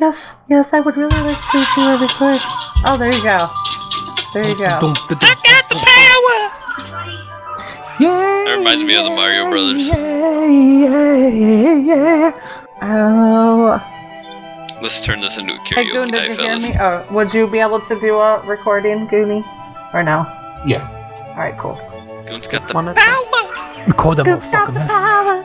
[0.00, 2.38] Yes, yes, I would really like to do a record.
[2.86, 3.38] Oh, there you go.
[4.32, 4.64] There you go.
[4.64, 6.38] I got the power.
[8.00, 8.44] Yeah.
[8.46, 9.86] That reminds me of the Mario Brothers.
[9.86, 12.32] Yeah, yeah, yeah.
[12.80, 14.78] Oh.
[14.80, 16.74] Let's turn this into a Hey, Goon, did night, you hear me?
[16.80, 19.44] Oh, would you be able to do a recording, Goonie?
[19.92, 20.24] Or no?
[20.66, 20.88] Yeah.
[21.32, 21.74] All right, cool.
[22.24, 23.84] Goon's got Just the wanted to- power.
[23.86, 25.39] Record that Goon's got motherfucker, the man.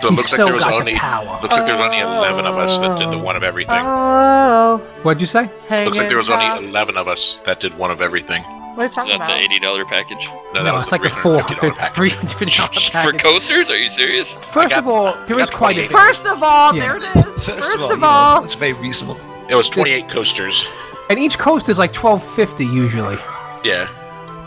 [0.00, 0.08] Power.
[0.08, 1.38] So it He looks like there was got the only power.
[1.42, 3.80] looks like there was only eleven of us that did the one of everything.
[3.84, 4.78] Oh.
[5.02, 5.42] What'd you say?
[5.84, 8.42] looks like there was only eleven of us that did one of everything.
[8.42, 8.56] tough.
[8.76, 10.84] What are you talking Is talking that the eighty dollar package No, that No, was
[10.84, 11.94] it's the like a four $350 package.
[11.96, 12.70] three hundred fifty dollar
[13.12, 13.70] For coasters?
[13.70, 14.34] Are you serious?
[14.34, 16.80] First got- of all, there I is got quite a First of all, Yeah.
[16.82, 17.44] there it is.
[17.44, 19.18] First, First of all, of you know, all, very reasonable.
[19.48, 20.64] It was twenty-eight coasters.
[21.10, 23.18] and each coast is like twelve fifty usually.
[23.64, 23.88] Yeah,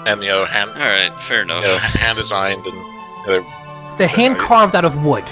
[0.08, 1.64] and the other hand All right, fair you enough.
[1.66, 2.86] know, hand designed and
[3.28, 3.46] they're
[3.98, 5.26] They're hand carved out of wood.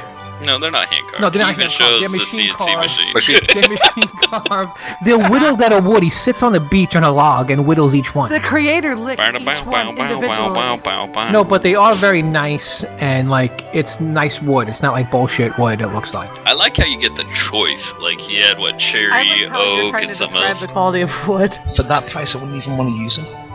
[0.45, 1.21] No, they're not hand carved.
[1.21, 1.91] No, they're not Even hand carved.
[1.91, 2.77] shows They're the machine CNC carved.
[3.13, 3.13] machine.
[3.13, 4.71] Machine- They're machine carved.
[5.05, 6.03] They're whittled out of wood.
[6.03, 8.29] He sits on the beach on a log and whittles each one.
[8.31, 10.53] the creator licked Bow, each bow, one bow, bow, bow, individually.
[10.55, 11.31] bow, bow, bow.
[11.31, 14.67] No, but they are very nice and like it's nice wood.
[14.69, 15.81] It's not like bullshit wood.
[15.81, 16.29] It looks like.
[16.47, 17.93] I like how you get the choice.
[17.99, 20.61] Like he had what cherry, I like how you're oak, trying and to something else.
[20.61, 21.57] the quality of wood.
[21.75, 23.47] For that price, I wouldn't even want to use them.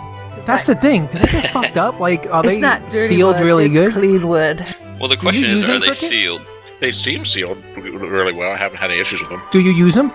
[0.46, 1.06] That's the thing.
[1.06, 1.98] Did they get fucked up?
[1.98, 3.92] Like, are It's they not sealed wood, really it's good?
[3.94, 4.64] clean wood.
[5.00, 6.08] Well, the question is, are they Cricket?
[6.08, 6.42] sealed?
[6.80, 8.52] They seem sealed really well.
[8.52, 9.42] I haven't had any issues with them.
[9.50, 10.12] Do you use them?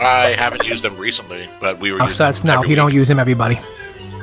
[0.00, 2.00] I haven't used them recently, but we were.
[2.00, 2.54] Oh, using so that's them no.
[2.58, 3.56] every You don't use them, everybody.
[3.56, 3.60] You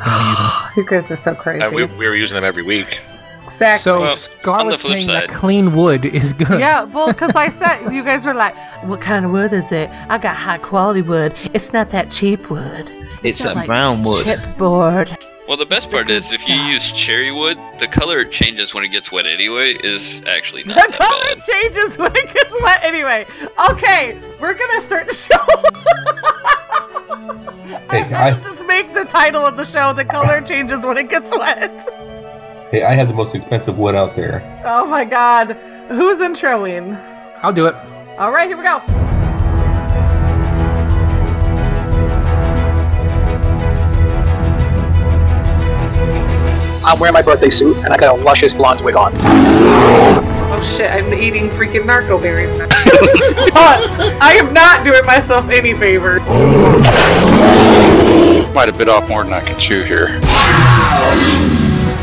[0.06, 0.72] don't use them.
[0.78, 1.62] You guys are so crazy.
[1.62, 3.00] Uh, we, we were using them every week.
[3.44, 3.82] exactly.
[3.84, 4.16] So Well, on the
[4.78, 6.60] Scarlett's flip saying that clean wood is good.
[6.60, 9.90] yeah, well, because I said you guys were like, "What kind of wood is it?"
[10.10, 11.34] I got high quality wood.
[11.54, 12.90] It's not that cheap wood.
[13.22, 14.26] It's not that brown wood.
[14.26, 15.18] Chipboard.
[15.50, 16.70] Well, the best the part good is if you stuff.
[16.70, 20.92] use cherry wood, the color changes when it gets wet anyway is actually not The
[20.92, 21.44] that color bad.
[21.44, 22.84] changes when it gets wet.
[22.84, 23.26] Anyway,
[23.72, 25.44] okay, we're gonna start the show.
[27.90, 30.98] Hey, I'm I- gonna just make the title of the show: "The color changes when
[30.98, 31.82] it gets wet."
[32.70, 34.44] Hey, I had the most expensive wood out there.
[34.66, 35.54] Oh my God,
[35.88, 36.96] who's introing?
[37.42, 37.74] I'll do it.
[38.20, 38.80] All right, here we go.
[46.90, 49.14] I'm wearing my birthday suit and I got a luscious blonde wig on.
[49.16, 52.66] Oh shit, I'm eating freaking narco berries now.
[52.72, 56.20] I am not doing myself any favor.
[58.54, 60.20] Might have bit off more than I can chew here.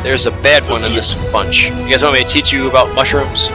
[0.05, 1.69] There's a bad one in this bunch.
[1.69, 3.49] You guys want me to teach you about mushrooms?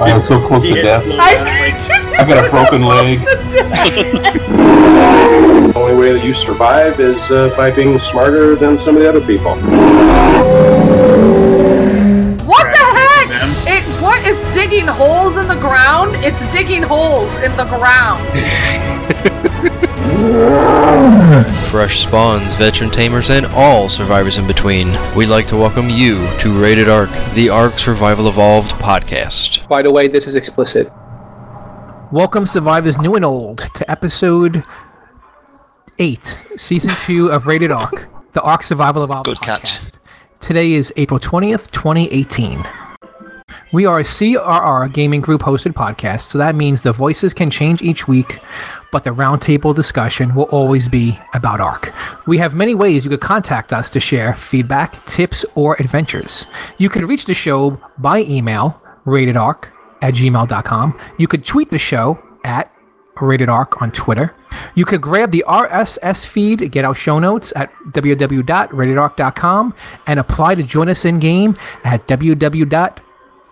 [0.00, 1.04] I am so close to death.
[1.10, 1.76] I
[2.18, 3.20] I've got a broken leg.
[5.66, 9.08] The only way that you survive is uh, by being smarter than some of the
[9.08, 9.56] other people.
[12.46, 13.28] What the heck?
[13.66, 14.26] It what?
[14.26, 16.16] It's digging holes in the ground.
[16.24, 18.26] It's digging holes in the ground.
[21.30, 24.88] Fresh spawns, veteran tamers, and all survivors in between.
[25.14, 29.68] We'd like to welcome you to Rated Arc, the Ark Survival Evolved podcast.
[29.68, 30.90] By the way, this is explicit.
[32.10, 34.64] Welcome, survivors, new and old, to episode
[36.00, 40.00] eight, season two of Rated Arc, the Ark Survival Evolved Good podcast.
[40.00, 40.40] catch.
[40.40, 42.66] Today is April twentieth, twenty eighteen.
[43.72, 47.82] We are a CRR gaming group hosted podcast, so that means the voices can change
[47.82, 48.38] each week,
[48.92, 51.92] but the roundtable discussion will always be about ARK.
[52.26, 56.46] We have many ways you could contact us to share feedback, tips, or adventures.
[56.78, 59.70] You can reach the show by email, ratedarc
[60.02, 60.98] at gmail.com.
[61.18, 62.72] You could tweet the show at
[63.20, 64.34] Rated Arc on Twitter.
[64.74, 69.74] You could grab the RSS feed, get our show notes at www.ratedarc.com,
[70.06, 72.06] and apply to join us in game at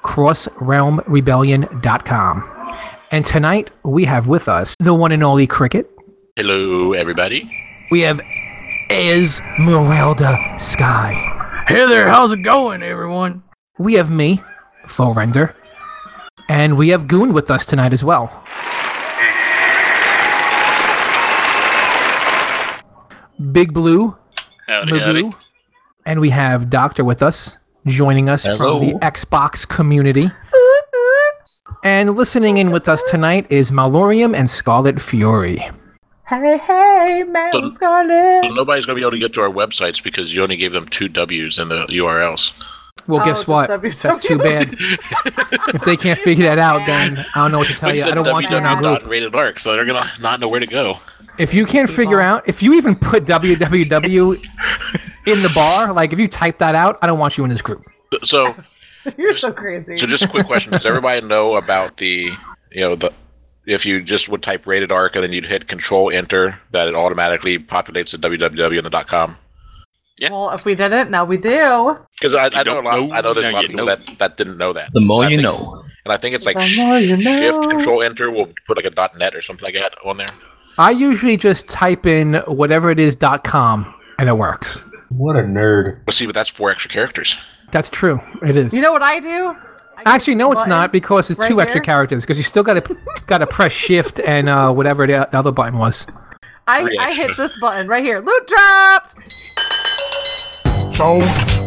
[0.09, 2.77] www.crossrealmrebellion.com.
[3.11, 5.91] And tonight we have with us the one and only Cricket.
[6.37, 7.51] Hello, everybody.
[7.91, 8.21] We have
[8.91, 11.65] Esmeralda Sky.
[11.67, 13.43] Hey there, how's it going, everyone?
[13.79, 14.43] We have me,
[14.87, 15.55] Faux Render.
[16.49, 18.45] And we have Goon with us tonight as well.
[23.53, 24.17] Big Blue,
[24.67, 25.31] Howdy, howdy.
[26.05, 28.79] And we have Doctor with us, joining us Hello.
[28.81, 30.31] from the Xbox community.
[31.85, 35.59] And listening in with us tonight is Malorium and Scarlet Fury.
[36.29, 38.43] Hey, hey, man, So- Scarlet.
[38.45, 40.73] So nobody's going to be able to get to our websites because you only gave
[40.73, 42.63] them two W's in the URLs.
[43.07, 43.71] Well, Oh, guess just what?
[43.71, 44.03] WW.
[44.03, 44.75] That's too bad.
[45.75, 48.05] if they can't figure that out, then I don't know what to tell We you.
[48.05, 49.05] I don't want you in our group.
[49.05, 50.99] www.rated arc, so they're going to not know where to go.
[51.39, 54.45] If you can't figure out, if you even put www
[55.29, 57.63] in the bar, like if you type that out, I don't want you in this
[57.63, 57.85] group.
[58.25, 58.55] So,
[59.17, 59.97] You're so crazy.
[59.97, 62.33] so just a quick question: Does everybody know about the,
[62.73, 63.13] you know, the
[63.67, 66.95] if you just would type rated arc and then you'd hit Control Enter, that it
[66.95, 69.37] automatically populates the www and the .com.
[70.19, 70.31] Yeah.
[70.31, 71.97] Well, if we didn't, now we do.
[72.19, 72.97] Because I, I know a don't lot.
[72.99, 73.95] know, I know there's a lot of people know.
[73.95, 74.91] that, that didn't know that.
[74.93, 75.83] The more you think- know.
[76.05, 77.39] And I think it's like sh- you know.
[77.39, 80.27] Shift Control Enter will put like a dot .net or something like that on there.
[80.79, 84.83] I usually just type in whatever it is dot com and it works.
[85.11, 86.01] What a nerd.
[86.07, 87.37] Well, see, but that's four extra characters.
[87.71, 88.21] That's true.
[88.43, 88.75] It is.
[88.75, 89.57] You know what I do?
[89.97, 92.25] I Actually, no, it's not because it's right two extra characters.
[92.25, 92.97] Because you still got to
[93.27, 96.07] got to press shift and uh, whatever the other button was.
[96.69, 98.21] I, I hit this button right here.
[98.21, 99.11] Loot drop.
[100.95, 101.23] Shout,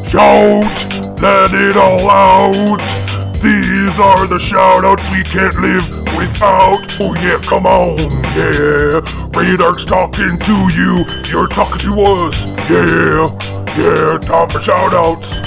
[0.07, 3.10] shout, let it all out.
[3.41, 6.85] These are the shoutouts we can't live without.
[6.99, 7.97] Oh yeah, come on,
[8.37, 9.01] yeah.
[9.33, 12.45] Radar's talking to you, you're talking to us.
[12.69, 13.31] Yeah,
[13.79, 15.41] yeah, time for shoutouts.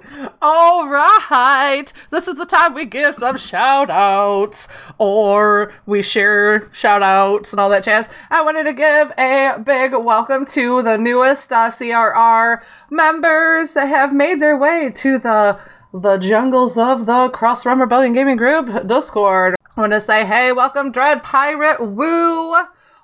[0.42, 1.90] All right.
[2.10, 4.68] This is the time we give some shout outs
[4.98, 8.10] or we share shout outs and all that jazz.
[8.30, 12.60] I wanted to give a big welcome to the newest uh, CRR
[12.90, 15.58] members that have made their way to the
[15.94, 19.54] the jungles of the Cross Realm Rebellion Gaming Group Discord.
[19.76, 22.54] I want to say, hey, welcome, Dread Pirate Woo.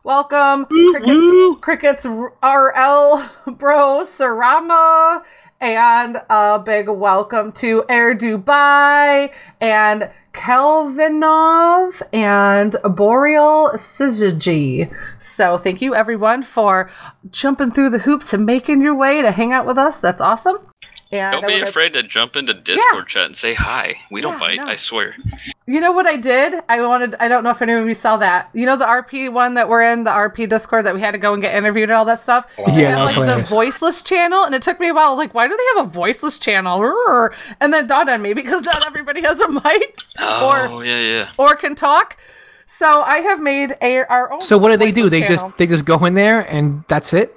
[0.05, 5.23] Welcome, Crickets, Crickets RL Bro Sarama.
[5.63, 9.31] And a big welcome to Air Dubai
[9.61, 14.93] and Kelvinov and Boreal Syzygy.
[15.21, 16.91] So thank you everyone for
[17.31, 20.01] jumping through the hoops and making your way to hang out with us.
[20.01, 20.59] That's awesome.
[21.13, 23.97] And Don't I be wanna- afraid to jump into Discord chat and say hi.
[24.11, 24.67] We don't bite, no.
[24.67, 25.15] I swear.
[25.67, 26.55] You know what I did?
[26.71, 28.49] I wanted I don't know if any of you saw that.
[28.55, 31.19] You know the RP one that we're in, the RP Discord that we had to
[31.19, 32.47] go and get interviewed and all that stuff?
[32.59, 35.35] Yeah, had, that was like the voiceless channel and it took me a while like
[35.35, 36.83] why do they have a voiceless channel?
[37.61, 41.29] And then it dawned on me because not everybody has a mic Oh, yeah, yeah.
[41.37, 42.17] or can talk.
[42.67, 45.11] So I have made a our own So what do they do?
[45.11, 45.37] They channel.
[45.49, 47.37] just they just go in there and that's it.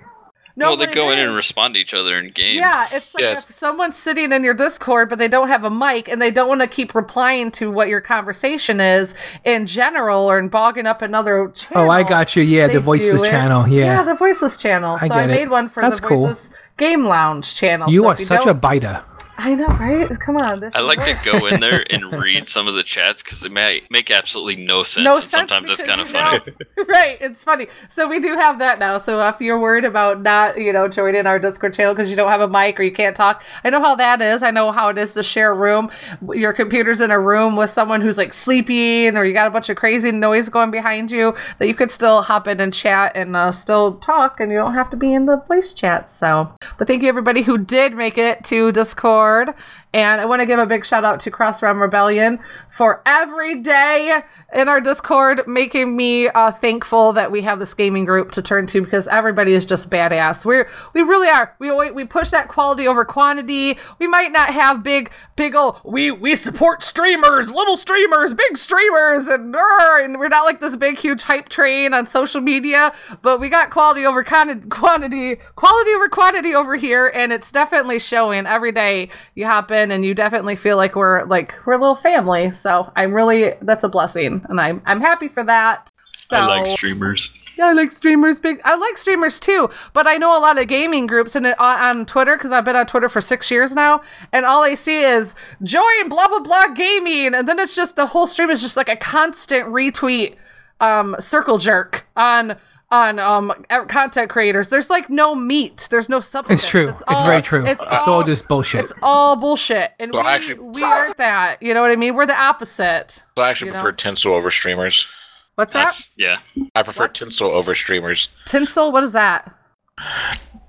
[0.58, 2.56] No, well, they go it in and respond to each other in game.
[2.58, 3.44] Yeah, it's like Yes.
[3.50, 6.48] if someone's sitting in your Discord but they don't have a mic and they don't
[6.48, 11.02] want to keep replying to what your conversation is in general or in bogging up
[11.02, 11.88] another channel.
[11.88, 12.44] Oh, I got you.
[12.44, 13.68] Yeah, the voiceless channel.
[13.68, 13.86] Yeah.
[13.86, 14.98] Yeah, the voiceless channel.
[15.02, 15.34] I so I get it.
[15.34, 16.34] made one for That's the cool.
[16.78, 17.90] game lounge channel.
[17.90, 19.04] you so are if such a biter.
[19.38, 20.10] I know, right?
[20.20, 20.62] Come on.
[20.62, 23.52] This I like to go in there and read some of the chats because it
[23.52, 25.04] may make absolutely no sense.
[25.04, 26.58] No and sense sometimes it's because kind of funny.
[26.78, 27.68] know- right, it's funny.
[27.90, 28.98] So we do have that now.
[28.98, 32.30] So if you're worried about not, you know, joining our Discord channel because you don't
[32.30, 34.42] have a mic or you can't talk, I know how that is.
[34.42, 35.92] I know how it is to share a room.
[36.34, 39.70] Your computer's in a room with someone who's like sleeping, or you got a bunch
[39.70, 41.36] of crazy noise going behind you.
[41.60, 44.76] That you could still hop in and chat and uh, still talk, and you don't
[44.76, 46.10] have to be in the voice chat.
[46.10, 49.25] So, but thank you everybody who did make it to Discord.
[49.26, 49.56] Lord.
[49.94, 52.40] And I want to give a big shout out to Cross Realm Rebellion
[52.70, 54.22] for every day
[54.54, 58.68] in our Discord making me uh, thankful that we have this gaming group to turn
[58.68, 60.46] to because everybody is just badass.
[60.46, 61.56] We're we really are.
[61.60, 63.78] We we push that quality over quantity.
[63.98, 69.28] We might not have big big old we we support streamers, little streamers, big streamers,
[69.28, 72.94] and, and we're not like this big huge hype train on social media.
[73.22, 78.00] But we got quality over quanti- quantity, quality over quantity over here, and it's definitely
[78.00, 79.10] showing every day.
[79.36, 82.52] You hop in and you definitely feel like we're like we're a little family.
[82.52, 85.92] So I'm really that's a blessing, and I'm I'm happy for that.
[86.12, 87.30] So I like streamers.
[87.58, 88.40] yeah, I like streamers.
[88.40, 88.60] Big.
[88.64, 92.38] I like streamers too, but I know a lot of gaming groups and on Twitter
[92.38, 94.02] because I've been on Twitter for six years now,
[94.32, 98.08] and all I see is join blah blah blah gaming, and then it's just the
[98.08, 100.36] whole stream is just like a constant retweet,
[100.80, 102.58] um, circle jerk on
[102.92, 103.52] on um
[103.88, 104.70] content creators.
[104.70, 105.88] There's like no meat.
[105.90, 106.62] There's no substance.
[106.62, 106.90] It's true.
[106.90, 107.66] It's, very true.
[107.66, 108.84] It's, all, just bullshit.
[108.86, 111.62] It's all bullshit, and Well, we, actually- we aren't that.
[111.62, 112.16] You know what I mean?
[112.16, 113.24] We're the opposite.
[113.38, 113.82] So I actually You know?
[113.82, 115.08] prefer Tinsel over streamers.
[115.56, 115.86] What's that?
[115.86, 116.40] That's, yeah.
[116.76, 118.30] I prefer Tinsel over streamers.
[118.46, 118.92] Tinsel?
[118.92, 119.56] What is that?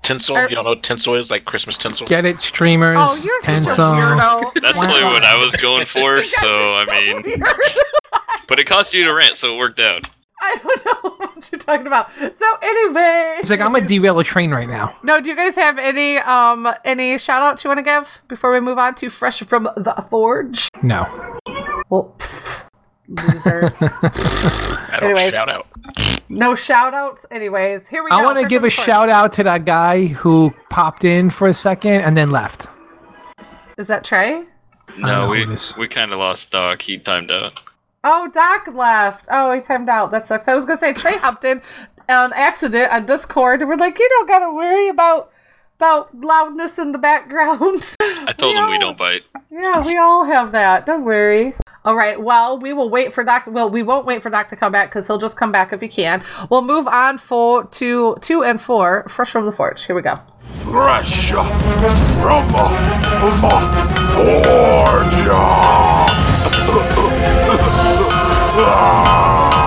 [0.01, 1.29] Tinsel, Er- you don't know what tinsel is?
[1.29, 2.07] Like Christmas tinsel?
[2.07, 2.97] Get it, streamers.
[2.97, 4.51] Oh, you're such a Tinsel.
[4.61, 4.87] That's Wow.
[4.87, 7.43] really what I was going for, so I mean,
[8.47, 10.07] but it cost you to rant, so it worked out.
[10.39, 12.09] I don't know what you're talking about.
[12.19, 14.95] So anyway, It's like I'm gonna derail a train right now.
[15.03, 15.19] no.
[15.19, 18.59] Do you guys have any um any shout outs you want to give before we
[18.59, 20.69] move on to fresh from the forge?
[20.83, 21.05] No.
[21.89, 22.67] Well, pfft,
[23.07, 23.75] losers.
[23.81, 25.31] I don't Anyways.
[25.33, 25.67] shout out.
[26.29, 27.25] no shout outs.
[27.31, 28.15] Anyways, here we go.
[28.17, 28.85] I want to give a forge.
[28.85, 32.67] shout out to that guy who popped in for a second and then left.
[33.77, 34.43] Is that Trey?
[34.97, 35.45] No, we
[35.77, 36.81] we kind of lost Doc.
[36.81, 37.53] He timed out.
[38.03, 39.25] Oh, Doc left.
[39.29, 40.11] Oh, he timed out.
[40.11, 40.47] That sucks.
[40.47, 41.61] I was gonna say Trey hopped in
[42.09, 45.31] on accident on Discord, and we're like, you don't gotta worry about
[45.77, 47.95] about loudness in the background.
[47.99, 49.23] I told him we don't bite.
[49.51, 50.85] Yeah, we all have that.
[50.85, 51.53] Don't worry.
[51.85, 52.19] All right.
[52.21, 53.43] Well, we will wait for Doc.
[53.47, 55.81] Well, we won't wait for Doc to come back because he'll just come back if
[55.81, 56.23] he can.
[56.49, 59.85] We'll move on for to two and four, fresh from the forge.
[59.85, 60.19] Here we go.
[60.63, 61.47] Fresh from
[68.57, 69.66] うわ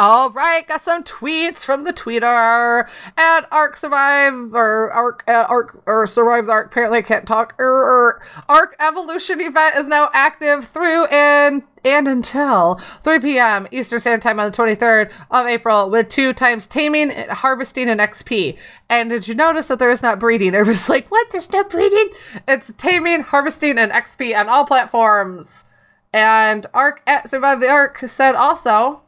[0.00, 5.82] All right, got some tweets from the tweeter at Arc Survive or Arc uh, Arc
[5.86, 6.66] or Survive the Arc.
[6.68, 7.56] Apparently, I can't talk.
[7.58, 13.66] Er, er, Ark Evolution event is now active through and and until 3 p.m.
[13.72, 18.56] Eastern Standard Time on the 23rd of April with two times taming, harvesting, and XP.
[18.88, 20.54] And did you notice that there is not breeding?
[20.54, 21.28] Everybody's like, what?
[21.32, 22.10] There's no breeding?
[22.46, 25.64] It's taming, harvesting, and XP on all platforms.
[26.12, 29.02] And Arc at Survive the Arc said also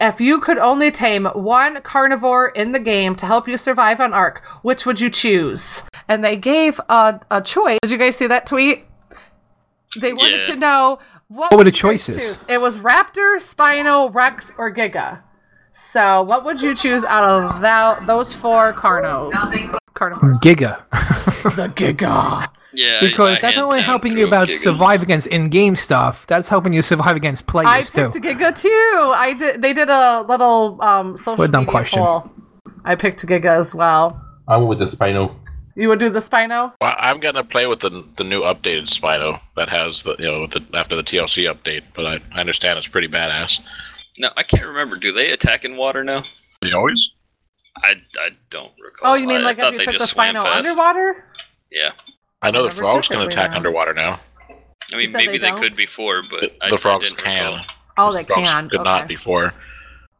[0.00, 4.12] if you could only tame one carnivore in the game to help you survive on
[4.12, 5.82] Ark, which would you choose?
[6.08, 7.78] And they gave a, a choice.
[7.82, 8.84] Did you guys see that tweet?
[10.00, 10.54] They wanted Yeah.
[10.54, 10.98] to know
[11.28, 12.16] what, What were the would you guys choices?
[12.16, 12.44] choose?
[12.48, 15.20] It was Raptor, Spino, Rex, or Giga.
[15.72, 19.32] So, what would you choose out of that those four carno
[19.94, 20.38] carnivores?
[20.40, 20.82] Giga.
[21.56, 22.48] the Giga.
[22.74, 24.56] Yeah, because I that's not only helping you about Giga.
[24.56, 26.26] survive against in-game stuff.
[26.26, 28.10] That's helping you survive against I players too.
[28.10, 29.12] picked Giga too.
[29.16, 29.62] I did.
[29.62, 32.02] They did a little um social What a dumb media question.
[32.02, 32.30] poll.
[32.84, 34.20] I picked Giga as well.
[34.48, 35.34] I went with the Spino.
[35.76, 36.72] You would do the Spino?
[36.80, 40.42] Well, I'm gonna play with the the new updated Spino that has the you know
[40.42, 43.60] with the, after the TLC update, but I, I understand it's pretty badass.
[44.18, 44.96] No, I can't remember.
[44.96, 46.24] Do they attack in water now?
[46.62, 47.10] They always.
[47.76, 49.12] I, I don't recall.
[49.12, 50.58] Oh, you mean like I thought if you took the just Spino past.
[50.58, 51.24] underwater?
[51.72, 51.90] Yeah.
[52.44, 53.56] I know the never frogs took it can attack down.
[53.58, 54.20] underwater now.
[54.92, 55.76] I mean, said maybe they they, could don't?
[55.76, 57.52] before, but The, I, the I frogs didn't can.
[57.52, 57.66] recall.
[57.96, 58.68] Oh, The they frogs can.
[58.68, 59.14] Could not Okay.
[59.14, 59.54] before.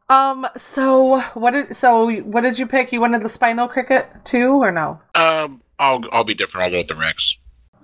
[0.09, 0.47] Um.
[0.55, 2.91] So what did so what did you pick?
[2.91, 4.99] You wanted the Spino cricket too, or no?
[5.15, 6.65] Um, I'll I'll be different.
[6.65, 7.37] I'll go with the Rex.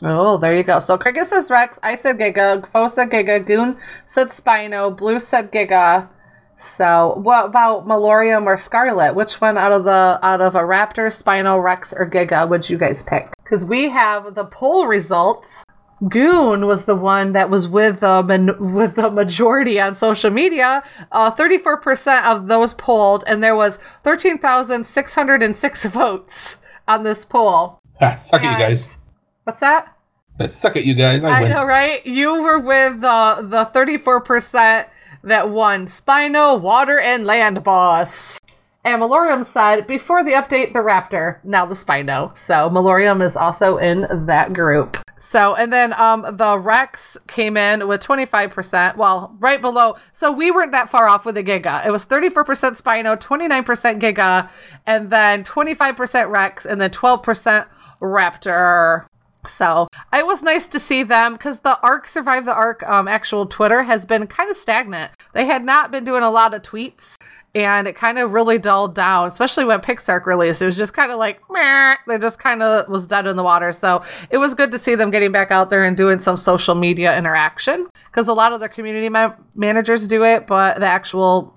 [0.03, 0.79] Oh, there you go.
[0.79, 1.79] So Cricket says Rex.
[1.83, 2.67] I said Giga.
[2.71, 3.45] Fo said Giga.
[3.45, 4.95] Goon said Spino.
[4.95, 6.09] Blue said Giga.
[6.57, 9.15] So what about Malorium or Scarlet?
[9.15, 12.77] Which one out of the out of a Raptor, Spino, Rex, or Giga would you
[12.77, 13.31] guys pick?
[13.51, 15.65] Because we have the poll results.
[16.07, 20.83] Goon was the one that was with the man- with the majority on social media.
[21.11, 25.53] Uh, thirty four percent of those polled, and there was thirteen thousand six hundred and
[25.53, 27.77] six votes on this poll.
[27.99, 28.97] Ha, suck it, you guys.
[29.43, 29.97] What's that?
[30.39, 31.21] Let's suck it, you guys.
[31.21, 32.05] I, I know, right?
[32.05, 34.87] You were with the the thirty four percent
[35.23, 38.39] that won Spino, Water, and Land Boss.
[38.83, 42.35] And Malorium said before the update, the Raptor, now the Spino.
[42.35, 44.97] So Malorium is also in that group.
[45.19, 48.97] So and then um the Rex came in with twenty five percent.
[48.97, 49.97] Well, right below.
[50.13, 51.85] So we weren't that far off with the Giga.
[51.85, 54.49] It was thirty four percent Spino, twenty nine percent Giga,
[54.87, 57.67] and then twenty five percent Rex, and then twelve percent
[58.01, 59.05] Raptor.
[59.45, 63.45] So it was nice to see them because the Arc Survive the Arc um, actual
[63.45, 65.11] Twitter has been kind of stagnant.
[65.33, 67.15] They had not been doing a lot of tweets
[67.53, 70.61] and it kind of really dulled down, especially when Pixark released.
[70.61, 73.43] It was just kind of like, meh, they just kind of was dead in the
[73.43, 73.73] water.
[73.73, 76.75] So it was good to see them getting back out there and doing some social
[76.75, 81.53] media interaction because a lot of their community ma- managers do it, but the actual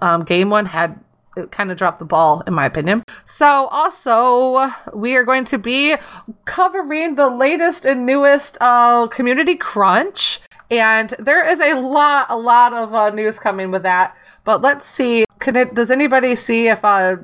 [0.00, 0.98] um, game one had
[1.46, 3.02] kind of dropped the ball in my opinion.
[3.24, 5.96] So also we are going to be
[6.44, 12.72] covering the latest and newest uh, community crunch, and there is a lot, a lot
[12.72, 14.16] of uh, news coming with that.
[14.44, 15.24] But let's see.
[15.38, 15.74] Can it?
[15.74, 17.16] Does anybody see if uh,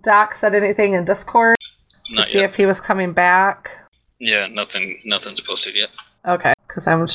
[0.00, 1.56] Doc said anything in Discord
[2.06, 2.50] to Not see yet.
[2.50, 3.70] if he was coming back?
[4.18, 5.00] Yeah, nothing.
[5.04, 5.90] Nothing's posted yet.
[6.26, 7.06] Okay, because I'm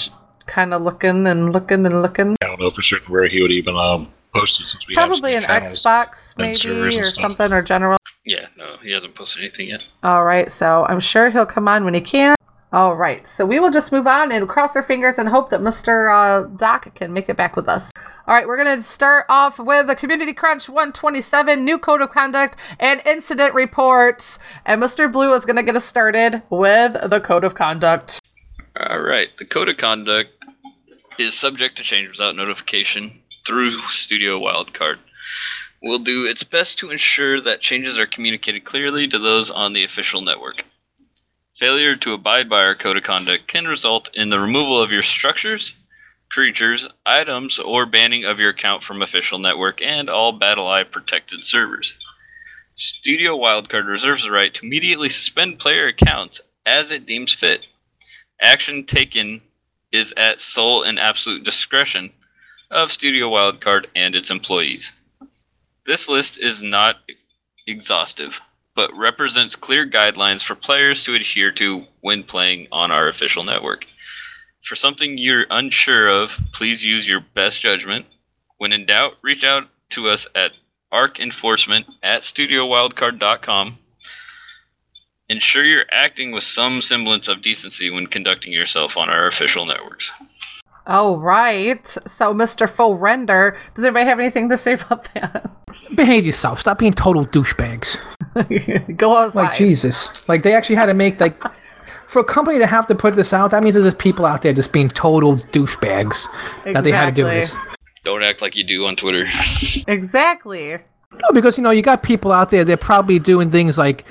[0.46, 2.36] kind of looking and looking and looking.
[2.42, 5.36] I don't know for certain where he would even um post it since we Probably
[5.36, 5.84] an have some channels.
[5.84, 7.22] Xbox, maybe, and or stuff.
[7.22, 7.98] something, or general.
[8.26, 9.84] Yeah, no, he hasn't posted anything yet.
[10.04, 12.36] All right, so I'm sure he'll come on when he can.
[12.72, 15.60] All right, so we will just move on and cross our fingers and hope that
[15.60, 16.14] Mr.
[16.14, 17.92] Uh, Doc can make it back with us.
[18.28, 22.12] All right, we're going to start off with the Community Crunch 127 new code of
[22.12, 24.38] conduct and incident reports.
[24.68, 25.12] And Mr.
[25.12, 28.20] Blue is going to get us started with the code of conduct.
[28.80, 29.30] All right.
[29.40, 30.30] The code of conduct
[31.18, 35.00] is subject to change without notification through Studio Wildcard.
[35.82, 39.84] Will do its best to ensure that changes are communicated clearly to those on the
[39.84, 40.66] official network.
[41.56, 45.02] Failure to abide by our code of conduct can result in the removal of your
[45.02, 45.74] structures,
[46.30, 51.98] creatures, items, or banning of your account from official network and all BattlEye protected servers.
[52.76, 57.66] Studio Wildcard reserves the right to immediately suspend player accounts as it deems fit.
[58.42, 59.42] Action taken
[59.92, 62.14] is at sole and absolute discretion
[62.72, 64.92] of Studio Wildcard and its employees.
[65.86, 66.98] This list is not
[67.66, 68.40] exhaustive,
[68.76, 73.86] but represents clear guidelines for players to adhere to when playing on our official network.
[74.64, 78.06] For something you're unsure of, please use your best judgment.
[78.58, 80.52] When in doubt, reach out to us at
[80.94, 83.80] arcenforcement at studiowildcard.com.
[85.30, 90.12] Ensure you're acting with some semblance of decency when conducting yourself on our official networks.
[90.88, 91.86] Oh, right.
[91.88, 92.70] So, Mr.
[92.70, 95.52] Full Render, does anybody have anything to say about that?
[95.96, 96.60] Behave yourself.
[96.60, 97.98] Stop being total douchebags.
[98.98, 99.42] Go outside.
[99.44, 100.28] Like Jesus.
[100.30, 101.38] Like they actually had to make like
[102.08, 103.52] for a company to have to put this out.
[103.52, 106.28] That means there's just people out there just being total douchebags
[106.66, 107.56] that they had to do this.
[108.04, 109.26] Don't act like you do on Twitter.
[109.88, 110.78] Exactly.
[111.12, 112.64] No, because you know you got people out there.
[112.64, 114.06] They're probably doing things like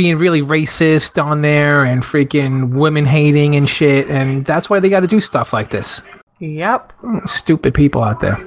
[0.00, 4.88] being really racist on there and freaking women hating and shit, and that's why they
[4.88, 6.00] got to do stuff like this.
[6.38, 6.94] Yep.
[7.26, 8.38] Stupid people out there.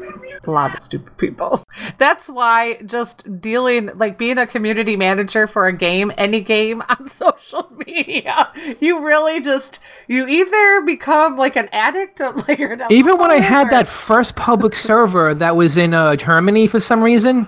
[0.46, 1.64] A lot of stupid people.
[2.00, 7.08] That's why just dealing, like being a community manager for a game, any game on
[7.08, 13.20] social media, you really just, you either become like an addict or like an Even
[13.20, 17.04] when I had or- that first public server that was in uh, Germany for some
[17.04, 17.48] reason,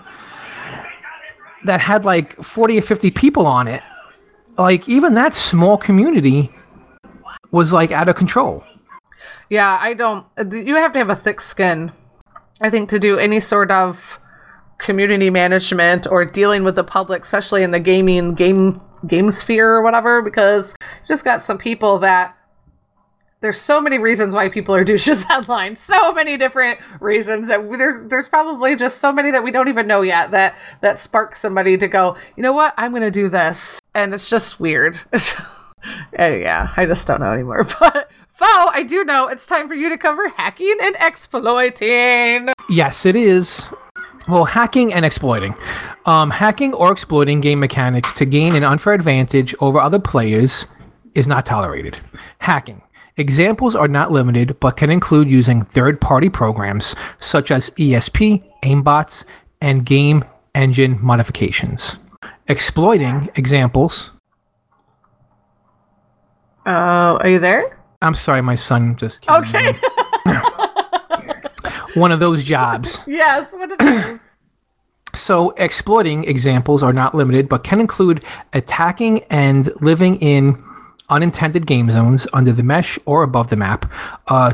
[1.65, 3.81] that had like 40 or 50 people on it,
[4.57, 6.51] like even that small community
[7.51, 8.63] was like out of control.
[9.49, 10.25] Yeah, I don't.
[10.51, 11.91] You have to have a thick skin,
[12.61, 14.19] I think, to do any sort of
[14.77, 19.83] community management or dealing with the public, especially in the gaming game game sphere or
[19.83, 22.35] whatever, because you just got some people that
[23.41, 25.75] there's so many reasons why people are douches online.
[25.75, 29.85] So many different reasons that there, there's probably just so many that we don't even
[29.85, 33.79] know yet that that spark somebody to go, you know what, I'm gonna do this,
[33.95, 34.99] and it's just weird.
[36.17, 37.63] Yeah, I just don't know anymore.
[37.79, 42.49] But Fo, I do know it's time for you to cover hacking and exploiting.
[42.69, 43.69] Yes, it is.
[44.27, 45.55] Well, hacking and exploiting.
[46.05, 50.65] Um, hacking or exploiting game mechanics to gain an unfair advantage over other players
[51.13, 51.99] is not tolerated.
[52.39, 52.81] Hacking.
[53.15, 59.23] Examples are not limited, but can include using third party programs such as ESP, aimbots,
[59.61, 61.99] and game engine modifications.
[62.47, 64.11] Exploiting examples.
[66.65, 67.77] Uh, are you there?
[68.01, 69.73] I'm sorry, my son just Okay.
[71.95, 73.03] one of those jobs.
[73.07, 74.19] yes, what are those?
[75.13, 80.61] So, exploiting examples are not limited, but can include attacking and living in
[81.07, 83.89] unintended game zones under the mesh or above the map,
[84.27, 84.51] uh,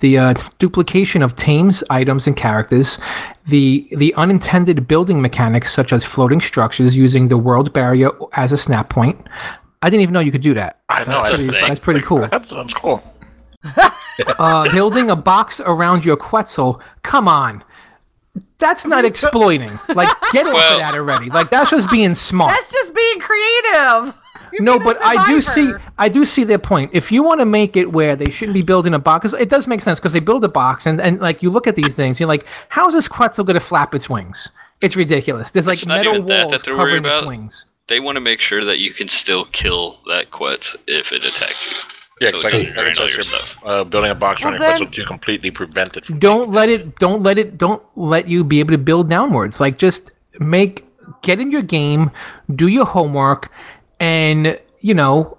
[0.00, 2.98] the uh, duplication of tames, items, and characters,
[3.46, 8.56] the the unintended building mechanics such as floating structures using the world barrier as a
[8.56, 9.18] snap point.
[9.82, 10.80] I didn't even know you could do that.
[10.88, 11.12] I know.
[11.12, 12.26] That's I pretty, think- that's pretty cool.
[12.28, 13.02] That sounds cool.
[14.38, 16.80] uh, building a box around your Quetzal.
[17.02, 17.64] Come on.
[18.58, 19.78] That's not exploiting.
[19.88, 21.30] Like, get over Well- that already.
[21.30, 22.50] Like, that's just being smart.
[22.50, 24.14] That's just being creative.
[24.52, 25.72] You're no, but I do see.
[25.98, 26.90] I do see their point.
[26.92, 29.48] If you want to make it where they shouldn't be building a box, 'cause it
[29.48, 31.94] does make sense because they build a box and, and like you look at these
[31.94, 34.50] things, you're like, how is this Quetzal going to flap its wings?
[34.80, 35.50] It's ridiculous.
[35.50, 37.28] There's like It's metal even that walls that they're worried covering its about.
[37.28, 37.66] wings.
[37.88, 41.66] They want to make sure that you can still kill that Quetz if it attacks
[41.66, 41.76] you.
[42.20, 43.56] Yeah, So because it I can can, drain all I your stuff.
[43.64, 46.18] uh, building a box Well, around your then- Quetzal to completely prevent it from.
[46.18, 46.98] Don't let it.
[46.98, 47.56] Don't let it.
[47.58, 49.58] Don't let you be able to build downwards.
[49.60, 50.84] Like just make
[51.22, 52.10] get in your game,
[52.54, 53.50] do your homework,
[54.00, 55.36] and you know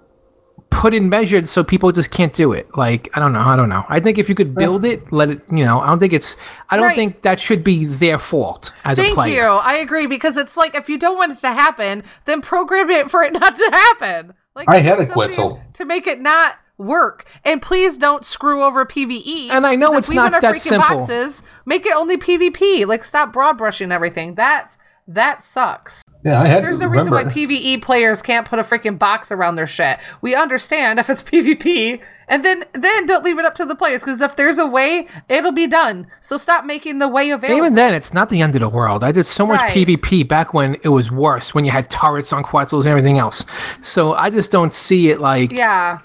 [0.70, 2.66] put in measured so people just can't do it.
[2.76, 3.40] Like I don't know.
[3.40, 3.84] I don't know.
[3.90, 5.42] I think if you could build it, let it.
[5.50, 5.80] You know.
[5.80, 6.36] I don't think it's.
[6.70, 6.96] I don't Right.
[6.96, 9.42] think that should be their fault as a Thank player.
[9.44, 9.48] you.
[9.48, 13.10] I agree because it's like if you don't want it to happen, then program it
[13.10, 14.32] for it not to happen.
[14.54, 15.60] Like I had a something Quetzal.
[15.74, 17.26] to make it not work.
[17.44, 19.50] And please don't screw over PVE.
[19.50, 20.98] And I know it's if we not want our that freaking simple.
[20.98, 22.86] Boxes, make it only PvP.
[22.86, 24.34] Like stop broad brushing everything.
[24.36, 26.02] That that sucks.
[26.24, 27.24] Yeah, I had There's to no reason why.
[27.24, 29.98] PvE players can't put a freaking box around their shit.
[30.20, 34.02] We understand if it's PvP, and then then don't leave it up to the players
[34.02, 36.06] because if there's a way, it'll be done.
[36.20, 37.58] So stop making the way available.
[37.58, 39.02] Even then, it's not the end of the world.
[39.02, 39.86] I did so much Right.
[39.86, 43.44] PvP back when it was worse, when you had turrets on Quetzals and everything else.
[43.80, 45.98] So I just don't see it like yeah.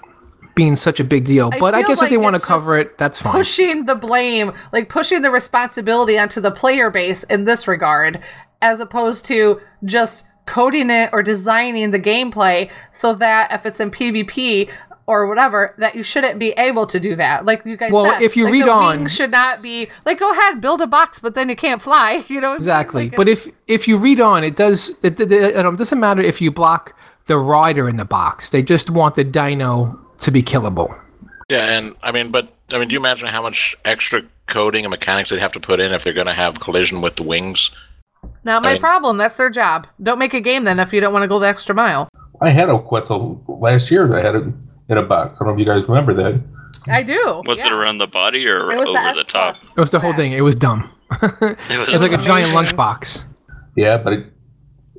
[0.54, 1.50] being such a big deal.
[1.50, 3.32] But I feel guess if they want to cover it, that's fine.
[3.32, 8.22] pushing the blame, like pushing the responsibility onto the player base in this regard,
[8.62, 13.90] as opposed to just coding it or designing the gameplay so that if it's in
[13.90, 14.68] PvP
[15.06, 17.44] or whatever, that you shouldn't be able to do that.
[17.44, 19.88] Like you guys Well, said, if you like read the on- wings should not be
[20.04, 22.24] like go ahead build a box, but then you can't fly.
[22.28, 22.60] You know what I mean?
[22.60, 23.02] Exactly.
[23.04, 24.90] Like, but if if you read on, it does.
[25.02, 26.94] It, it, it um, doesn't matter if you block
[27.26, 28.50] the rider in the box.
[28.50, 30.98] They just want the dino to be killable.
[31.50, 34.90] Yeah, and I mean, but I mean, do you imagine how much extra coding and
[34.90, 37.70] mechanics they'd have to put in if they're going to have collision with the wings?
[38.44, 39.16] Not my I mean- problem.
[39.18, 39.86] That's their job.
[40.02, 42.08] Don't make a game then if you don't want to go the extra mile.
[42.40, 44.16] I had a Quetzal last year.
[44.16, 44.44] I had it
[44.88, 45.38] in a box.
[45.40, 46.40] I don't know if you guys remember that.
[46.88, 47.42] I do.
[47.46, 49.56] Was it around the body or It was the over the top?
[49.56, 50.32] It was the whole thing.
[50.32, 50.90] It was dumb.
[51.22, 52.76] It was, It's like a giant amazing.
[52.76, 53.24] lunchbox.
[53.76, 54.26] Yeah, but it,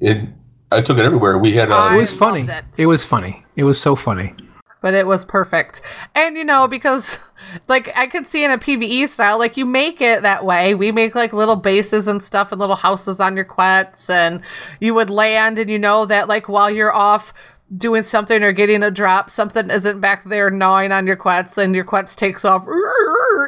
[0.01, 0.29] it
[0.71, 1.38] I took it everywhere.
[1.39, 2.43] We had uh, It was funny.
[2.43, 3.45] loved It was funny.
[3.55, 4.34] It was so funny.
[4.81, 5.81] But it was perfect.
[6.15, 7.19] And you know, because
[7.67, 10.75] like I could see in a PVE style, like you make it that way.
[10.75, 14.41] We make like little bases and stuff and little houses on your quets, and
[14.79, 17.33] you would land, and you know that like while you're off
[17.75, 21.75] doing something or getting a drop, something isn't back there gnawing on your quets, and
[21.75, 22.67] your quets takes off.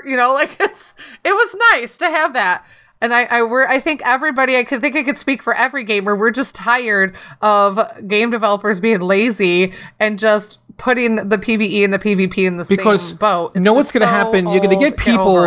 [0.03, 2.65] You know, like it's it was nice to have that.
[3.01, 5.83] And I, I, we're, I think everybody, I could think I could speak for every
[5.83, 6.15] gamer.
[6.15, 11.99] We're just tired of game developers being lazy and just putting the PVE and the
[11.99, 13.51] PvP in the because same boat.
[13.55, 14.47] It's know what's going to so happen.
[14.47, 15.43] You're going to get people.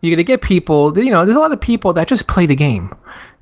[0.00, 0.98] You're going to get people.
[0.98, 2.94] You know, there's a lot of people that just play the game.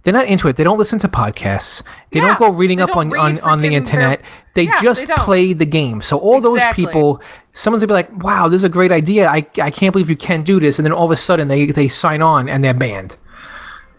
[0.03, 0.57] They're not into it.
[0.57, 1.83] They don't listen to podcasts.
[2.11, 4.21] They Yeah, don't go reading up on, on, read on the internet.
[4.55, 6.01] They Yeah, just they play the game.
[6.01, 7.21] So all those people,
[7.55, 9.29] someone's gonna be like, "Wow, this is a great idea.
[9.29, 11.67] I, I can't believe you can do this." And then all of a sudden they
[11.67, 13.17] they sign on and they're banned.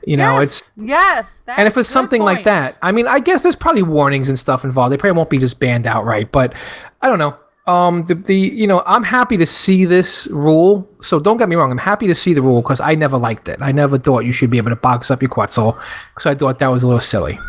[0.05, 3.57] You know, it's Yes, and if it's something like that, I mean, I guess there's
[3.57, 4.93] probably warnings and stuff involved.
[4.93, 6.53] They probably won't be just banned outright, but
[7.01, 7.37] I don't know.
[7.67, 10.89] Um, the, the you know, I'm happy to see this rule.
[11.01, 13.49] So don't get me wrong, I'm happy to see the rule because I never liked
[13.49, 13.59] it.
[13.61, 15.73] I never thought you should be able to box up your Quetzal
[16.13, 17.39] because I thought that was a little silly.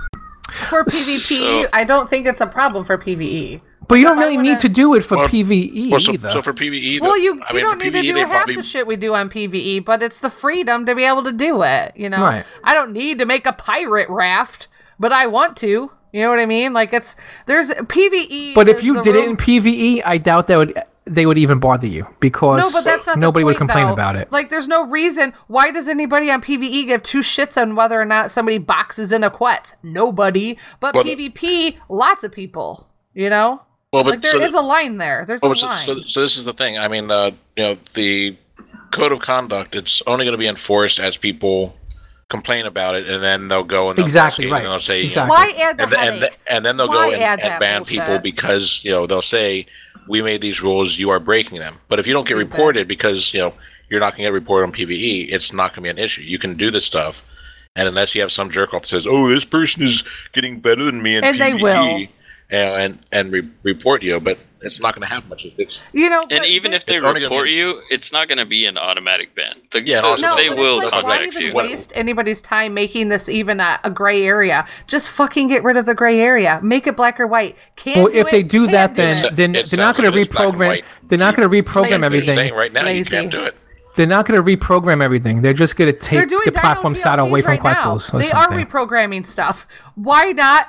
[0.51, 3.61] for PvP, I don't think it's a problem for PvE.
[3.87, 6.29] But you don't really wanna- need to do it for Well, PVE Well, so, either.
[6.31, 8.55] so for PVE, Well, you, I you mean, don't need PVE, to do half probably
[8.57, 11.63] the shit we do on PvE, but it's the freedom to be able to do
[11.63, 11.93] it.
[11.97, 12.45] You know, Right.
[12.65, 15.91] I don't need to make a pirate raft, but I want to.
[16.13, 16.73] You know what I mean?
[16.73, 17.17] Like it's
[17.47, 18.55] there's PVE.
[18.55, 21.59] but if you the did it in PVE, I doubt that would they would even
[21.59, 23.93] bother you because no, but that's not the nobody would complain though.
[23.95, 24.31] about it.
[24.31, 25.33] Like, there's no reason.
[25.47, 29.25] Why does anybody on PVE give two shits on whether or not somebody boxes in
[29.25, 29.73] a quet?
[29.83, 30.59] Nobody.
[30.81, 32.89] But Well, PvP, lots of people.
[33.15, 35.25] You know, Well, but like there is so- a line there.
[35.27, 35.85] There's Oh, a so, line.
[35.87, 36.77] so, so this is the thing.
[36.79, 38.37] I mean, uh, you know, the
[38.93, 39.75] code of conduct.
[39.75, 41.75] It's only going to be enforced as people
[42.29, 44.65] complain about it, and then they'll go and they'll Exactly, right.
[44.65, 47.11] and they'll say, you know, Why add the and, then, and, and then they'll Why
[47.11, 48.01] go and, and ban bullshit?
[48.01, 49.67] people because you know they'll say
[50.09, 51.77] we made these rules, you are breaking them.
[51.89, 53.55] But if you don't get reported because you know
[53.89, 56.23] you're not going to get reported on PVE, it's not going to be an issue.
[56.23, 57.27] You can do this stuff,
[57.75, 60.85] and unless you have some jerk off that says, "Oh, this person is getting better
[60.85, 62.09] than me in And they PVE,"
[62.51, 62.59] will.
[62.59, 65.47] and and, and re- report you, but it's not going to happen much.
[65.57, 67.81] It's, you know, And but even the- if they It's only gonna report be- you,
[67.91, 69.55] it's not going to be an automatic ban.
[69.71, 71.55] The, Yeah, the- no, they will it's like, why even you.
[71.55, 74.67] waste anybody's time making this even a, a gray area?
[74.89, 76.59] Just fucking get rid of the gray area.
[76.61, 77.57] Make it black or white.
[77.77, 79.37] Can't Well, if it, they do can't that, do then it.
[79.37, 80.85] then It they're not going like to it's black and reprogram.
[81.07, 81.93] They're not going to reprogram Lazy.
[81.93, 82.55] you're everything.
[82.55, 82.99] right now Lazy.
[82.99, 83.55] you can't do it.
[83.95, 85.43] They're not going to reprogram everything.
[85.43, 87.75] They're just going to take doing the platform Dino side away TLCs from right now.
[87.97, 88.59] Quetzals They something.
[88.61, 89.67] are reprogramming stuff.
[89.95, 90.67] Why not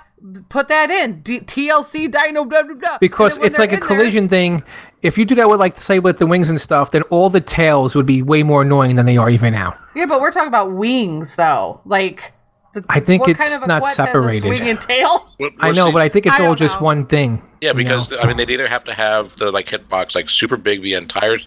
[0.49, 2.97] put that in D- TLC Dino blah blah blah?
[2.99, 4.63] because And then when it's like a they're there- collision thing.
[5.01, 7.29] If you do that with like to say with the wings and stuff, then all
[7.29, 9.77] the tails would be way more annoying than they are even now.
[9.95, 11.79] Yeah, but we're talking about wings though.
[11.85, 12.33] Like,
[12.73, 14.41] the, I think it's kind of not quet has a separated.
[14.41, 15.27] swinging tail.
[15.39, 15.91] We'll- I know, see.
[15.93, 16.85] but I think it's I all just know.
[16.85, 17.41] one thing.
[17.61, 18.19] Yeah, you because know?
[18.19, 21.37] I mean, they'd either have to have the like hitbox like super big, the entire,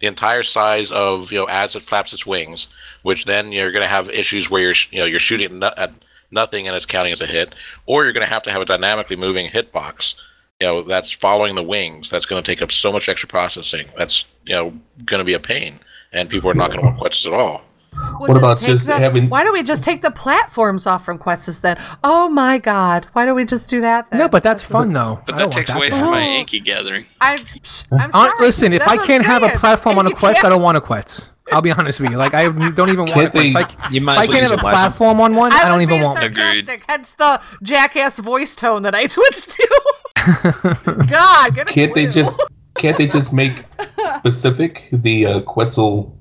[0.00, 2.68] the entire size of you know as it flaps its wings,
[3.02, 5.92] which then you're going to have issues where you're you know you're shooting no- at
[6.30, 7.54] nothing and it's counting as a hit,
[7.86, 10.14] or you're going to have to have a dynamically moving hitbox,
[10.60, 12.10] you know that's following the wings.
[12.10, 13.86] That's going to take up so much extra processing.
[13.98, 14.72] That's you know
[15.04, 15.80] going to be a pain,
[16.12, 17.62] and people are not going to want quests at all.
[17.96, 20.84] We'll What just about take just the, having- Why don't we just take the platforms
[20.84, 21.80] off from Quests then?
[22.02, 23.06] Oh my god!
[23.12, 24.10] Why don't we just do that?
[24.10, 24.18] Then?
[24.18, 25.22] no, but that's fun though.
[25.26, 25.98] But I that don't takes want away that.
[26.00, 26.34] from to my happen.
[26.34, 27.06] Yankee gathering.
[27.20, 27.44] I'm,
[27.92, 28.40] I'm Uh, sorry.
[28.46, 31.30] listen, if I can't have a platform on a quest, I don't want a quest.
[31.54, 32.16] I'll be honest with you.
[32.16, 33.32] Like I don't even want a Can't quest.
[33.32, 35.16] they- Like You if might I can't have a a platform.
[35.16, 36.24] platform on one, I, I, don't was even being want one.
[36.26, 36.66] Agreed.
[36.66, 39.94] sarcastic, Hence the jackass voice tone that I switched to.
[41.08, 42.40] God, get a Can't they just
[42.76, 43.52] can't they just make
[44.18, 46.18] specific the uh, Quetzal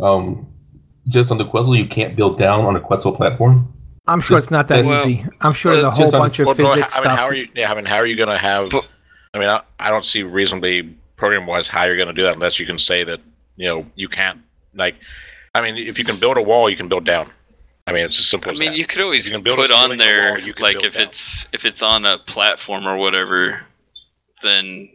[0.00, 0.46] um
[1.08, 3.72] just on the Quetzal you can't build down on a Quetzal platform?
[4.06, 5.24] I'm sure it's not that Well, easy.
[5.42, 7.18] I'm sure there's a just whole on- bunch of Well, physics I mean, stuff.
[7.18, 7.48] how are you?
[7.54, 8.72] Yeah, I mean, how are you going to have?
[9.34, 12.32] I mean, I, I don't see reasonably program wise how you're going to do that
[12.34, 13.20] unless you can say that
[13.56, 14.40] you know you can't
[14.74, 14.96] like.
[15.54, 17.30] I mean, if you can build a wall, you can build down.
[17.86, 18.78] I mean, it's as simple I as mean, that.
[18.78, 21.04] you could always You can build a put on there, wall, like if down.
[21.04, 23.62] it's if it's on a platform or whatever,
[24.42, 24.90] then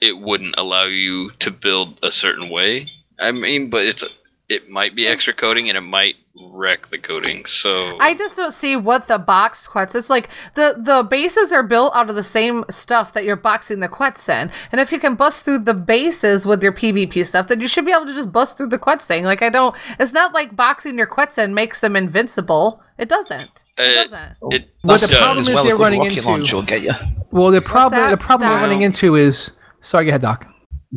[0.00, 2.90] it wouldn't allow you to build a certain way.
[3.20, 4.04] I mean, but it's
[4.48, 6.16] it might be extra coating and it might
[6.50, 7.44] wreck the coating.
[7.46, 9.94] So I just don't see what the box quets.
[9.94, 13.80] It's like the the bases are built out of the same stuff that you're boxing
[13.80, 17.46] the quets in, and if you can bust through the bases with your PvP stuff,
[17.48, 19.24] then you should be able to just bust through the quets thing.
[19.24, 19.74] Like I don't.
[19.98, 22.82] It's not like boxing your quets in makes them invincible.
[22.98, 23.64] It doesn't.
[23.78, 24.30] It Uh, doesn't.
[24.52, 25.18] it Well, the does.
[25.18, 26.22] problem is they're running into.
[26.28, 26.92] launch will get you.
[27.32, 29.52] Well, the problem the problem they're running into is.
[29.80, 30.46] Sorry, go ahead, Doc.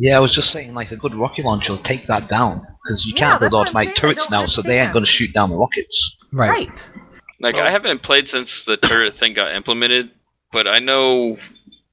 [0.00, 3.04] Yeah, I was just saying, like a good rocket launcher will take that down because
[3.04, 4.74] you Yeah, can't that's build what I'm automatic saying, I turrets don't now, so they
[4.78, 4.92] ain't understand.
[4.94, 6.16] going to shoot down the rockets.
[6.32, 6.50] Right.
[6.68, 6.90] Right.
[7.40, 10.10] Like I haven't played since the turret thing got implemented,
[10.52, 11.36] but I know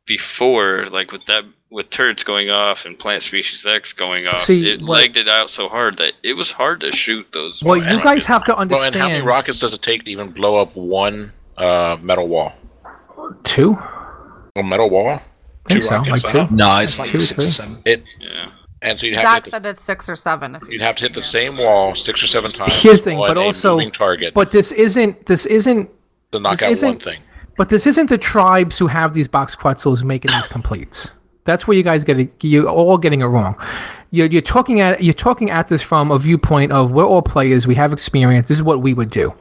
[0.05, 4.69] before, like with that with turrets going off and Plant Species X going off, See,
[4.71, 7.61] it what- lagged it out so hard that it was hard to shoot those.
[7.63, 8.69] Well, you guys have to understand.
[8.71, 9.27] Well, and how many understand.
[9.27, 12.53] rockets does it take to even blow up one uh, metal wall?
[13.43, 13.77] Two.
[14.55, 15.21] A metal wall?
[15.65, 16.55] I think so, like I two.
[16.55, 17.47] No, it's like Two, six three.
[17.47, 17.77] or seven.
[17.85, 18.51] It Yeah.
[18.81, 20.55] and so you'd have Doc to hit the, said it's six or seven.
[20.55, 22.81] If you you'd have to hit the same wall six or seven times.
[22.81, 25.89] Here's the thing, but a also, moving target but this isn't this isn't
[26.31, 27.19] to knock this out one isn't- thing.
[27.57, 31.13] But this isn't the tribes who have these box quetzals making these completes.
[31.45, 32.33] That's where you guys get it.
[32.43, 33.55] You're all getting it wrong.
[34.11, 37.65] You're, you're talking at you're talking at this from a viewpoint of we're all players.
[37.65, 38.49] We have experience.
[38.49, 39.33] This is what we would do.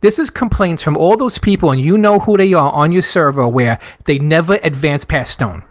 [0.00, 3.02] This is complaints from all those people, and you know who they are on your
[3.02, 5.64] server, where they never advance past stone.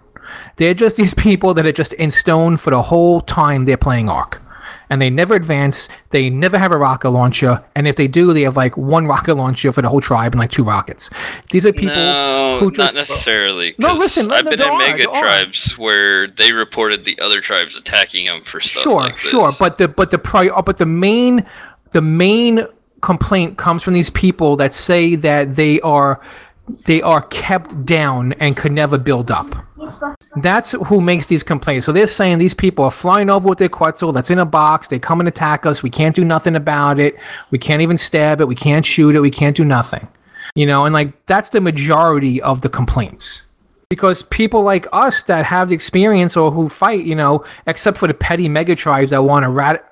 [0.57, 4.09] They're just these people that are just in stone for the whole time they're playing
[4.09, 4.41] Ark.
[4.89, 8.43] And they never advance, they never have a rocket launcher, and if they do, they
[8.43, 11.09] have like one rocket launcher for the whole tribe and like two rockets.
[11.51, 13.75] These are people no, who just not necessarily.
[13.77, 17.75] No, listen, I've no, been in are, mega tribes where they reported the other tribes
[17.75, 20.85] attacking them for stuff sure, like sure, but the but the pri- uh, but the
[20.85, 21.45] main
[21.91, 22.65] the main
[23.01, 26.21] complaint comes from these people that say that they are
[26.85, 29.55] they are kept down and could never build up.
[30.41, 31.85] That's who makes these complaints.
[31.85, 34.89] So they're saying these people are flying over with their Quetzal that's in a box.
[34.89, 35.81] They come and attack us.
[35.81, 37.15] We can't do nothing about it.
[37.51, 38.47] We can't even stab it.
[38.47, 39.21] We can't shoot it.
[39.21, 40.07] We can't do nothing.
[40.55, 43.43] You know, and like that's the majority of the complaints.
[43.89, 48.07] Because people like us that have the experience or who fight, you know, except for
[48.07, 49.85] the petty mega tribes that want to rat-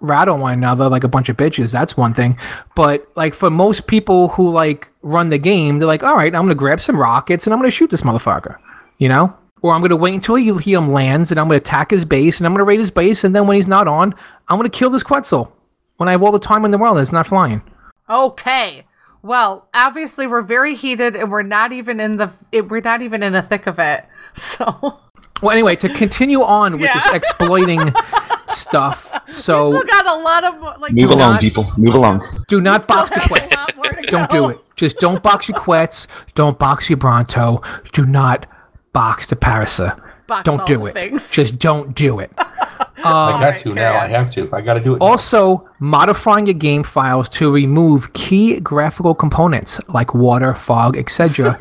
[0.00, 2.36] rattle one another like a bunch of bitches, that's one thing.
[2.74, 6.42] But like for most people who like run the game, they're like, all right, I'm
[6.42, 8.56] gonna grab some rockets and I'm gonna shoot this motherfucker,
[8.98, 9.36] you know?
[9.62, 12.38] Or I'm gonna wait until he, he um, lands and I'm gonna attack his base
[12.38, 14.14] and I'm gonna raid his base and then when he's not on,
[14.48, 15.52] I'm gonna kill this Quetzal
[15.96, 17.62] when I have all the time in the world and it's not flying.
[18.08, 18.84] Okay.
[19.22, 23.22] Well, obviously we're very heated and we're not even in the it, we're not even
[23.22, 24.04] in the thick of it.
[24.34, 25.00] So
[25.40, 27.80] Well, anyway, to continue on with this exploiting
[28.50, 31.66] stuff, so we still got a lot of like Move along, not- people.
[31.76, 32.20] Move along.
[32.48, 33.56] do not box the have a quets.
[33.56, 34.48] lot more to Don't go.
[34.48, 34.60] do it.
[34.76, 36.06] Just don't box your quets.
[36.34, 37.62] Don't box your Bronto.
[37.92, 38.46] Do not
[38.92, 40.00] box the Parasaur.
[40.26, 40.92] Box Don't all do the it.
[40.94, 41.30] things.
[41.38, 42.30] Just don't do it.
[43.04, 43.94] Um, I got to now.
[43.98, 44.48] I have to.
[44.54, 45.02] I got to do it.
[45.02, 51.58] Also, modifying your game files to remove key graphical components like water, fog, etc.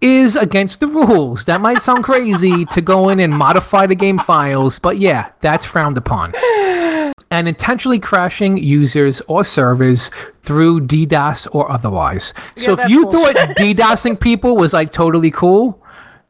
[0.00, 1.44] is against the rules.
[1.46, 5.64] That might sound crazy to go in and modify the game files, but yeah, that's
[5.64, 6.32] frowned upon.
[7.30, 10.10] And intentionally crashing users or servers
[10.42, 12.32] through DDoS or otherwise.
[12.56, 13.36] So if you bullshit.
[13.36, 15.82] thought DDoSing people was like totally cool,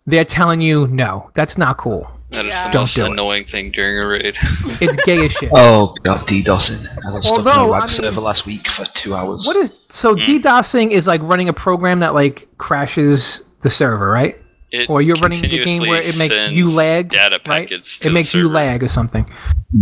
[0.06, 2.10] they're telling you no, that's not cool.
[2.30, 2.64] That is Yeah.
[2.64, 3.10] the Don't most do it.
[3.12, 4.36] annoying thing during a raid.
[4.80, 5.50] It's gay as shit.
[5.54, 6.86] Oh god, DDoSing.
[7.06, 9.46] I got stuck on Although, a I WAG mean- server last week for two hours.
[9.46, 10.20] What is so Hmm.
[10.22, 14.36] DDoSing is like running a program that like crashes the server, right?
[14.70, 17.70] It Or you're running the game where it makes you lag, sends Data right?
[17.72, 19.26] It to the makes you lag or something.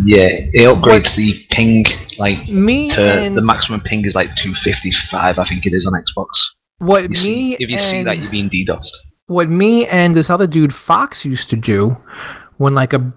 [0.05, 1.85] Yeah, it upgrades the ping
[2.19, 3.01] like Me to
[3.35, 6.29] the maximum ping is like 255, I think it is on Xbox.
[6.79, 8.93] what You me see, if you see that, and- you're being DDoSed.
[9.27, 11.97] what me and this other dude Fox used to do
[12.59, 13.13] when like a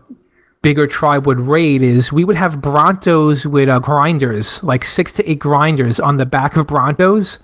[0.64, 5.30] bigger tribe would raid is we would have Brontos with uh, grinders, like six to
[5.30, 7.38] eight grinders on the back of Brontos.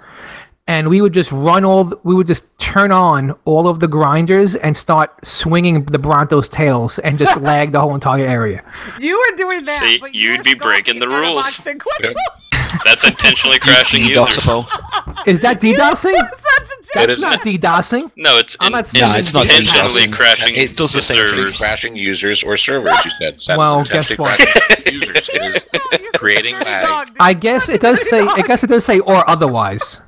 [0.68, 4.56] And we would just run all, we would just turn on all of the grinders
[4.56, 8.64] and start swinging the Brontos' tails and just lag the whole entire area.
[9.00, 9.82] You were doing that.
[9.82, 11.44] See, but you you'd be breaking the scoffing at a rules.
[11.44, 12.16] boxed and Quetzal.
[12.84, 14.38] That's intentionally crashing users.
[15.28, 16.16] Is that DDoSing?
[16.96, 18.12] That's not DDoSing.
[18.16, 20.14] No, it's I'm in, not saying No, it's not intentionally DDoSing.
[20.14, 20.56] crashing.
[20.56, 21.54] It does the same thing.
[21.54, 22.94] crashing users or servers.
[23.06, 23.36] You said.
[23.36, 24.66] That's Well, intentionally guess what?
[24.68, 27.10] crashing users it is creating lag.
[27.20, 28.22] I guess it does say.
[28.22, 30.02] I guess it does say or otherwise.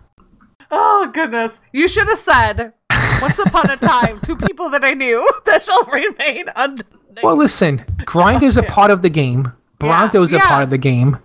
[0.71, 1.61] Oh goodness!
[1.71, 2.73] You should have said,
[3.21, 6.81] "Once upon a time, two people that I knew that shall remain un."
[7.23, 9.53] Well, listen, grind is a part of the game.
[9.79, 10.47] Brontos are yeah.
[10.47, 11.19] part of the game.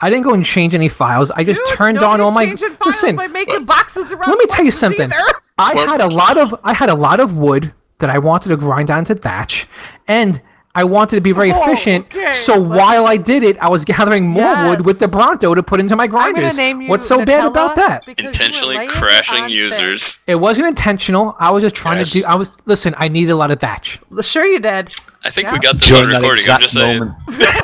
[0.00, 1.30] I didn't go and change any files.
[1.30, 2.46] I just Dude, turned on all my.
[2.46, 4.28] files Listen, by making boxes around.
[4.28, 5.12] let me tell you something.
[5.12, 5.38] either.
[5.58, 8.56] I had a lot of I had a lot of wood that I wanted to
[8.56, 9.66] grind down to thatch,
[10.08, 10.42] and
[10.74, 12.06] I wanted to be very Oh, efficient.
[12.06, 15.54] okay, so but- while I did it, I was gathering more wood with the Bronto
[15.54, 16.56] to put into my I'm grinders.
[16.56, 18.06] name you What's so bad about that?
[18.06, 20.16] because you were Intentionally crashing on users.
[20.26, 21.36] It wasn't intentional.
[21.38, 22.12] I was just trying Yes.
[22.12, 22.24] to do.
[22.26, 22.94] I was listen.
[22.96, 24.00] I needed a lot of thatch.
[24.22, 24.90] Sure, you did.
[25.24, 25.52] I think Yeah.
[25.52, 26.30] we got this During on that recording.
[26.50, 26.98] I'm exact just saying.
[27.00, 27.18] moment.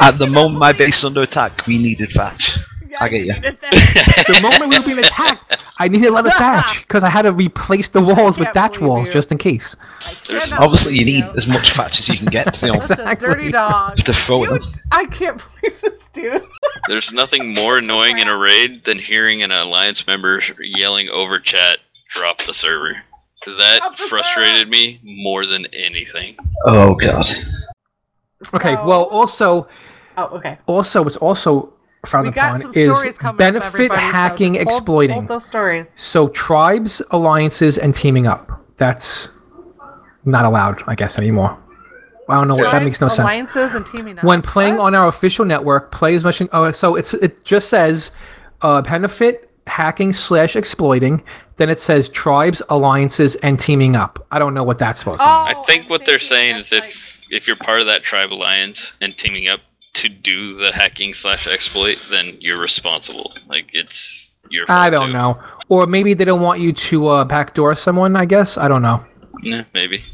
[0.00, 2.56] At the moment my base under attack, we needed thatch.
[3.00, 3.34] I get you.
[3.40, 7.22] the moment we were being attacked, I needed a lot of thatch because I had
[7.22, 9.12] to replace the walls with can't thatch walls you.
[9.12, 9.76] just in case.
[10.58, 12.60] Obviously, you believe need as much thatch as you can get.
[12.66, 13.96] You know, Such dirty dog.
[13.98, 14.62] to throw it.
[14.90, 16.44] I can't believe this, dude.
[16.88, 21.78] There's nothing more annoying in a raid than hearing an alliance member yelling over chat,
[22.08, 22.96] "Drop the server."
[23.46, 26.36] That frustrated me more than anything.
[26.64, 27.26] Oh god.
[28.54, 28.74] Okay.
[28.74, 29.68] Well, also,
[30.16, 30.58] Oh, okay.
[30.66, 31.72] also, it's also
[32.08, 34.78] frowned We got upon some is stories coming up, benefit everybody, so hacking just hold-
[34.78, 35.14] exploiting.
[35.14, 35.90] hold those stories.
[35.90, 38.62] So tribes, alliances, and teaming up.
[38.76, 39.28] That's
[40.24, 41.58] not allowed, I guess, anymore.
[42.28, 42.54] I don't know.
[42.54, 43.20] what That makes no sense.
[43.20, 44.24] Alliances and teaming up.
[44.24, 46.42] When playing on our official network, play as much.
[46.52, 48.10] Oh, so it's it just says
[48.62, 51.22] uh, benefit hacking slash exploiting.
[51.56, 54.26] Then it says tribes, alliances, and teaming up.
[54.30, 55.56] I don't know what that's supposed to mean.
[55.56, 59.16] I think what they're saying is if if you're part of that tribe alliance and
[59.16, 59.60] teaming up
[59.96, 63.34] to do the hacking slash exploit, then you're responsible.
[63.48, 65.12] Like it's your fault I don't too.
[65.14, 65.42] know.
[65.68, 68.14] Or maybe they don't want you to uh, backdoor someone.
[68.16, 69.04] I guess I don't know.
[69.42, 70.04] Yeah, maybe.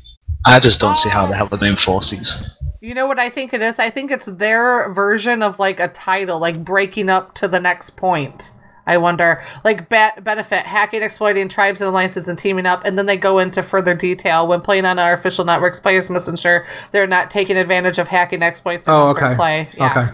[0.47, 2.33] I just don't see how the hell they're doing forces.
[2.81, 3.79] You know what I think it is?
[3.79, 7.91] I think it's their version of like a title, like breaking up to the next
[7.91, 8.51] point.
[8.87, 13.07] I wonder, like be- benefit hacking, exploiting tribes and alliances, and teaming up, and then
[13.07, 15.79] they go into further detail when playing on our official networks.
[15.81, 18.89] Players must ensure they're not taking advantage of hacking exploits.
[18.89, 19.35] Oh, okay.
[19.37, 19.69] Play.
[19.77, 19.91] Yeah.
[19.91, 20.13] Okay.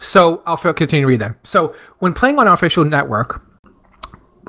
[0.00, 1.36] So I'll continue to read then.
[1.42, 3.42] So when playing on our official network,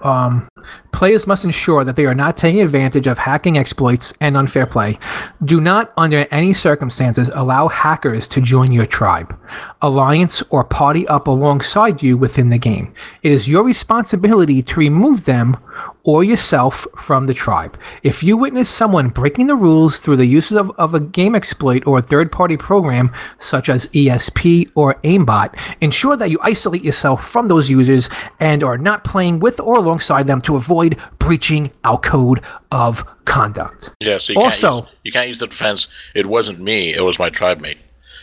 [0.04, 0.48] um,
[0.92, 5.00] players must ensure that they are not taking advantage of hacking exploits and unfair play.
[5.44, 9.38] Do not, under any circumstances, allow hackers to join your tribe,
[9.82, 12.94] alliance, or party up alongside you within the game.
[13.24, 15.58] It is your responsibility to remove them
[16.04, 17.78] or yourself from the tribe.
[18.04, 21.86] If you witness someone breaking the rules through the use of, of a game exploit
[21.86, 27.28] or a third party program, such as ESP or aimbot, ensure that you isolate yourself
[27.28, 32.00] from those users and are not playing with or alongside them to avoid breaching our
[32.00, 32.42] code
[32.72, 33.94] of conduct.
[34.00, 35.88] Yeah, so you Also- can't use, you can't use the defense.
[36.16, 36.94] It wasn't me.
[36.94, 37.78] It was my tribe mate.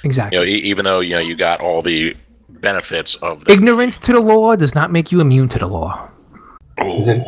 [0.04, 0.38] Exactly.
[0.38, 2.14] You know, even though you know you got all the
[2.48, 6.08] benefits of the Ignorance to the law does not make you immune to the law.
[6.80, 7.18] Is that,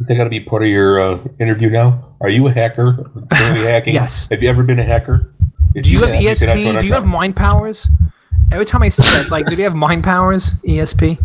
[0.00, 2.14] is that got to be part of your uh, interview now?
[2.20, 3.10] Are you a hacker?
[3.30, 3.94] Currently hacking?
[3.94, 4.28] Yes.
[4.30, 5.32] Have you ever been a hacker?
[5.74, 6.80] Do you have have, you ask ESP?
[6.80, 7.88] Do you have mind powers?
[8.50, 10.52] Every time I say that, it's like, do they have mind powers?
[10.64, 11.18] ESP?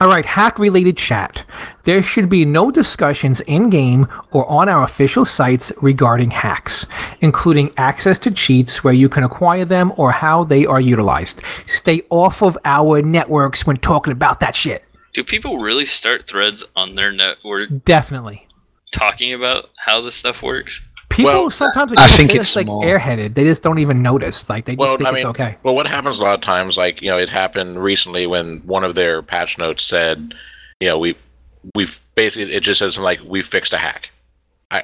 [0.00, 1.44] All right, hack related chat.
[1.84, 6.86] There should be no discussions in game or on our official sites regarding hacks,
[7.20, 11.42] including access to cheats where you can acquire them or how they are utilized.
[11.66, 14.84] Stay off of our networks when talking about that shit.
[15.14, 18.46] Do people really start threads on their network Definitely.
[18.92, 20.80] talking about how this stuff works?
[21.08, 23.34] People Well, sometimes I think just it's like more- airheaded.
[23.34, 24.48] They just don't even notice.
[24.48, 25.56] Like they just Well, think I mean, it's okay.
[25.62, 28.82] well, what happens a lot of times, like you know, it happened recently when one
[28.82, 30.34] of their patch notes said,
[30.80, 31.16] you know, we
[31.76, 34.10] we've basically it just says like we fixed a hack,
[34.72, 34.82] I,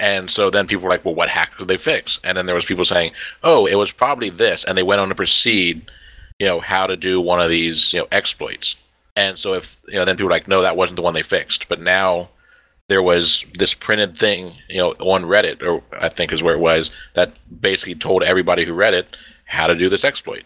[0.00, 2.18] and so then people were like, well, what hack did they fix?
[2.24, 3.12] And then there was people saying,
[3.44, 5.88] oh, it was probably this, and they went on to proceed,
[6.40, 8.74] you know, how to do one of these you know exploits.
[9.18, 11.24] And so if you know, then people were like, no, that wasn't the one they
[11.24, 11.68] fixed.
[11.68, 12.28] But now
[12.86, 16.60] there was this printed thing, you know, on Reddit, or I think is where it
[16.60, 20.44] was, that basically told everybody who read it how to do this exploit.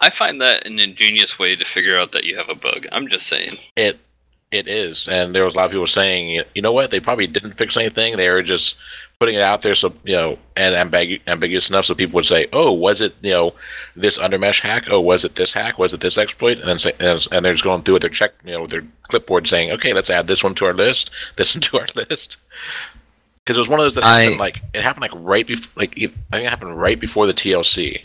[0.00, 2.86] I find that an ingenious way to figure out that you have a bug.
[2.92, 3.58] I'm just saying.
[3.74, 3.98] It
[4.52, 7.26] it is, and there was a lot of people saying, you know what, they probably
[7.26, 8.16] didn't fix anything.
[8.16, 8.76] They were just
[9.18, 12.46] putting it out there, so you know, and ambigu- ambiguous enough, so people would say,
[12.52, 13.54] oh, was it you know
[13.96, 14.84] this undermesh hack?
[14.90, 15.78] Oh, was it this hack?
[15.78, 16.58] Was it this exploit?
[16.58, 18.70] And then say, and and they're just going through with their check, you know, with
[18.70, 21.86] their clipboard, saying, okay, let's add this one to our list, this one to our
[21.96, 22.36] list.
[23.44, 25.72] Because it was one of those that I- happened like it happened like right before,
[25.80, 28.04] like it, I think it happened right before the TLC.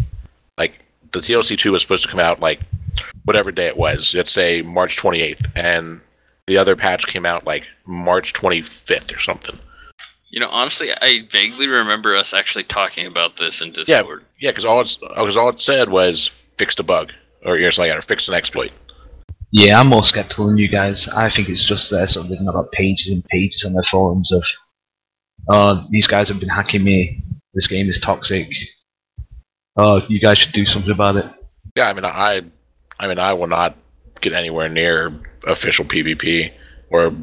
[0.57, 0.73] Like
[1.11, 2.61] the TLC two was supposed to come out like
[3.25, 4.13] whatever day it was.
[4.15, 6.01] Let's say March 28th, and
[6.47, 9.59] the other patch came out like March 25th or something.
[10.33, 14.25] You know, honestly, I vaguely remember us actually talking about this in Yeah, Discord.
[14.41, 17.13] yeah, because all it's because all it said was fixed a bug
[17.45, 18.71] or you know, like that, or fixed an exploit.
[19.51, 21.07] Yeah, I'm more skeptical than you guys.
[21.09, 24.31] I think it's just there sort of they've got pages and pages on their forums
[24.31, 24.43] of,
[25.49, 27.21] uh, these guys have been hacking me.
[27.53, 28.51] This game is toxic.
[29.77, 31.25] Uh, you guys should do something about it.
[31.75, 32.41] Yeah, I mean, I,
[32.99, 33.77] I mean, I will not
[34.21, 35.13] get anywhere near
[35.45, 36.51] official PvP
[36.89, 37.15] or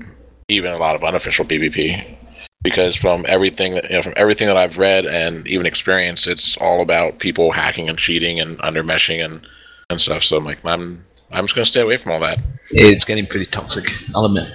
[0.49, 2.19] even a lot of unofficial PvP.
[2.63, 6.57] Because from everything that you know, from everything that I've read and even experienced, it's
[6.59, 9.47] all about people hacking and cheating and undermeshing and
[9.89, 10.23] and stuff.
[10.23, 12.39] So I'm like, I'm I'm just gonna stay away from all that.
[12.71, 13.85] It's getting pretty toxic.
[14.15, 14.49] I'll admit.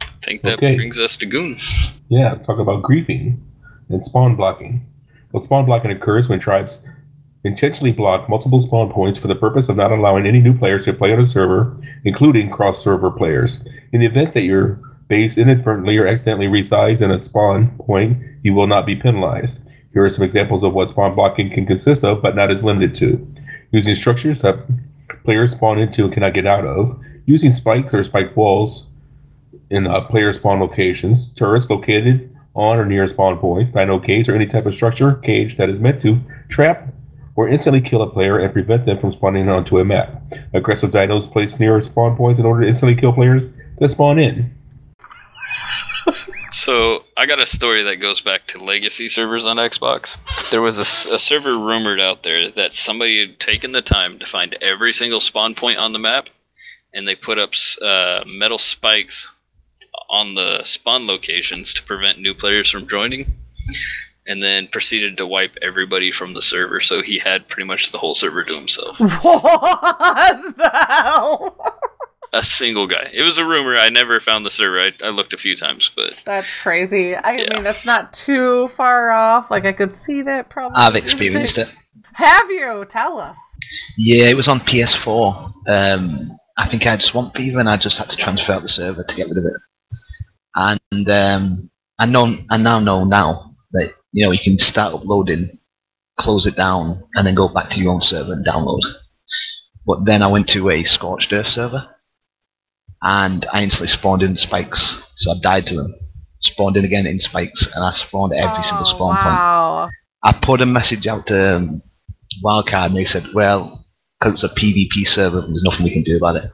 [0.00, 0.74] I think that Okay.
[0.74, 1.58] brings us to Goon.
[2.08, 3.38] Yeah, talk about griefing
[3.88, 4.84] and spawn blocking.
[5.32, 6.78] Well, spawn blocking occurs when tribes
[7.44, 10.92] intentionally block multiple spawn points for the purpose of not allowing any new players to
[10.92, 13.58] play on a server, including cross-server players.
[13.92, 18.54] In the event that your base inadvertently or accidentally resides in a spawn point, you
[18.54, 19.58] will not be penalized.
[19.92, 22.94] Here are some examples of what spawn blocking can consist of, but not is limited
[22.96, 23.26] to.
[23.72, 24.58] Using structures that
[25.24, 27.00] players spawn into and cannot get out of.
[27.26, 28.86] Using spikes or spike walls
[29.70, 34.46] in uh, player spawn locations, turrets located on or near spawn points, dino or any
[34.46, 36.92] type of structure, cage that is meant to trap
[37.36, 40.22] or instantly kill a player and prevent them from spawning onto a map.
[40.52, 43.44] Aggressive dinos placed near spawn points in order to instantly kill players
[43.78, 44.52] that spawn in.
[46.58, 50.16] So I got a story that goes back to legacy servers on Xbox.
[50.50, 54.56] There was a server rumored out there that somebody had taken the time to find
[54.60, 56.28] every single spawn point on the map,
[56.92, 59.28] and they put up uh, metal spikes
[60.10, 63.36] on the spawn locations to prevent new players from joining,
[64.26, 66.80] and then proceeded to wipe everybody from the server.
[66.80, 68.98] So he had pretty much the whole server to himself.
[69.22, 71.78] What the hell?
[72.32, 73.10] A single guy.
[73.12, 73.76] It was a rumor.
[73.76, 74.80] I never found the server.
[74.80, 77.16] I, I looked a few times, but That's crazy.
[77.16, 79.50] I mean, that's not too far off.
[79.50, 80.76] Like, I could see that probably.
[80.76, 81.72] I've experienced it.
[82.14, 82.84] Have you?
[82.88, 83.36] Tell us.
[83.96, 85.52] Yeah, it was on PS4.
[85.68, 86.10] Um,
[86.58, 89.04] I think I had Swamp Fever, and I just had to transfer out the server
[89.04, 89.52] to get rid of it.
[90.56, 95.48] And um, I know, I now know now that you know you can start uploading,
[96.16, 98.80] close it down, and then go back to your own server and download.
[99.86, 101.88] But then I went to a Scorched Earth server,
[103.02, 105.02] and I instantly spawned in spikes.
[105.16, 105.92] So I died to them.
[106.40, 109.26] Spawned in again in spikes, and I spawned at every single spawn point.
[109.26, 109.88] Wow.
[110.22, 111.82] I put a message out to um,
[112.44, 113.84] Wildcard, and they said, "Well,
[114.20, 116.44] because it's a PvP server, there's nothing we can do about it.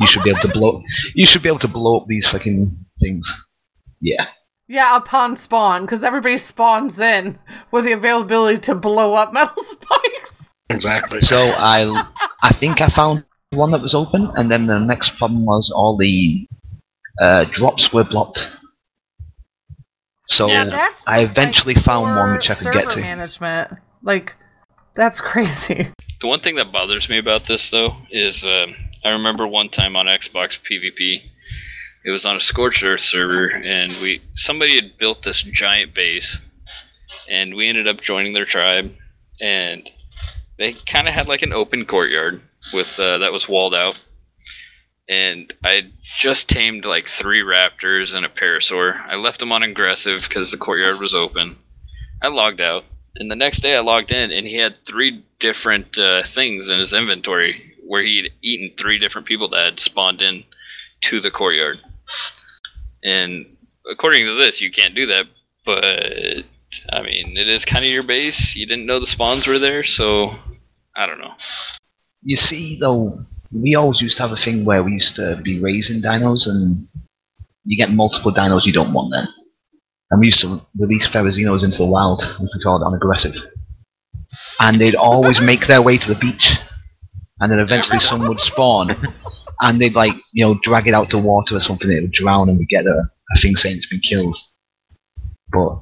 [0.00, 0.82] You should be able to blow.
[1.14, 2.68] You should be able to blow up these fucking
[3.00, 3.32] things."
[4.00, 4.26] Yeah,
[4.68, 7.38] Yeah, upon spawn, because everybody spawns in
[7.70, 10.52] with the availability to blow up metal spikes.
[10.70, 11.20] Exactly.
[11.20, 12.06] So I,
[12.42, 15.96] I think I found one that was open, and then the next problem was all
[15.96, 16.46] the
[17.20, 18.56] uh, drops were blocked.
[20.24, 22.94] So yeah, that's I just, eventually like, found one poor which I could get server
[22.96, 23.00] to.
[23.00, 23.72] management.
[24.02, 24.36] Like,
[24.94, 25.90] that's crazy.
[26.20, 28.74] The one thing that bothers me about this, though, is um,
[29.04, 31.22] I remember one time on Xbox PvP,
[32.04, 36.36] it was on a Scorched Earth server, and we somebody had built this giant base,
[37.30, 38.92] and we ended up joining their tribe,
[39.40, 39.88] and
[40.58, 42.42] they kind of had like an open courtyard
[42.72, 43.98] with uh, that was walled out,
[45.08, 49.00] and I just tamed like three raptors and a parasaur.
[49.06, 51.56] I left them on aggressive because the courtyard was open.
[52.22, 52.84] I logged out,
[53.16, 56.78] and the next day I logged in, and he had three different uh, things in
[56.78, 60.44] his inventory where he'd eaten three different people that had spawned in
[61.00, 61.80] to the courtyard.
[63.02, 63.56] And
[63.90, 65.26] according to this, you can't do that,
[65.64, 66.44] but
[66.92, 68.54] I mean, it is kind of your base.
[68.54, 70.36] You didn't know the spawns were there, so
[70.94, 71.34] I don't know.
[72.22, 73.18] You see, though,
[73.52, 76.76] we always used to have a thing where we used to be raising dinos, and
[77.64, 79.26] you get multiple dinos you don't want then.
[80.10, 83.36] And we used to release Ferrozinos into the wild, as we called it, on aggressive.
[84.60, 86.58] And they'd always make their way to the beach,
[87.40, 88.90] and then eventually some would spawn,
[89.60, 92.48] and they'd like, you know, drag it out to water or something, it would drown,
[92.48, 93.02] and we get a,
[93.34, 94.36] a thing saying it's been killed.
[95.52, 95.78] But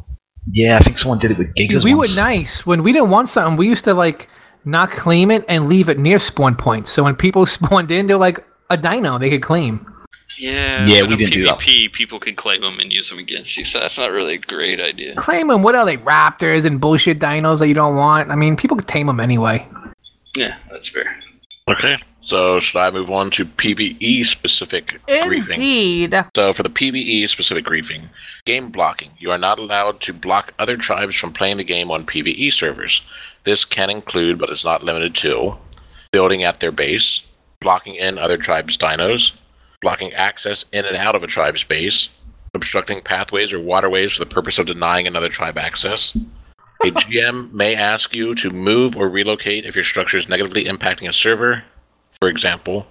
[0.48, 3.28] yeah, I think someone did it with Gigas we were nice when we didn't want
[3.28, 3.56] something.
[3.56, 4.28] We used to like
[4.66, 6.90] not claim it and leave it near spawn points.
[6.90, 9.86] So when people spawned in, they're like a dino they could claim.
[10.38, 11.58] Yeah, Yeah, we didn't do that.
[11.58, 14.38] PvP, people could claim them and use them against you, so that's not really a
[14.38, 15.14] great idea.
[15.14, 15.62] Claim them.
[15.62, 15.96] What are they?
[15.96, 18.30] Raptors and bullshit dinos that you don't want.
[18.30, 19.66] I mean, people could tame them anyway.
[20.36, 21.18] Yeah, that's fair.
[21.68, 21.96] Okay.
[22.26, 25.54] So should I move on to PVE specific griefing?
[25.54, 26.24] Indeed.
[26.34, 28.08] So for the PVE specific griefing,
[28.44, 29.12] game blocking.
[29.18, 33.06] You are not allowed to block other tribes from playing the game on PVE servers.
[33.46, 35.56] This can include, but is not limited to,
[36.10, 37.22] building at their base,
[37.60, 39.32] blocking in other tribes' dinos,
[39.80, 42.08] blocking access in and out of a tribe's base,
[42.54, 46.16] obstructing pathways or waterways for the purpose of denying another tribe access.
[46.82, 51.08] A GM may ask you to move or relocate if your structure is negatively impacting
[51.08, 51.62] a server.
[52.20, 52.84] For example,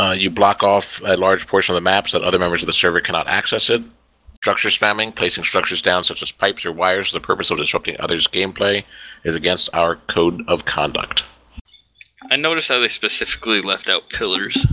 [0.00, 2.66] uh, you block off a large portion of the map so that other members of
[2.66, 3.82] the server cannot access it.
[4.42, 7.94] Structure spamming, placing structures down such as pipes or wires for the purpose of disrupting
[8.00, 8.82] others' gameplay,
[9.22, 11.22] is against our code of conduct.
[12.28, 14.66] I noticed how they specifically left out pillars.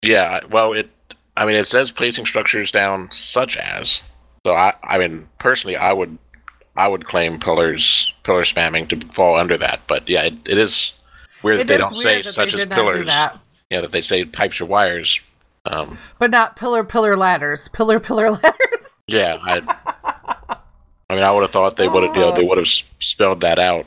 [0.00, 0.88] Yeah, well, it.
[1.36, 4.00] I mean, it says placing structures down such as,
[4.46, 6.16] So I, I mean, personally, I would,
[6.74, 9.80] I would claim pillars, pillar spamming to fall under that.
[9.86, 10.94] But yeah, it, it is
[11.42, 13.06] weird It that they don't say that such they as did not do pillars.
[13.08, 13.38] that.
[13.70, 15.20] Yeah, that they say pipes or wires.
[15.66, 17.68] Um, But not pillar, pillar ladders.
[17.68, 18.79] Pillar, pillar ladders.
[19.12, 20.56] Yeah, I,
[21.08, 23.40] I mean, I would have thought they would have, you know, they would have spelled
[23.40, 23.86] that out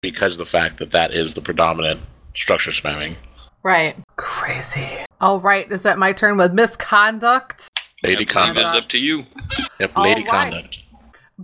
[0.00, 2.00] because of the fact that that is the predominant
[2.34, 3.16] structure spamming.
[3.62, 3.96] Right.
[4.16, 5.04] Crazy.
[5.20, 5.70] All right.
[5.70, 7.68] Is that my turn with misconduct?
[8.04, 8.76] Lady It's conduct.
[8.76, 9.24] Is up to you.
[9.80, 10.30] Yep, lady right.
[10.30, 10.78] conduct.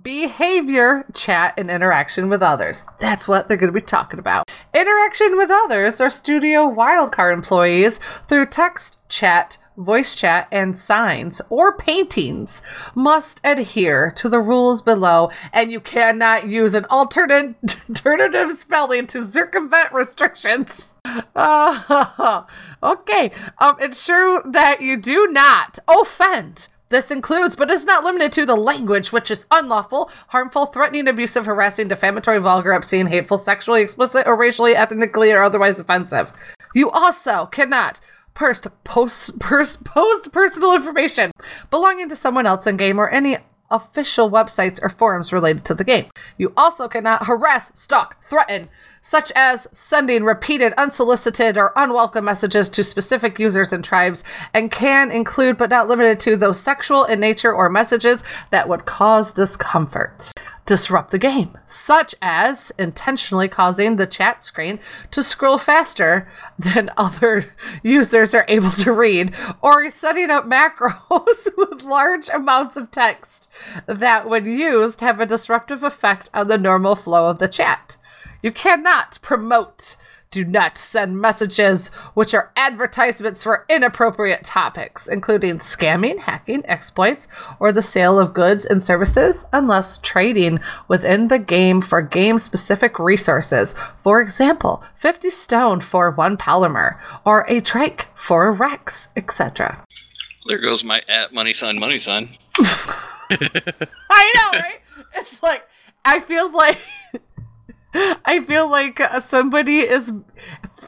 [0.01, 2.85] Behavior, chat, and interaction with others.
[2.99, 4.51] That's what they're going to be talking about.
[4.75, 11.77] Interaction with others or studio wildcard employees through text, chat, voice chat, and signs or
[11.77, 12.62] paintings
[12.95, 17.57] must adhere to the rules below, and you cannot use an alternate
[17.89, 20.95] alternative spelling to circumvent restrictions.
[21.37, 22.45] Uh,
[22.83, 23.31] okay.
[23.59, 26.68] Um, ensure that you do not offend.
[26.89, 31.45] This includes, but is not limited to, the language which is unlawful, harmful, threatening, abusive,
[31.47, 36.33] harassing, defamatory, vulgar, obscene, hateful, sexually explicit, or racially, ethnically, or otherwise offensive.
[36.75, 38.01] You also cannot
[38.35, 41.30] post, post, post, personal information
[41.70, 43.39] belonging to someone else in game or any
[43.70, 46.07] official websites or forums related to the game.
[46.39, 48.68] You also cannot harass, stalk, threaten,
[49.01, 54.24] such as sending repeated, unsolicited, or unwelcome messages to specific users and tribes,
[54.55, 58.87] and can include, but not limited to, those sexual in nature or messages that would
[58.87, 60.30] cause discomfort.
[60.67, 66.27] Disrupt the game, such as intentionally causing the chat screen to scroll faster
[66.59, 72.91] than other users are able to read, or setting up macros with large amounts of
[72.91, 73.51] text
[73.85, 77.99] that, when used, have a disruptive effect on the normal flow of the chat.
[78.43, 79.97] You cannot promote,
[80.35, 87.28] do not send messages which are advertisements for inappropriate topics, including scamming, hacking, exploits,
[87.61, 90.59] or the sale of goods and services, unless trading
[90.89, 93.76] within the game for game specific resources.
[94.03, 99.85] For example, 50 stone for one polymer, or a trike for a rex, etc.
[100.49, 102.28] There goes my at money sign money sign.
[102.59, 104.80] I know, right?
[105.14, 105.62] It's like
[106.05, 106.78] I feel like
[108.24, 110.12] I feel like uh, somebody is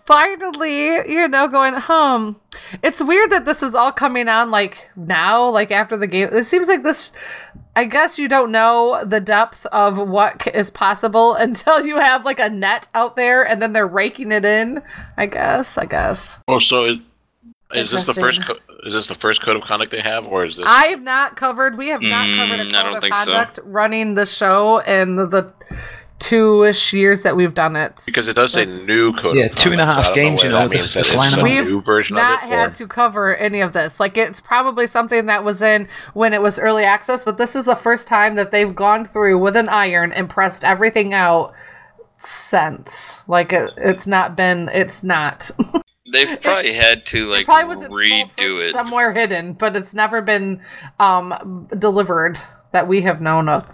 [0.04, 2.32] finally, you know, going, "Hmm."
[2.82, 6.28] It's weird that this is all coming on like now, like after the game.
[6.32, 7.12] It seems like this.
[7.74, 12.40] I guess you don't know the depth of what is possible until you have like
[12.40, 14.82] a net out there, and then they're raking it in.
[15.16, 15.76] I guess.
[15.78, 16.38] I guess.
[16.48, 17.00] Oh, so it,
[17.74, 18.38] is this the first?
[18.40, 18.56] Interesting.
[18.68, 20.66] Co- is this the first code of conduct they have, or is this?
[20.68, 21.76] I have not covered.
[21.76, 23.24] We have not covered a Mm, I code don't of think so.
[23.24, 25.52] conduct running the show and the
[26.18, 28.02] two-ish years that we've done it.
[28.06, 29.36] because it does say This- new code.
[29.36, 30.74] Yeah, of two and a conduct, half so I don't games, whether you know, That
[30.76, 32.54] means that it's flying a new version not of it.
[32.54, 34.00] had or- to cover any of this.
[34.00, 37.66] Like it's probably something that was in when it was early access, but this is
[37.66, 41.52] the first time that they've gone through with an iron and pressed everything out
[42.18, 43.22] since.
[43.28, 44.68] Like it, it's not been.
[44.72, 45.50] It's not.
[46.12, 48.70] They've probably had to like probably was redo it.
[48.72, 50.60] somewhere hidden, but it's never been
[51.00, 52.38] um delivered
[52.72, 53.66] that we have known of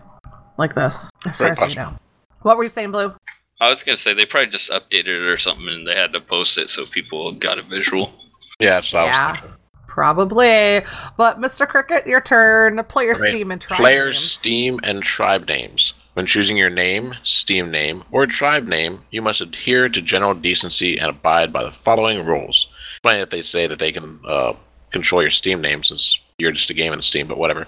[0.57, 1.97] like this, as far Very as we know.
[2.43, 3.15] What were you saying, Blue?
[3.61, 6.21] I was gonna say they probably just updated it or something, and they had to
[6.21, 8.13] post it so people got a visual.
[8.59, 9.57] Yeah, that's what I was thinking.
[9.87, 10.81] Probably.
[11.19, 11.69] But Mr.
[11.69, 12.83] Cricket, your turn.
[12.85, 13.31] Player Right.
[13.31, 14.19] Steam and try Player names.
[14.19, 15.93] Steam and tribe names.
[16.15, 20.99] When choosing your name, Steam name, or tribe name, you must adhere to general decency
[20.99, 22.69] and abide by the following rules.
[23.03, 24.55] Funny that they say that they can uh,
[24.93, 27.67] control your Steam name since you're just a game in Steam, but whatever.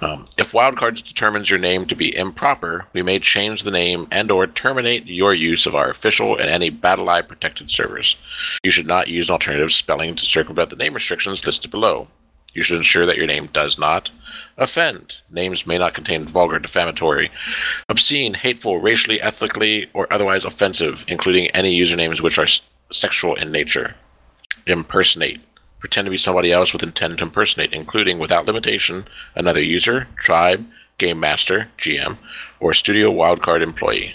[0.00, 4.46] Um, if Wildcards determines your name to be improper, we may change the name and/or
[4.46, 8.16] terminate your use of our official and any BattlEye protected servers.
[8.62, 12.08] You should not use alternative spelling to circumvent the name restrictions listed below.
[12.54, 14.10] You should ensure that your name does not
[14.56, 15.16] offend.
[15.30, 17.30] Names may not contain vulgar, defamatory,
[17.88, 22.46] obscene, hateful, racially, ethnically, or otherwise offensive, including any usernames which are
[22.92, 23.96] sexual in nature.
[24.66, 25.40] Impersonate.
[25.84, 30.64] Pretend to be somebody else with intent to impersonate, including, without limitation, another user, tribe,
[30.96, 32.16] game master, GM,
[32.58, 34.14] or studio wildcard employee.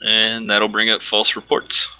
[0.00, 1.90] And that'll bring up false reports.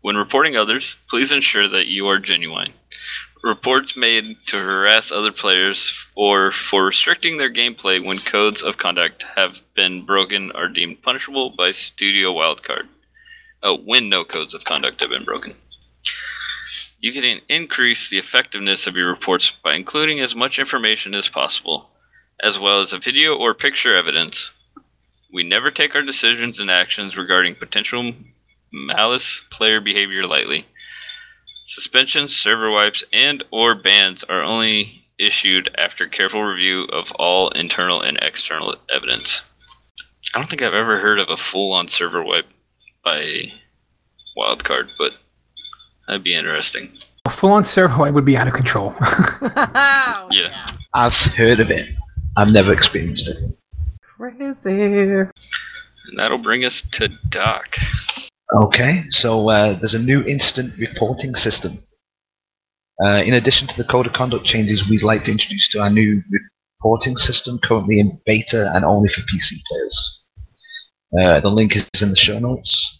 [0.00, 2.72] When reporting others, please ensure that you are genuine.
[3.44, 9.24] Reports made to harass other players or for restricting their gameplay when codes of conduct
[9.36, 12.88] have been broken are deemed punishable by Studio Wildcard.
[13.62, 15.54] Oh, when no codes of conduct have been broken.
[17.00, 21.90] You can increase the effectiveness of your reports by including as much information as possible,
[22.42, 24.50] as well as a video or picture evidence.
[25.32, 28.14] We never take our decisions and actions regarding potential
[28.72, 30.66] malice player behavior lightly.
[31.64, 38.00] Suspensions, server wipes, and or bans are only issued after careful review of all internal
[38.00, 39.42] and external evidence.
[40.34, 42.48] I don't think I've ever heard of a full-on server wipe
[43.04, 43.52] by
[44.36, 45.12] Wildcard, but
[46.08, 46.90] that'd be interesting.
[47.24, 48.94] A full-on server would be out of control.
[50.30, 50.72] Yeah.
[50.94, 51.86] I've heard of it.
[52.36, 53.36] I've never experienced it.
[54.02, 54.82] Crazy.
[54.82, 57.76] And that'll bring us to Doc.
[58.54, 61.78] Okay, so uh, there's a new instant reporting system.
[63.02, 65.90] Uh, in addition to the code of conduct changes, we'd like to introduce to our
[65.90, 66.22] new
[66.80, 70.26] reporting system currently in beta and only for PC players.
[71.20, 72.97] Uh, the link is in the show notes.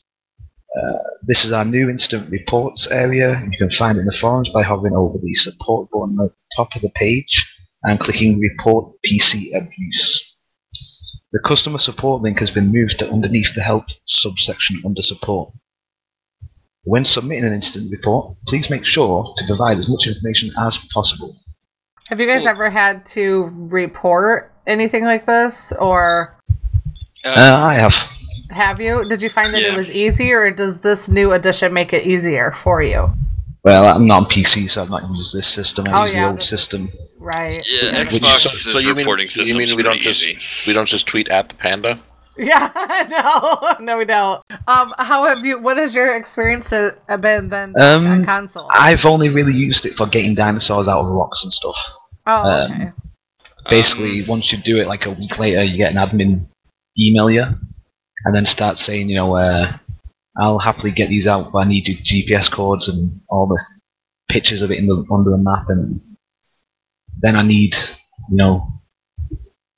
[0.79, 3.43] Uh, this is our new instant reports area.
[3.51, 6.45] You can find it in the forums by hovering over the support button at the
[6.57, 7.45] top of the page
[7.85, 10.25] and clicking report PC abuse.
[11.33, 15.53] The customer support link has been moved to underneath the help subsection under support.
[16.85, 21.37] When submitting an incident report, please make sure to provide as much information as possible.
[22.09, 26.35] Have you guys ever had to report anything like this, or
[27.25, 27.95] Uh, I have.
[28.55, 29.05] Have you?
[29.09, 29.73] Did you find that Yeah.
[29.73, 33.11] it was easy, or does this new edition make it easier for you?
[33.65, 35.87] Well, I'm not on PC, so I'm not used this system.
[35.89, 36.89] I Oh, use yeah, the old system.
[37.19, 37.63] Right.
[37.67, 40.67] Yeah, Which- Xbox's so, so you mean, reporting so you mean we don't pretty just
[40.67, 42.01] we don't just tweet at the panda?
[42.39, 42.71] Yeah,
[43.11, 44.41] no, no, we don't.
[44.69, 45.59] Um, how have you?
[45.59, 48.69] What has your experience uh, been then Um, on console?
[48.73, 51.77] I've only really used it for getting dinosaurs out of rocks and stuff.
[52.27, 52.93] oh, um, okay.
[53.69, 56.47] Basically, once you do it, like a week later, you get an admin
[56.99, 57.45] email you,
[58.29, 59.73] and then start saying, you know, uh,
[60.39, 63.59] I'll happily get these out, but I need your GPS codes and all the
[64.29, 65.99] pictures of it in the under the map, and
[67.21, 67.75] then I need,
[68.29, 68.61] you know,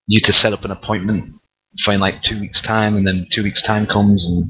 [0.09, 1.33] you to set up an appointment
[1.81, 4.45] for in like two weeks' time, and then two weeks' time comes, and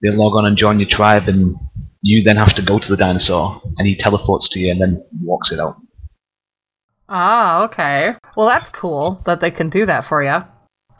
[0.00, 1.54] they log on and join your tribe, and
[2.00, 5.06] you then have to go to the dinosaur, and he teleports to you, and then
[5.22, 5.76] walks it out.
[7.10, 8.14] Ah, okay.
[8.38, 10.42] Well, that's cool that they can do that for you.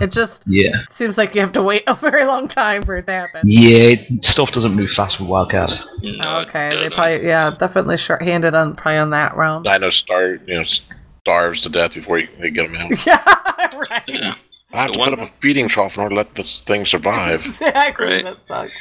[0.01, 0.73] It just Yeah.
[0.89, 3.41] seems like you have to wait a very long time for it to happen.
[3.45, 5.75] Yeah, stuff doesn't move fast with Wildcard.
[6.19, 9.65] No, Okay, they probably yeah, definitely short-handed on probably on that round.
[9.65, 12.91] Dino star, you know, starves to death before you, they get him out.
[13.07, 14.03] Yeah, right.
[14.07, 14.35] Yeah.
[14.73, 16.61] I have The to one- put up a feeding trough in order to let this
[16.61, 17.47] thing survive.
[17.47, 18.07] Exactly.
[18.07, 18.25] Right.
[18.25, 18.73] That sucks.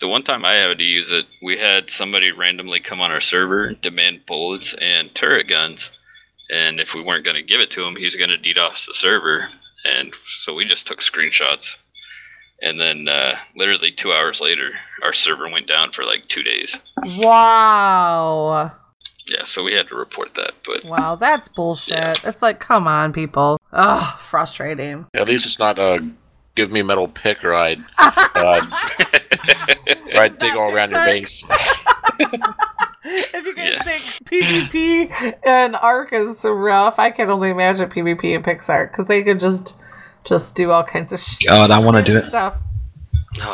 [0.00, 3.20] The one time I had to use it, we had somebody randomly come on our
[3.20, 5.90] server and demand bullets and turret guns.
[6.50, 8.86] And if we weren't going to give it to him, he was going to DDoS
[8.86, 9.48] the server.
[9.84, 10.12] And
[10.42, 11.76] so we just took screenshots.
[12.60, 14.70] And then, uh, literally two hours later,
[15.02, 16.78] our server went down for like two days.
[17.18, 18.70] Wow.
[19.26, 20.52] Yeah, so we had to report that.
[20.64, 22.22] But Wow, that's bullshit.
[22.24, 23.58] It's like, come on, people.
[23.72, 25.06] Ugh, frustrating.
[25.14, 26.08] At least it's not a
[26.54, 28.66] give me metal pick or I'd, uh,
[30.14, 31.44] or I'd dig all around your base.
[33.34, 33.82] if you guys Yeah.
[33.82, 39.22] think PvP and ARK is rough, I can only imagine PvP and PixARK because they
[39.22, 39.76] could just
[40.24, 42.24] just do all kinds of sh- God, I want to do it.
[42.24, 42.54] stuff.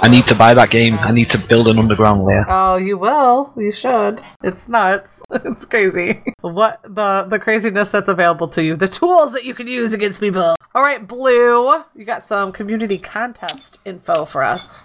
[0.03, 0.97] I need to buy that game.
[0.99, 2.45] I need to build an underground layer.
[2.49, 3.53] Oh, you will.
[3.57, 4.21] You should.
[4.43, 5.23] It's nuts.
[5.31, 6.23] It's crazy.
[6.41, 8.75] What the the craziness that's available to you.
[8.77, 10.57] The tools that you can use against people.
[10.75, 11.83] All right, Blue.
[11.97, 14.85] You got some community contest info for us.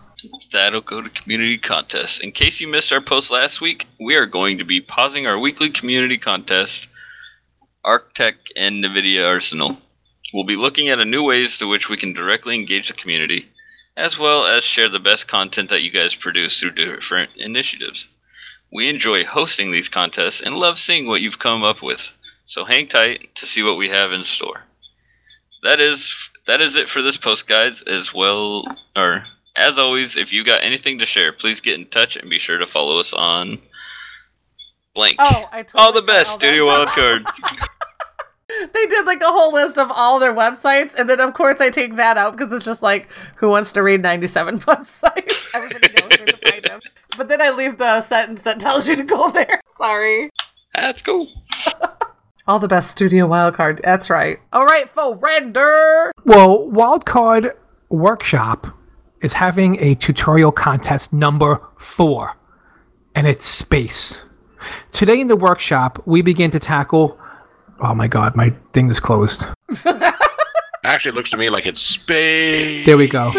[0.52, 2.20] That'll go to community contests.
[2.20, 5.38] In case you missed our post last week, we are going to be pausing our
[5.38, 6.88] weekly community contest,
[7.86, 9.78] ArcTech and NVIDIA Arsenal.
[10.34, 13.50] We'll be looking at a new ways to which we can directly engage the community,
[13.98, 18.08] as well as share the best content that you guys produce through different initiatives.
[18.72, 22.12] We enjoy hosting these contests and love seeing what you've come up with,
[22.46, 24.64] so hang tight to see what we have in store.
[25.64, 26.16] That is
[26.48, 27.82] that is it for this post, guys.
[27.84, 28.66] As well,
[28.96, 32.39] or as always, if you got anything to share, please get in touch and be
[32.39, 33.60] sure to follow us on
[34.95, 35.18] blank.
[35.20, 36.88] Oh, I totally all the best, Studio that.
[36.88, 37.68] Wildcard.
[38.74, 41.70] They did like a whole list of all their websites, and then of course I
[41.72, 45.34] take that out because it's just like, who wants to read 97 websites?
[45.56, 46.80] Everybody knows where to find them.
[47.18, 49.60] But then I leave the sentence that tells you to go there.
[49.78, 50.30] Sorry.
[50.76, 51.28] That's cool.
[52.45, 53.82] All the best Studio Wildcard.
[53.84, 54.39] That's right.
[54.51, 56.12] All right, for render.
[56.26, 57.51] Well, Wildcard
[57.89, 58.68] Workshop
[59.24, 62.38] is having a tutorial contest number four,
[63.16, 64.24] and it's space.
[64.92, 67.18] Today in the workshop, we begin to tackle.
[67.80, 69.48] Oh my god, my thing is closed.
[70.86, 72.86] Actually, it looks to me like it's space.
[72.86, 73.32] There we go.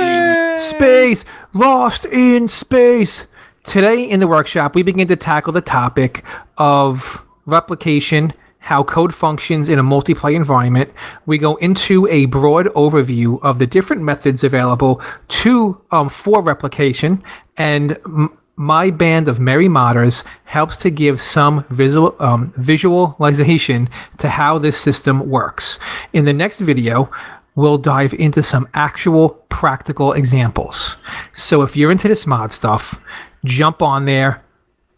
[0.58, 1.24] Space!
[1.52, 3.26] Lost in space!
[3.64, 6.24] Today in the workshop, we begin to tackle the topic
[6.56, 8.32] of replication,
[8.64, 10.90] how code functions in a multiplayer environment.
[11.26, 15.02] We go into a broad overview of the different methods available
[15.44, 17.22] to um, for replication
[17.58, 24.28] and mm, my band of merry modders helps to give some visual um, visualization to
[24.30, 25.78] how this system works.
[26.14, 27.10] In the next video,
[27.56, 30.96] we'll dive into some actual practical examples.
[31.34, 32.98] So if you're into this mod stuff,
[33.44, 34.42] jump on there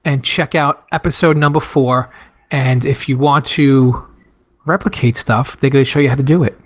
[0.06, 2.10] and check out episode number four.
[2.50, 4.06] And if you want to
[4.66, 6.58] replicate stuff, they're going to show you how to do it.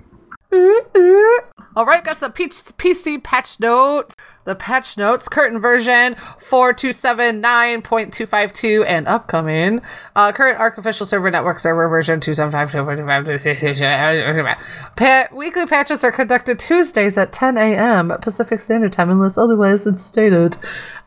[1.77, 4.17] All right, got some PC patch notes.
[4.45, 9.81] The patch notes, current version 4279.252 and upcoming.
[10.17, 14.59] Uh, current artificial server network server version 275.255.
[14.97, 18.13] Pa- weekly patches are conducted Tuesdays at 10 a.m.
[18.21, 20.57] Pacific Standard Time unless otherwise stated.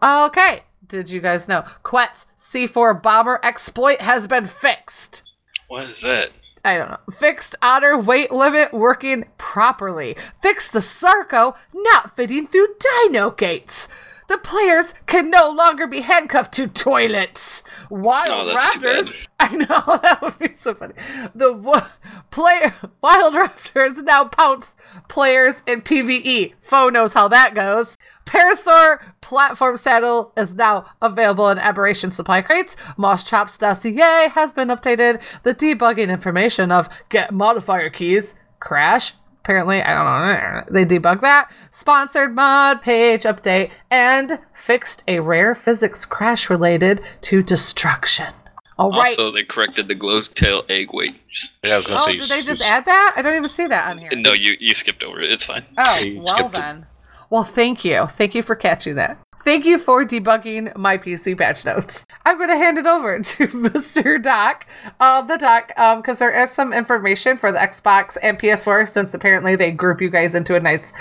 [0.01, 0.63] Okay,
[0.93, 1.65] did you guys know?
[1.83, 5.23] Quetz C4 bomber exploit has been fixed.
[5.67, 6.29] What is that?
[6.63, 6.99] I don't know.
[7.11, 10.15] Fixed honor weight limit working properly.
[10.41, 13.87] Fixed the Sarco not fitting through dino gates.
[14.33, 17.61] The players can no longer be handcuffed to toilets.
[17.91, 19.05] Wild Oh, that's too bad.
[19.05, 19.15] Raptors.
[19.39, 20.95] I know that would be so funny.
[21.35, 21.85] The wa-
[22.31, 24.73] player Wild Raptors now pounce
[25.07, 26.53] players in PVE.
[26.63, 27.95] Foe knows how that goes.
[28.25, 32.75] Parasaur platform saddle is now available in Aberration supply crates.
[32.97, 35.21] Moschops dossier has been updated.
[35.43, 39.13] The debugging information of get modifier keys crash.
[39.43, 40.73] Apparently, I don't know.
[40.73, 41.51] They debug that.
[41.69, 48.33] Sponsored mod page update and fixed a rare physics crash related to destruction.
[48.77, 49.09] All right.
[49.09, 51.15] Also, they corrected the glowtail egg weight.
[51.29, 53.13] Just, Yeah, I was oh, say, did they just add that?
[53.17, 54.11] I don't even see that on here.
[54.13, 55.31] no, you you skipped over it.
[55.31, 55.65] It's fine.
[55.77, 56.51] Oh, well skipped it.
[56.53, 56.85] then.
[57.29, 58.07] Well, thank you.
[58.11, 59.17] Thank you for catching that.
[59.43, 62.05] Thank you for debugging my PC patch notes.
[62.25, 64.21] I'm going to hand it over to Mr.
[64.21, 64.65] Doc,
[65.01, 65.67] uh, the Doc,
[65.97, 70.09] because there is some information for the Xbox and PS4, since apparently they group you
[70.09, 70.93] guys into a nice,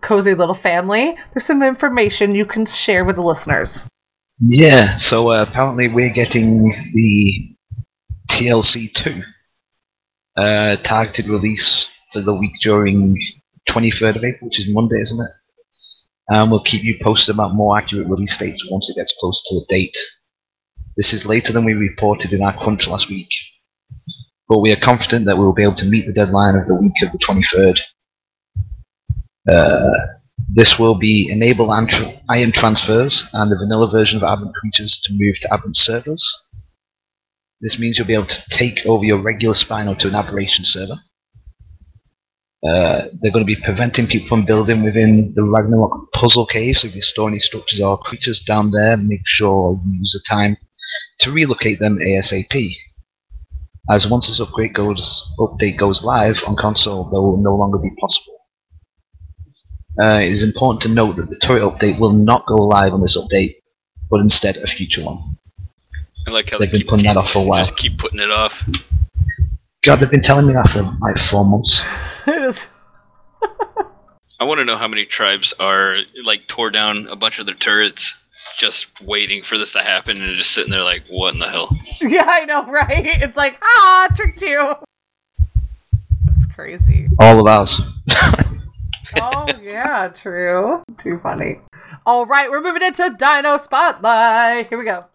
[0.00, 1.14] cozy little family.
[1.34, 3.86] There's some information you can share with the listeners.
[4.38, 7.56] Yeah, so uh, apparently we're getting the
[8.30, 9.22] TLC 2
[10.36, 13.18] uh, targeted release for the week during
[13.68, 15.30] 23rd of April, which is Monday, isn't it?
[16.30, 19.54] And we'll keep you posted about more accurate release dates once it gets close to
[19.56, 19.96] the date.
[20.96, 23.28] This is later than we reported in our crunch last week,
[24.48, 26.80] but we are confident that we will be able to meet the deadline of the
[26.80, 27.80] week of the 23rd.
[29.50, 29.96] Uh,
[30.52, 35.38] this will be enable iron transfers and the vanilla version of Aberrant Creatures to move
[35.40, 36.48] to Aberrant servers.
[37.60, 40.98] This means you'll be able to take over your regular Spino to an Aberration server.
[42.66, 46.88] Uh, they're going to be preventing people from building within the Ragnarok puzzle cave, so
[46.88, 50.56] if you store any structures or creatures down there, make sure you use the time
[51.20, 52.74] to relocate them ASAP.
[53.90, 57.90] As once this upgrade goes, update goes live on console, they will no longer be
[57.98, 58.36] possible.
[60.00, 63.00] Uh, it is important to note that the turret update will not go live on
[63.00, 63.56] this update,
[64.10, 65.18] but instead a future one.
[66.26, 67.64] I like how They've they been putting that off for a while.
[67.64, 68.52] Just keep putting it off.
[69.82, 71.80] God, they've been telling me that for like four months.
[72.26, 72.68] it is.
[74.38, 77.54] I want to know how many tribes are like tore down a bunch of their
[77.54, 78.14] turrets,
[78.58, 81.74] just waiting for this to happen, and just sitting there like, what in the hell?
[82.02, 83.06] Yeah, I know, right?
[83.22, 84.74] It's like, ah, tricked you.
[86.26, 87.08] That's crazy.
[87.18, 87.80] All of ours.
[89.20, 90.82] oh yeah, true.
[90.98, 91.58] Too funny.
[92.04, 94.68] All right, we're moving into Dino Spotlight.
[94.68, 95.06] Here we go.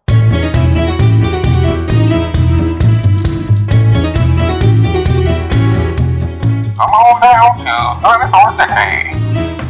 [6.76, 7.72] Come on down to
[8.04, 9.16] Dinosaur City,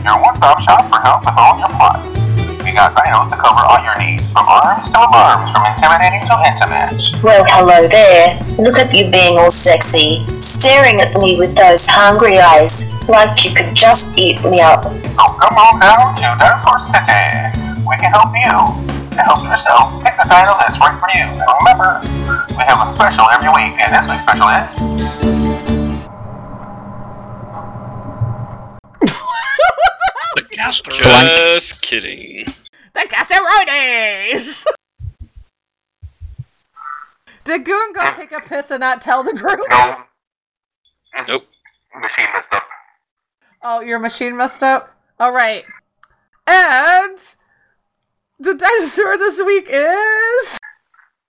[0.02, 2.26] your one-stop shop for help with all your plots.
[2.66, 6.34] We got dinos to cover all your needs, from arms to alarms, from intimidating to
[6.42, 6.98] intimate.
[7.22, 8.42] Well, hello there.
[8.58, 13.54] Look at you being all sexy, staring at me with those hungry eyes, like you
[13.54, 14.82] could just eat me up.
[14.90, 17.54] So come on down to Dinosaur City.
[17.86, 18.82] We can help you.
[19.14, 21.22] To help yourself, pick the dino that's right for you.
[21.22, 22.02] And remember,
[22.58, 25.35] we have a special every week, and this week's special is
[30.66, 30.90] caster.
[30.92, 32.52] Just kidding.
[32.92, 34.64] The Casserones!
[37.44, 39.60] Did Goon go take a piss and not tell the group?
[39.70, 40.02] no.
[41.28, 41.44] Nope.
[41.94, 42.64] Machine messed up.
[43.62, 44.94] Oh, your machine messed up?
[45.20, 45.64] Alright.
[46.46, 47.18] And
[48.38, 50.58] the dinosaur this week is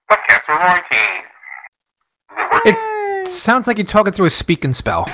[0.09, 1.21] The Casserones.
[2.65, 5.07] It sounds like you're talking through a speaking spell.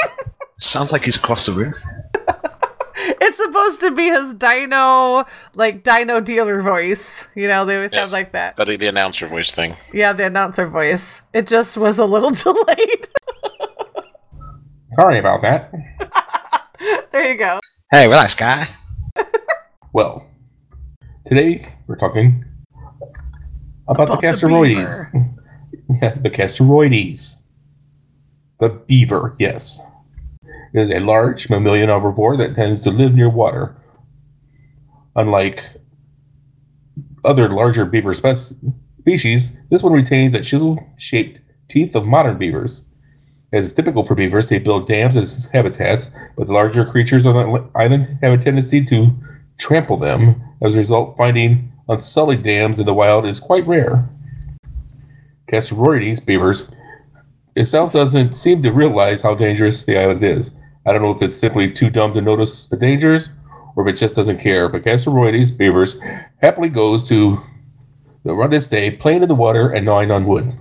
[0.58, 1.72] Sounds like he's across the room.
[2.96, 5.24] It's supposed to be his dino
[5.54, 7.26] like dino dealer voice.
[7.34, 8.56] You know, they always have like that.
[8.56, 9.76] That the announcer voice thing.
[9.92, 11.22] Yeah, the announcer voice.
[11.32, 13.08] It just was a little delayed.
[14.94, 15.72] Sorry about that.
[17.12, 17.60] there you go.
[17.90, 18.66] Hey, relax, guy.
[19.94, 20.26] Well,
[21.26, 22.46] today we're talking
[23.86, 25.28] about, the About the Castoroides.
[26.00, 27.34] yeah, the Castoroides.
[28.58, 29.78] The beaver, yes.
[30.74, 33.76] Is a large mammalian herbivore that tends to live near water.
[35.14, 35.62] Unlike
[37.24, 38.54] other larger beaver spe-
[39.00, 42.84] species, this one retains the chisel shaped teeth of modern beavers.
[43.52, 46.06] As is typical for beavers, they build dams as habitats,
[46.38, 49.10] but the larger creatures on the island have a tendency to
[49.58, 50.42] trample them.
[50.64, 54.08] As a result, finding unsullied dams in the wild is quite rare.
[55.50, 56.64] Castoroides beavers
[57.56, 60.50] itself doesn't seem to realize how dangerous the island is.
[60.84, 63.28] I don't know if it's simply too dumb to notice the dangers,
[63.76, 64.68] or if it just doesn't care.
[64.68, 65.96] But Castoroides beavers
[66.42, 67.40] happily goes to
[68.24, 70.52] the run this day, playing in the water and gnawing on wood.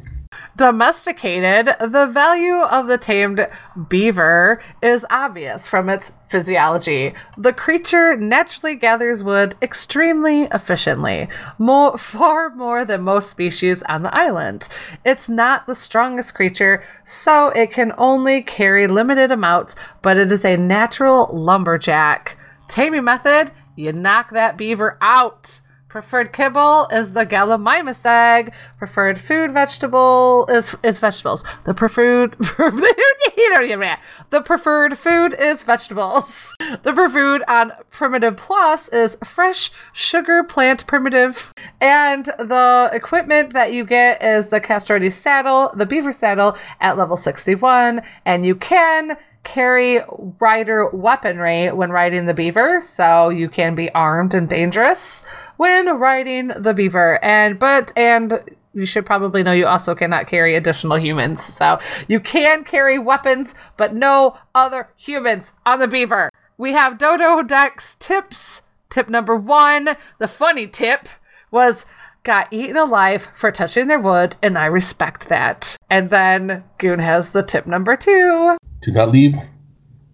[0.55, 3.47] Domesticated, the value of the tamed
[3.87, 7.13] beaver is obvious from its physiology.
[7.37, 14.13] The creature naturally gathers wood extremely efficiently, more, far more than most species on the
[14.13, 14.67] island.
[15.05, 20.43] It's not the strongest creature, so it can only carry limited amounts, but it is
[20.43, 22.37] a natural lumberjack.
[22.67, 25.61] Taming method you knock that beaver out.
[25.91, 28.53] Preferred kibble is the Gallimimus egg.
[28.77, 31.43] Preferred food vegetable is is vegetables.
[31.65, 36.55] The preferred the preferred food is vegetables.
[36.83, 43.83] The preferred on primitive plus is fresh sugar plant primitive, and the equipment that you
[43.83, 49.17] get is the Castordi saddle, the beaver saddle at level sixty one, and you can
[49.43, 49.99] carry
[50.39, 55.25] rider weaponry when riding the beaver, so you can be armed and dangerous
[55.61, 57.23] when riding the beaver.
[57.23, 58.39] And but and
[58.73, 61.43] you should probably know you also cannot carry additional humans.
[61.43, 66.31] So you can carry weapons, but no other humans on the beaver.
[66.57, 68.63] We have Dododex tips.
[68.89, 71.07] Tip number one, the funny tip
[71.51, 71.85] was
[72.23, 75.77] got eaten alive for touching their wood, and I respect that.
[75.91, 78.57] And then Goon has the tip number two.
[78.81, 79.35] Do not leave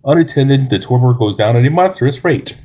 [0.03, 0.69] unattended.
[0.69, 2.57] The torpor goes down at a monstrous rate.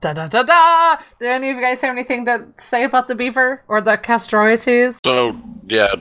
[0.00, 0.96] Da da da da!
[1.18, 4.98] Do any of you guys have anything to say about the beaver or the Castroides?
[5.04, 5.36] So
[5.66, 5.92] yeah,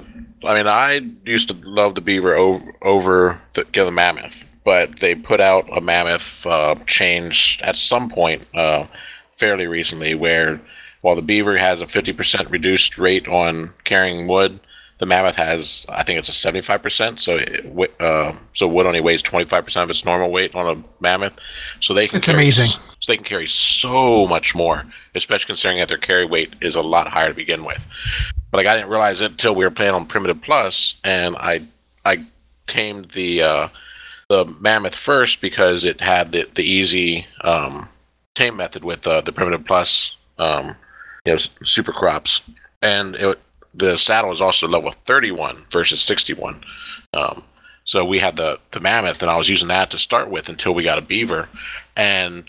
[0.44, 4.48] I mean, I used to love the beaver over over the, you know, the mammoth,
[4.64, 8.86] but they put out a mammoth uh, change at some point uh,
[9.38, 10.62] fairly recently, where
[11.02, 14.60] while the beaver has a 50% reduced rate on carrying wood,
[15.00, 17.20] the mammoth has I think it's a 75%.
[17.20, 21.34] So it, uh, so wood only weighs 25% of its normal weight on a mammoth.
[21.80, 22.82] So they can It's carry amazing.
[23.00, 24.86] So they can carry so much more,
[25.16, 27.82] especially considering that their carry weight is a lot higher to begin with.
[28.52, 31.68] But like I didn't realize it until we were playing on Primitive Plus, and I
[32.06, 32.26] I
[32.66, 33.68] tamed the uh,
[34.30, 37.90] the mammoth first because it had the the easy um,
[38.36, 40.76] tame method with uh, the Primitive Plus um,
[41.26, 42.42] you know super crops,
[42.82, 43.40] and it,
[43.78, 46.64] the saddle is also level 31 versus 61.
[47.14, 47.44] Um,
[47.84, 50.74] so we had the the mammoth, and I was using that to start with until
[50.74, 51.48] we got a beaver,
[51.96, 52.44] and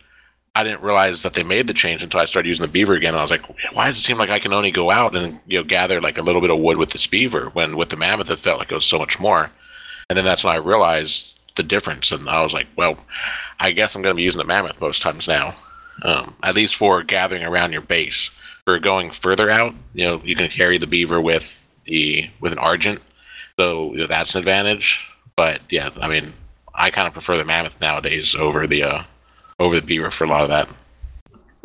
[0.54, 3.10] I didn't realize that they made the change until I started using the beaver again.
[3.14, 5.38] And I was like, why does it seem like I can only go out and
[5.46, 7.96] you know gather like a little bit of wood with this beaver when with the
[7.96, 9.50] mammoth it felt like it was so much more.
[10.10, 12.98] And then that's when I realized the difference, and I was like, well,
[13.60, 15.54] I guess I'm going to be using the mammoth most times now,
[16.02, 18.30] um, at least for gathering around your base.
[18.68, 22.58] For going further out, you know, you can carry the beaver with the with an
[22.58, 23.00] argent,
[23.58, 25.08] so you know, that's an advantage.
[25.36, 26.34] But yeah, I mean,
[26.74, 29.04] I kind of prefer the mammoth nowadays over the uh,
[29.58, 30.68] over the beaver for a lot of that.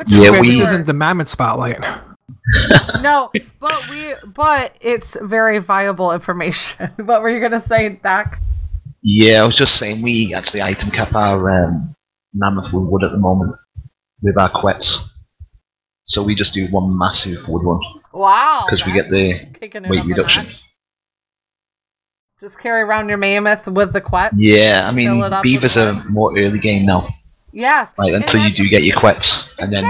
[0.08, 1.82] Yeah, we- this isn't the mammoth spotlight.
[3.01, 3.30] no,
[3.60, 6.89] but we but it's very viable information.
[7.04, 8.39] what were you gonna say, Doc?
[9.01, 11.93] Yeah, I was just saying we actually item cap our um,
[12.34, 13.58] mammoth with wood at the moment
[14.22, 15.10] with our quets.
[16.06, 17.80] So we just do one massive wood one
[18.12, 18.64] Wow.
[18.66, 19.39] because we get the
[19.89, 20.45] weight reduction.
[22.39, 24.34] Just carry around your mammoth with the quet.
[24.36, 27.08] Yeah, I mean beavers are more early game now.
[27.54, 27.93] Yes.
[27.97, 29.84] Like until you do get your quets, and then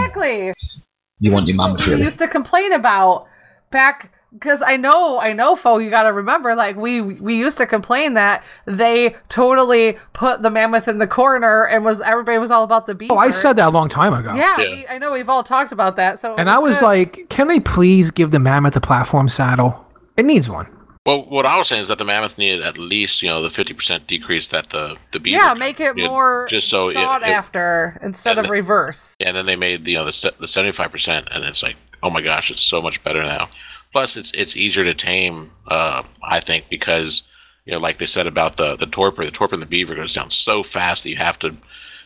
[1.20, 2.04] you want your mammoth we really.
[2.04, 3.28] used to complain about
[3.72, 7.58] back because I know I know Fo you got to remember like we we used
[7.60, 12.52] to complain that they totally put the mammoth in the corner and was everybody was
[12.52, 13.14] all about the beaver.
[13.14, 14.34] Oh, I said that a long time ago.
[14.34, 16.20] Yeah, We, I know we've all talked about that.
[16.20, 16.86] So And I was good.
[16.86, 19.86] like, can they please give the mammoth a platform saddle?
[20.18, 20.68] It needs one.
[21.06, 23.50] Well, what I was saying is that the mammoth needed at least you know the
[23.50, 25.44] fifty percent decrease that the the beaver.
[25.44, 29.16] yeah, make it Yeah, more just so it- sought it- after instead of and- reverse.
[29.20, 31.62] Yeah, and then they made you know the se- the seventy five percent, and it's
[31.62, 33.50] like, oh my gosh, it's so much better now.
[33.94, 37.24] Plus, it's it's easier to tame, uh, I think, because
[37.66, 40.14] you know, like they said about the the torpor, the torpor and the beaver goes
[40.14, 41.56] down so fast that you have to,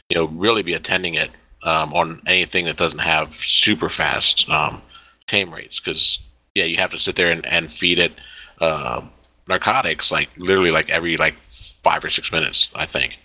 [0.09, 1.31] you know, really be attending it
[1.63, 4.81] um, on anything that doesn't have super fast um,
[5.27, 6.19] tame rates because
[6.55, 8.13] yeah, you have to sit there and, and feed it
[8.59, 9.01] uh,
[9.47, 13.17] narcotics like literally like every like five or six minutes, I think.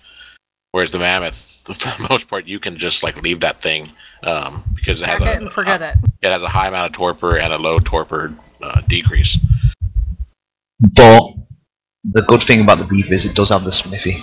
[0.70, 3.90] Whereas the mammoth, for the most part, you can just like leave that thing
[4.22, 5.96] um, because it has a, it and forget it.
[6.22, 9.38] it has a high amount of torpor and a low torpor uh, decrease.
[10.80, 11.32] But
[12.04, 14.16] the good thing about the beaver is it does have the smithy,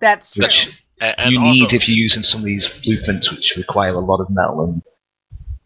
[0.00, 0.44] That's true.
[0.44, 3.94] which A- And you also- need if you're using some of these blueprints which require
[3.94, 4.82] a lot of metal and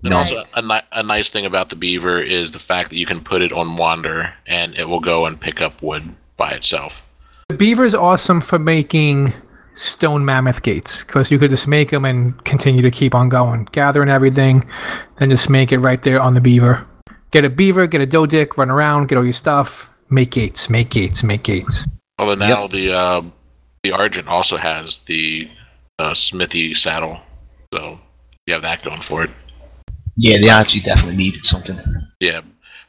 [0.02, 2.96] And know, also, a, ni- a nice thing about the beaver is the fact that
[2.96, 6.50] you can put it on wander and it will go and pick up wood by
[6.52, 7.02] itself.
[7.48, 9.34] The beaver is awesome for making
[9.74, 13.68] stone mammoth gates because you could just make them and continue to keep on going,
[13.72, 14.66] gathering everything,
[15.18, 16.86] then just make it right there on the beaver.
[17.30, 20.90] Get a beaver, get a Doedic, run around, get all your stuff, make gates, make
[20.90, 21.86] gates, make gates.
[22.18, 23.22] Although now the uh,
[23.82, 25.48] the Argent also has the
[25.98, 27.20] uh, Smithy saddle,
[27.74, 28.00] so
[28.46, 29.30] you have that going for it.
[30.16, 31.76] yeah, the actually definitely needed something.
[32.20, 32.40] Yeah,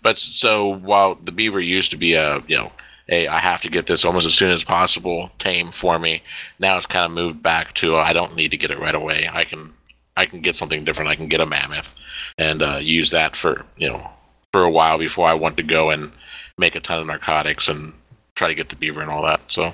[0.01, 2.71] but so while the beaver used to be a you know
[3.09, 6.23] a I have to get this almost as soon as possible tame for me,
[6.59, 9.29] now it's kind of moved back to I don't need to get it right away.
[9.31, 9.73] I can
[10.15, 11.11] I can get something different.
[11.11, 11.93] I can get a mammoth
[12.37, 14.09] and uh, use that for you know
[14.52, 16.12] for a while before I want to go and
[16.58, 17.93] make a ton of narcotics and
[18.36, 19.41] try to get the beaver and all that.
[19.47, 19.74] So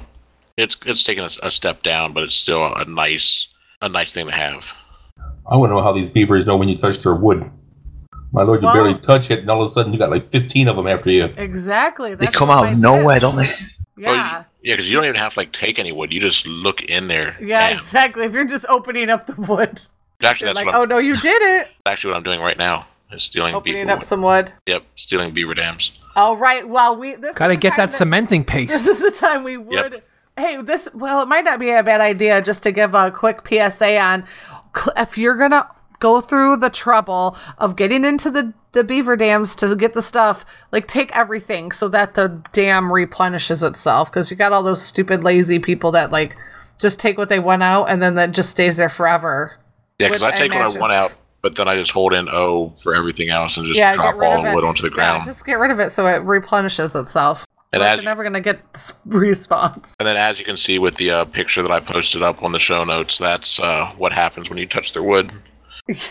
[0.58, 3.48] it's it's taken a step down, but it's still a nice
[3.82, 4.74] a nice thing to have.
[5.50, 7.50] I want to know how these beavers know when you touch their wood.
[8.32, 10.32] My lord, you Well- barely touch it, and all of a sudden you got like
[10.32, 11.26] 15 of them after you.
[11.38, 12.16] Exactly.
[12.16, 13.48] They come out of nowhere, don't they?
[13.98, 14.44] Yeah.
[14.62, 16.12] Yeah, because you don't even have to like take any wood.
[16.12, 17.38] You just look in there.
[17.42, 18.26] Yeah, and- exactly.
[18.26, 19.82] If you're just opening up the wood,
[20.22, 21.70] Actually, that's like, what I'm, oh no, you did it.
[21.86, 22.86] actually what I'm doing right now.
[23.12, 23.92] Is stealing Opening beaver.
[23.92, 24.52] up some wood.
[24.66, 25.92] Yep, stealing beaver dams.
[26.16, 26.68] All right.
[26.68, 28.72] Well, we this Gotta get time that cementing paste.
[28.86, 30.02] This is the time we would.
[30.38, 30.90] Hey, this.
[30.94, 34.26] Well, it might not be a bad idea just to give a quick PSA on
[34.98, 39.76] if you're gonna go through the trouble of getting into the the beaver dams to
[39.76, 40.46] get the stuff.
[40.72, 44.10] Like, take everything so that the dam replenishes itself.
[44.12, 46.36] Because you got all those stupid lazy people that like
[46.80, 49.58] just take what they want out and then that just stays there forever.
[50.00, 51.16] Yeah, because I take what I want out,
[51.46, 54.42] but then I just hold in O for everything else and just yeah, drop all
[54.42, 55.26] the wood onto the Yeah, ground.
[55.26, 57.46] just get rid of it so it replenishes itself.
[57.72, 59.92] And as- you're never gonna get s- respawns.
[60.00, 62.52] And then, as you can see with the uh, picture that I posted up on
[62.52, 65.32] the show notes, that's uh, what happens when you touch their wood.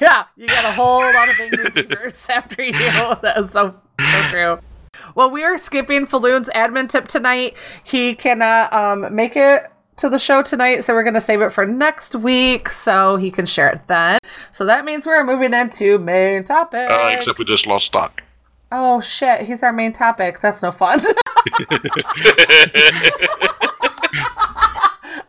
[0.01, 2.72] Yeah, you got a whole lot of angry beavers after you.
[3.22, 4.61] That is so so true.
[5.16, 7.57] Well, we are skipping Falloon's admin tip tonight.
[7.82, 9.64] He cannot um, make it
[9.97, 13.30] to the show tonight, so we're going to save it for next week so he
[13.30, 14.18] can share it then.
[14.53, 16.90] So that means we're moving into main topic.
[16.90, 18.22] Uh, except we just lost Doc.
[18.72, 20.40] oh shit, he's our main topic.
[20.40, 21.01] That's no fun.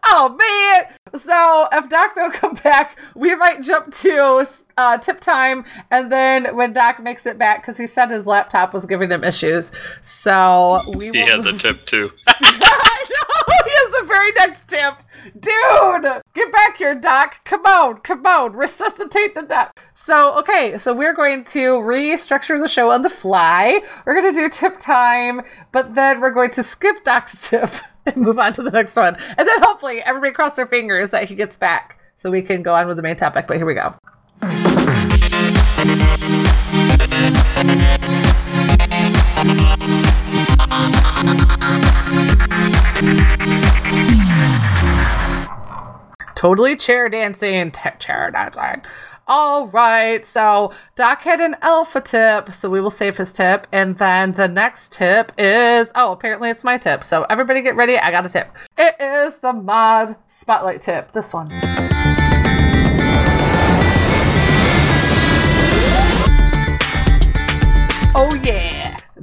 [0.07, 0.95] oh man!
[1.19, 4.45] So if Doc don't come back, we might jump to
[4.77, 8.73] uh, tip time, and then when Doc makes it back, because he said his laptop
[8.73, 11.25] was giving him issues, so we will.
[11.25, 12.11] He had the tip too.
[12.27, 14.95] I know he has the very next tip,
[15.39, 16.23] dude.
[16.33, 17.43] Get back here, Doc.
[17.45, 19.79] Come on, come on, resuscitate the Doc.
[19.93, 23.81] So okay, so we're going to restructure the show on the fly.
[24.05, 25.41] We're gonna do tip time,
[25.71, 27.69] but then we're going to skip Doc's tip
[28.05, 31.25] and move on to the next one, and then hopefully everybody cross their fingers that
[31.25, 33.47] he gets back so we can go on with the main topic.
[33.47, 33.95] But here we go.
[46.35, 48.83] Totally chair dancing, t- chair dancing.
[49.27, 53.65] All right, so Doc had an alpha tip, so we will save his tip.
[53.71, 57.03] And then the next tip is oh, apparently it's my tip.
[57.03, 58.49] So everybody get ready, I got a tip.
[58.77, 61.11] It is the mod spotlight tip.
[61.11, 61.49] This one.
[68.17, 68.74] Oh yeah,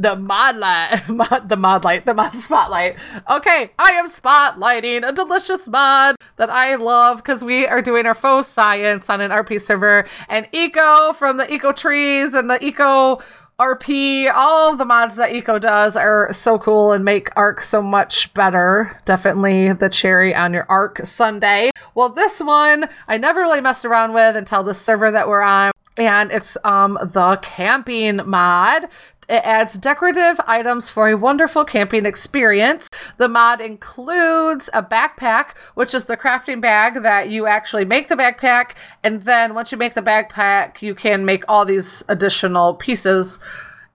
[0.02, 2.96] the mod light, mod, the mod light, the mod spotlight.
[3.30, 8.14] Okay, I am spotlighting a delicious mod that I love because we are doing our
[8.14, 13.22] faux science on an RP server, and Eco from the Eco trees and the Eco
[13.60, 17.80] RP, all of the mods that Eco does are so cool and make ARK so
[17.80, 18.98] much better.
[19.04, 21.70] Definitely the cherry on your ARK Sunday.
[21.94, 25.70] Well, this one I never really messed around with until the server that we're on
[25.96, 28.88] and it's um the camping mod.
[29.28, 32.88] It adds decorative items for a wonderful camping experience.
[33.18, 38.16] The mod includes a backpack, which is the crafting bag that you actually make the
[38.16, 43.38] backpack, and then once you make the backpack, you can make all these additional pieces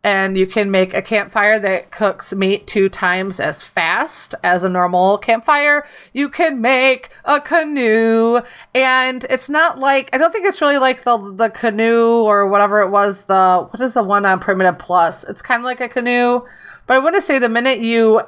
[0.07, 4.69] and you can make a campfire that cooks meat two times as fast as a
[4.69, 5.85] normal campfire.
[6.13, 8.39] You can make a canoe,
[8.73, 12.81] and it's not like I don't think it's really like the the canoe or whatever
[12.83, 13.25] it was.
[13.25, 15.25] The what is the one on Primitive Plus?
[15.25, 16.39] It's kind of like a canoe,
[16.85, 18.21] but I want to say the minute you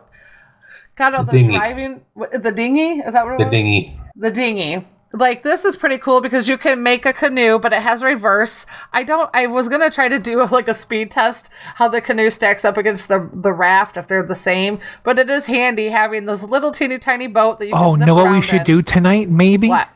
[0.98, 2.02] got out The the, driving,
[2.34, 3.52] the dinghy is that what it The was?
[3.52, 4.02] dinghy.
[4.18, 4.86] The dinghy.
[5.12, 8.68] Like this is pretty cool because you can make a canoe, but it has reverse.
[8.94, 9.28] I don't.
[9.34, 12.78] I was gonna try to do like a speed test how the canoe stacks up
[12.78, 16.72] against the the raft if they're the same, but it is handy having this little
[16.72, 17.74] teeny tiny boat that you.
[17.74, 18.66] Oh, know what we should in.
[18.66, 19.30] do tonight?
[19.30, 19.90] Maybe What?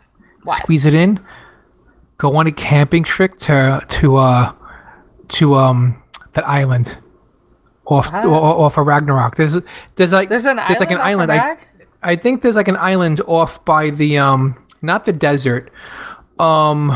[0.44, 0.58] What?
[0.58, 1.20] squeeze it in.
[2.18, 4.54] Go on a camping trip to to uh
[5.30, 6.02] to um
[6.32, 6.98] that island
[7.86, 9.36] off o- off of Ragnarok.
[9.36, 9.58] There's
[9.96, 11.60] there's like There's an there's like an island island.
[12.02, 15.72] I I think there's like an island off by the um not the desert.
[16.40, 16.92] Um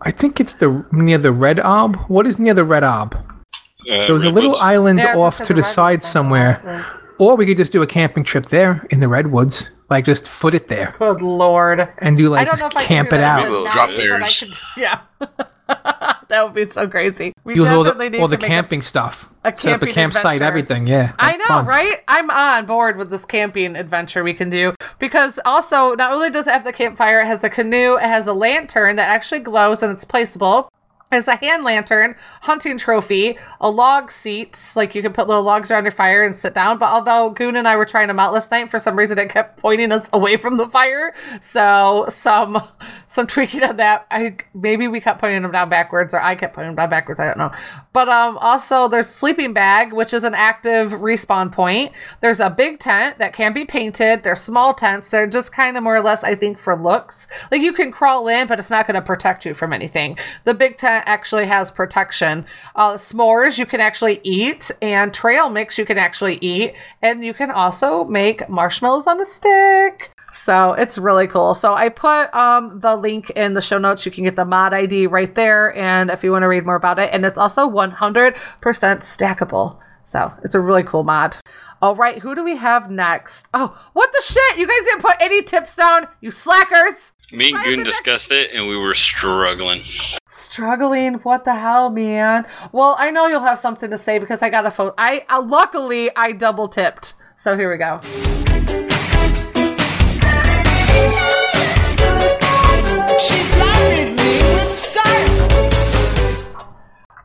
[0.00, 1.96] I think it's the near the Red Ob.
[2.08, 3.14] What is near the Red Ob?
[3.14, 4.60] Uh, There was a little Redwoods.
[4.60, 6.84] island Yeah, off gonna the the side somewhere.
[7.18, 9.70] Or we could just do a camping trip there in the redwoods.
[9.90, 11.88] Like just foot it there Good lord!
[11.98, 13.42] and do I like don't know just if camp can it out.
[13.42, 14.38] as a Little night, drop but I bears.
[14.40, 14.98] could- yeah,
[16.30, 17.32] that would be so crazy.
[17.44, 19.30] We all definitely the, need all to the make a- camping stuff.
[19.44, 20.44] a Set up a camping campsite, adventure.
[20.44, 20.86] everything.
[20.86, 21.66] Yeah, I know, fun.
[21.66, 21.96] right?
[22.08, 26.46] I'm on board with this camping adventure we can do because also not only does
[26.46, 29.82] it have the campfire, it has a canoe, it has a lantern that actually glows
[29.82, 30.68] and it's placeable.
[31.10, 35.70] It's a hand lantern, hunting trophy, a log seat, like you can put little logs
[35.70, 36.76] around your fire and sit down.
[36.76, 39.30] But although Goon and I were trying them out last night, for some reason it
[39.30, 41.14] kept pointing us away from the fire.
[41.40, 42.62] So some
[43.06, 44.06] some tweaking on that.
[44.10, 47.20] I maybe we kept putting them down backwards, or I kept putting them down backwards.
[47.20, 47.52] I don't know.
[47.94, 51.92] But um, also there's sleeping bag, which is an active respawn point.
[52.20, 54.24] There's a big tent that can be painted.
[54.24, 55.10] There's small tents.
[55.10, 57.28] They're just kind of more or less, I think, for looks.
[57.50, 60.18] Like you can crawl in, but it's not going to protect you from anything.
[60.44, 62.44] The big tent actually has protection.
[62.74, 67.34] Uh, s'mores you can actually eat, and trail mix you can actually eat, and you
[67.34, 70.12] can also make marshmallows on a stick.
[70.32, 71.54] So it's really cool.
[71.54, 74.04] So I put um, the link in the show notes.
[74.04, 76.76] You can get the mod ID right there, and if you want to read more
[76.76, 79.78] about it, and it's also 100% stackable.
[80.04, 81.36] So it's a really cool mod.
[81.80, 83.48] All right, who do we have next?
[83.54, 84.58] Oh, what the shit!
[84.58, 87.12] You guys didn't put any tips down, you slackers!
[87.30, 89.84] Me and Goon discussed it, and we were struggling.
[90.28, 91.14] Struggling?
[91.14, 92.46] What the hell, man?
[92.72, 94.92] Well, I know you'll have something to say because I got a phone.
[94.96, 97.12] I uh, luckily I double tipped.
[97.36, 98.00] So here we go.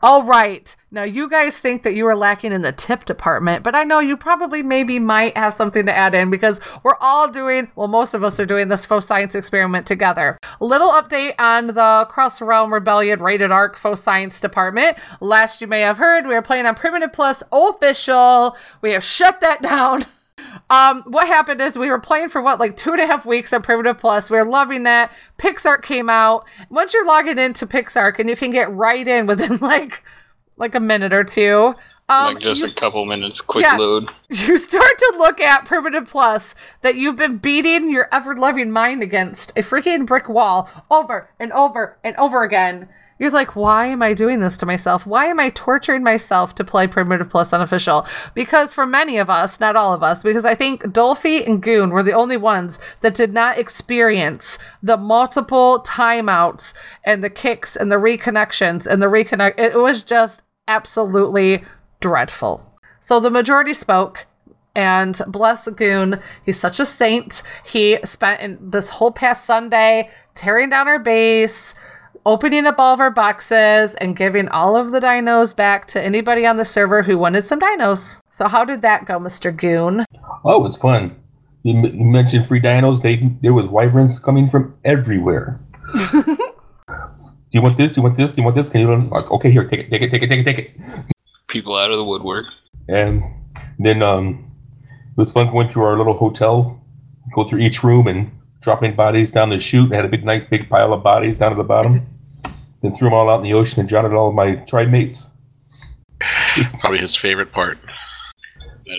[0.03, 0.75] All right.
[0.91, 3.99] Now, you guys think that you are lacking in the tip department, but I know
[3.99, 8.13] you probably maybe might have something to add in because we're all doing, well, most
[8.13, 10.37] of us are doing this faux science experiment together.
[10.59, 14.97] Little update on the Cross Realm Rebellion Rated ARK faux science department.
[15.21, 18.57] Last you may have heard, we were playing on Primitive Plus official.
[18.81, 20.03] We have shut that down.
[20.69, 23.53] Um, what happened is we were playing for what, like two and a half weeks
[23.53, 24.29] on Primitive Plus.
[24.29, 25.11] We were loving that.
[25.37, 26.47] PixARK came out.
[26.69, 30.03] Once you're logging into PixARK, and you can get right in within like
[30.57, 31.75] like a minute or two.
[32.09, 33.77] Um, like just you a couple minutes, quick yeah.
[33.77, 34.09] load.
[34.29, 39.01] you start to look at Primitive Plus that you've been beating your ever loving mind
[39.01, 42.89] against a freaking brick wall over and over and over again.
[43.19, 45.05] You're like, why am I doing this to myself?
[45.05, 48.05] Why am I torturing myself to play Primitive Plus unofficial?
[48.33, 51.91] Because for many of us, not all of us, because I think Dolphy and Goon
[51.91, 56.73] were the only ones that did not experience the multiple timeouts
[57.05, 59.59] and the kicks and the reconnections and the reconnect.
[59.59, 61.63] It was just absolutely
[61.99, 62.65] dreadful.
[62.99, 64.25] So the majority spoke,
[64.75, 67.43] and bless Goon, he's such a saint.
[67.63, 71.75] He spent this whole past Sunday tearing down our base,
[72.25, 76.45] opening up all of our boxes, and giving all of the dinos back to anybody
[76.45, 78.21] on the server who wanted some dinos.
[78.31, 79.55] So how did that go, Mr.
[79.55, 80.05] Goon?
[80.43, 81.15] Oh, it was fun.
[81.63, 83.01] You, m- you mentioned free dinos.
[83.01, 85.59] They there was wyverns coming from everywhere.
[86.11, 86.37] Do
[87.51, 87.91] you want this?
[87.91, 88.29] Do you want this?
[88.31, 88.69] Do you want this?
[88.69, 90.71] Can you like okay here, take it, take it, take it, take it, take it.
[91.47, 92.45] People out of the woodwork.
[92.87, 93.23] And
[93.79, 94.51] then um,
[95.11, 96.83] it was fun going through our little hotel,
[97.33, 98.31] go through each room and
[98.63, 99.91] dropping bodies down the chute.
[99.91, 102.07] I had a big, nice, big pile of bodies down at the bottom.
[102.81, 105.25] then threw them all out in the ocean and drowned all of my tribe mates.
[106.79, 107.77] Probably his favorite part.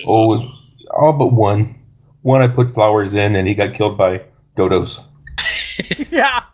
[0.07, 0.53] Oh,
[0.91, 1.77] all but one.
[2.23, 4.23] One I put flowers in, and he got killed by
[4.57, 5.03] dodos.
[6.11, 6.45] yeah.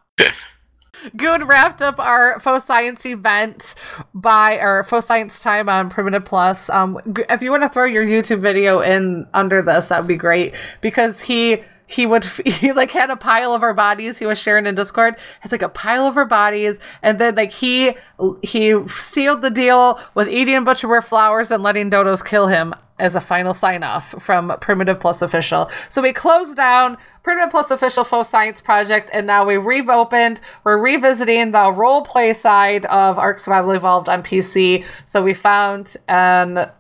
[1.17, 3.75] Good wrapped up our faux science event
[4.13, 6.69] by our faux science time on Primitive Plus.
[6.69, 7.01] Um,
[7.31, 10.55] if you want to throw your YouTube video in under this, that would be great
[10.81, 14.67] because he he would he like had a pile of our bodies he was sharing
[14.67, 15.17] in discord.
[15.41, 16.81] Had like a pile of our bodies.
[17.03, 17.95] And then like he
[18.43, 23.21] he sealed the deal with eating rare flowers and letting dodos kill him as a
[23.21, 25.71] final sign off from primitive plus official.
[25.89, 30.41] So we closed down primitive plus official faux science project and now we reopened.
[30.65, 35.97] We're revisiting the role play side of ARK survival evolved on pc so we found
[36.09, 36.71] an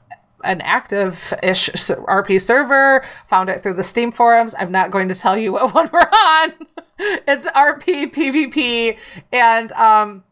[0.44, 3.04] an active-ish RP server.
[3.28, 4.54] Found it through the Steam forums.
[4.58, 6.52] I'm not going to tell you what one we're on.
[6.98, 8.98] it's RP PvP,
[9.32, 10.24] and um,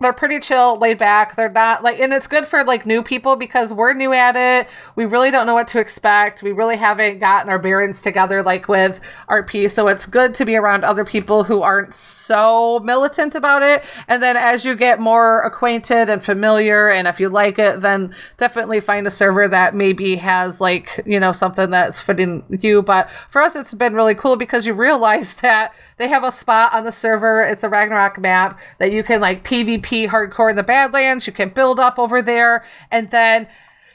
[0.00, 1.36] they're pretty chill, laid back.
[1.36, 4.66] They're not like, and it's good for like new people because we're new at it.
[4.96, 6.42] We really don't know what to expect.
[6.42, 8.98] We really haven't gotten our bearings together like with
[9.28, 9.70] RP.
[9.70, 13.84] So it's good to be around other people who aren't so militant about it.
[14.08, 18.14] And then as you get more acquainted and familiar, and if you like it, then
[18.38, 22.80] definitely find a server that maybe has like, you know, something that's fitting you.
[22.80, 26.72] But for us, it's been really cool because you realize that they have a spot
[26.72, 27.42] on the server.
[27.42, 31.26] It's a Ragnarok map that you can like PvP hardcore in the Badlands.
[31.26, 33.48] You can build up over there, and then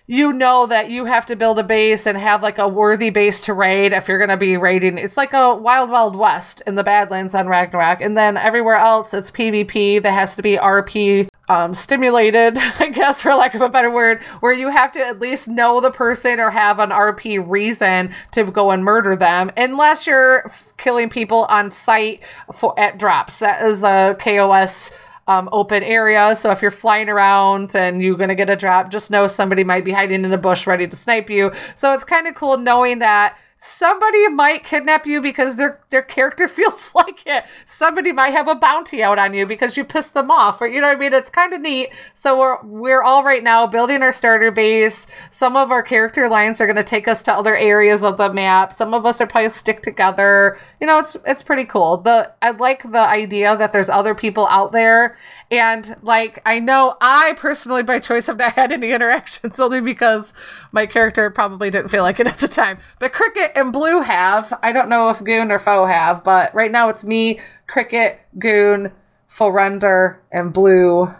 [0.08, 3.42] you know that you have to build a base and have like a worthy base
[3.42, 4.98] to raid if you're going to be raiding.
[4.98, 8.02] It's like a wild, wild west in the Badlands on Ragnarok.
[8.02, 13.22] And then everywhere else, it's PvP that has to be RP um, stimulated, I guess,
[13.22, 16.40] for lack of a better word, where you have to at least know the person
[16.40, 21.72] or have an RP reason to go and murder them, unless you're killing people on
[21.72, 22.22] sight
[22.54, 23.40] for at drops.
[23.40, 24.92] That is a KOS
[25.28, 26.36] um, open area.
[26.36, 29.64] So if you're flying around and you're going to get a drop, just know somebody
[29.64, 31.52] might be hiding in a bush ready to snipe you.
[31.76, 36.48] So it's kind of cool knowing that somebody might kidnap you because their their character
[36.48, 37.46] feels like it.
[37.66, 40.80] Somebody might have a bounty out on you because you pissed them off, or you
[40.80, 41.14] know what I mean.
[41.14, 41.90] It's kind of neat.
[42.14, 45.08] So we're we're all right now building our starter base.
[45.30, 48.32] Some of our character lines are going to take us to other areas of the
[48.32, 48.74] map.
[48.74, 50.60] Some of us are probably stick together.
[50.80, 51.98] You know, it's it's pretty cool.
[51.98, 55.18] The I like the idea that there's other people out there
[55.58, 60.34] and like I know I personally by choice have not had any interactions only because
[60.72, 62.80] my character probably didn't feel like it at the time.
[63.00, 64.54] But Cricket and Blue have.
[64.64, 68.92] I don't know if Goon or Foe have, but right now it's me, Cricket, Goon,
[69.28, 71.14] Full Render, and Blue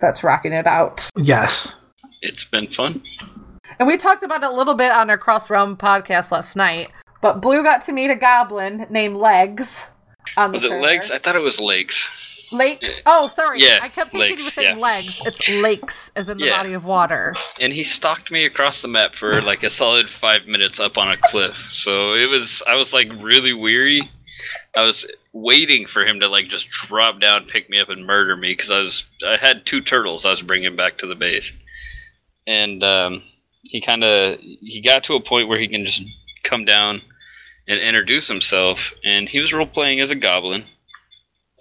[0.00, 1.08] that's rocking it out.
[1.16, 1.74] Yes.
[2.22, 3.02] It's been fun.
[3.78, 6.90] And we talked about it a little bit on our Cross Realm podcast last night.
[7.20, 9.88] But Blue got to meet a goblin named Legs.
[10.36, 10.82] On the Was it server.
[10.82, 11.10] legs?
[11.10, 12.08] I thought it was lakes.
[12.52, 13.00] Lakes.
[13.06, 13.60] Oh, sorry.
[13.60, 14.82] Yeah, I kept thinking you lakes, were saying yeah.
[14.82, 15.20] legs.
[15.24, 16.56] It's lakes, as in the Yeah.
[16.58, 17.34] body of water.
[17.60, 21.10] and he stalked me across the map for like a solid five minutes up on
[21.10, 21.56] a cliff.
[21.70, 24.10] So it was, I was like really weary.
[24.76, 28.36] I was waiting for him to like just drop down, pick me up, and murder
[28.36, 31.52] me because I was, I had two turtles I was bringing back to the base,
[32.46, 33.22] and um,
[33.62, 36.02] he kind of, he got to a point where he can just
[36.42, 37.00] come down
[37.68, 40.64] and introduce himself, and he was role playing as a goblin.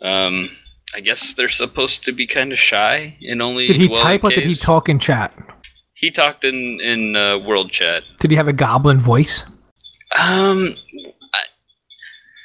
[0.01, 0.49] Um,
[0.93, 3.67] I guess they're supposed to be kind of shy and only.
[3.67, 5.33] Did he dwell type or did he talk in chat?
[5.93, 8.03] He talked in in uh, world chat.
[8.19, 9.45] Did he have a goblin voice?
[10.17, 10.75] Um,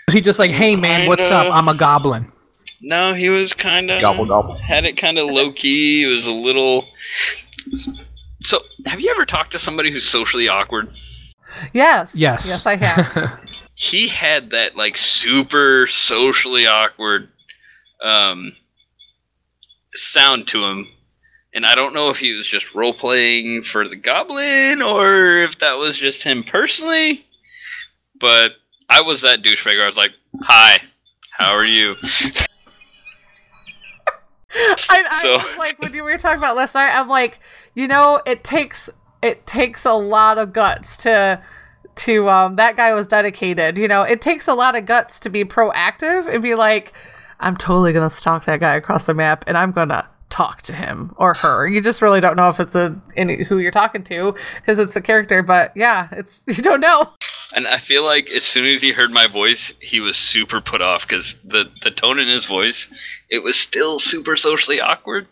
[0.06, 1.48] Was he just like, "Hey man, what's up?
[1.51, 2.31] I'm a goblin."
[2.82, 4.55] no, he was kind of Gobble, gobble.
[4.55, 6.05] Had it kind of low key.
[6.05, 6.85] It was a little.
[8.43, 10.90] So, have you ever talked to somebody who's socially awkward?
[11.73, 12.14] Yes.
[12.14, 12.47] Yes.
[12.47, 13.40] Yes, I have.
[13.78, 17.28] He had that like super socially awkward
[18.02, 18.52] um
[19.94, 20.89] sound to him.
[21.55, 25.59] And I don't know if he was just role playing for the goblin or if
[25.60, 27.24] that was just him personally.
[28.20, 28.52] But
[28.90, 29.82] I was that douchebag.
[29.82, 30.12] I was like,
[30.43, 30.78] "Hi,
[31.31, 31.94] how are you?"
[34.55, 37.40] I, I So- was like when you were talking about last night, I'm like,
[37.74, 38.89] you know, it takes
[39.23, 41.43] it takes a lot of guts to
[41.97, 43.77] to um that guy was dedicated.
[43.78, 46.93] You know, it takes a lot of guts to be proactive and be like,
[47.40, 51.14] I'm totally gonna stalk that guy across the map and I'm gonna talk to him
[51.16, 51.66] or her.
[51.66, 54.96] You just really don't know if it's a any who you're talking to because it's
[54.96, 57.10] a character, but yeah, it's you don't know.
[57.52, 60.82] And I feel like as soon as he heard my voice, he was super put
[60.82, 62.88] off because the the tone in his voice,
[63.30, 65.26] it was still super socially awkward.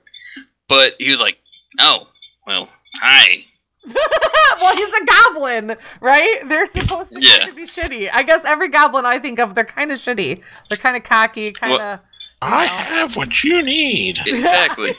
[0.68, 1.38] But he was like,
[1.80, 2.08] "Oh,
[2.46, 3.44] well, hi."
[4.60, 6.40] well, he's a goblin, right?
[6.46, 7.38] They're supposed to Yeah.
[7.38, 8.10] kind of be shitty.
[8.12, 10.40] I guess every goblin I think of, they're kind of shitty.
[10.68, 12.00] They're kind of cocky, kind of.
[12.42, 14.18] I have what you need.
[14.26, 14.94] Exactly.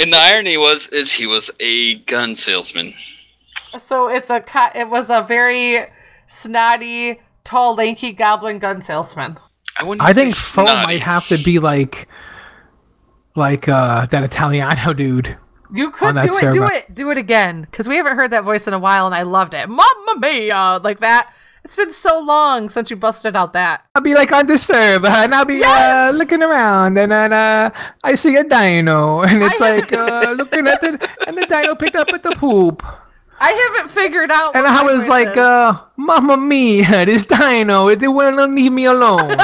[0.00, 2.94] and the irony was, is he was a gun salesman.
[3.78, 5.86] so it's a co- it was a very
[6.28, 9.38] snotty, tall, lanky goblin gun salesman.
[9.78, 10.06] I wouldn't.
[10.06, 12.06] I think say Foe might have to be like,
[13.34, 15.36] like uh that Italiano dude.
[15.72, 18.68] You could do it, do it, do it again, because we haven't heard that voice
[18.68, 19.68] in a while, and I loved it.
[19.68, 21.32] Mamma mia, like that.
[21.64, 23.86] It's been so long since you busted out that.
[23.94, 27.70] I'll be like on the server and I'll be uh, looking around and then uh,
[28.02, 31.94] I see a dino and it's like uh, looking at the and the dino picked
[31.94, 32.84] up at the poop.
[33.38, 34.54] I haven't figured out.
[34.56, 35.36] And I was like, is.
[35.36, 39.30] uh, Mamma Mia, this dino, it wouldn't leave me alone.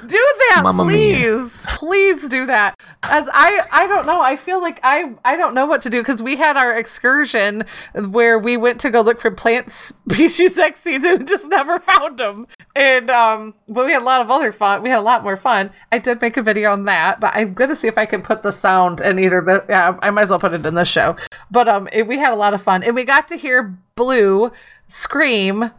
[0.00, 0.94] do that, Mamma mia.
[1.16, 2.78] please, please do that.
[3.02, 4.20] As I, I don't know.
[4.20, 7.64] I feel like I, I don't know what to do because we had our excursion
[7.94, 12.18] where we went to go look for plant species X seeds and just never found
[12.18, 12.46] them.
[12.74, 14.82] And um, but we had a lot of other fun.
[14.82, 15.70] We had a lot more fun.
[15.92, 18.42] I did make a video on that, but I'm gonna see if I can put
[18.42, 19.64] the sound in either the.
[19.68, 21.16] Yeah, I might as well put it in this show.
[21.50, 24.50] But um, it, we had a lot of fun, and we got to hear Blue
[24.88, 25.70] scream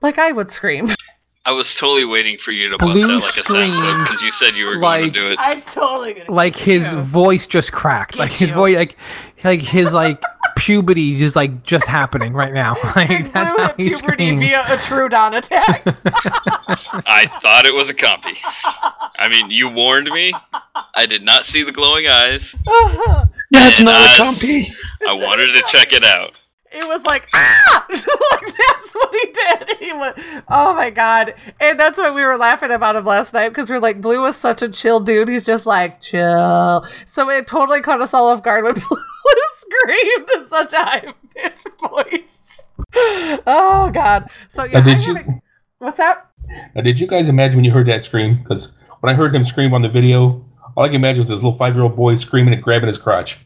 [0.00, 0.88] like I would scream.
[1.46, 4.30] I was totally waiting for you to bust Blue out like a sound because you
[4.30, 5.36] said you were like- going to do it.
[5.40, 6.30] I'm totally gonna.
[6.30, 8.16] like his voice just cracked.
[8.16, 8.96] Like his voice, like
[9.42, 10.22] like his like
[10.56, 12.74] puberty is just like just happening right now.
[12.94, 14.40] Like that's how he puberty screamed.
[14.40, 15.82] via a Troodon attack.
[17.06, 18.36] I thought it was a copy.
[19.18, 20.32] I mean, you warned me.
[20.94, 22.54] I did not see the glowing eyes.
[23.50, 24.68] That's And not I- a copy.
[25.08, 26.34] I wanted to check it out.
[26.72, 27.86] It was like ah!
[28.32, 29.78] Like that's what he did.
[29.80, 30.16] He went
[30.48, 31.34] oh my god.
[31.60, 34.36] And that's what we were laughing about him last night because we're like blue was
[34.36, 35.28] such a chill dude.
[35.28, 36.86] He's just like chill.
[37.06, 38.96] So it totally caught us all off guard when blue
[39.54, 42.60] screamed in such a high pitched voice.
[43.46, 44.28] Oh god.
[44.48, 45.40] So yeah Now, did you-
[45.78, 46.26] what's that?
[46.74, 48.38] Now, did you guys imagine when you heard that scream?
[48.42, 50.44] Because when I heard him scream on the video,
[50.76, 52.98] all I can imagine was this little five year old boy screaming and grabbing his
[52.98, 53.38] crotch.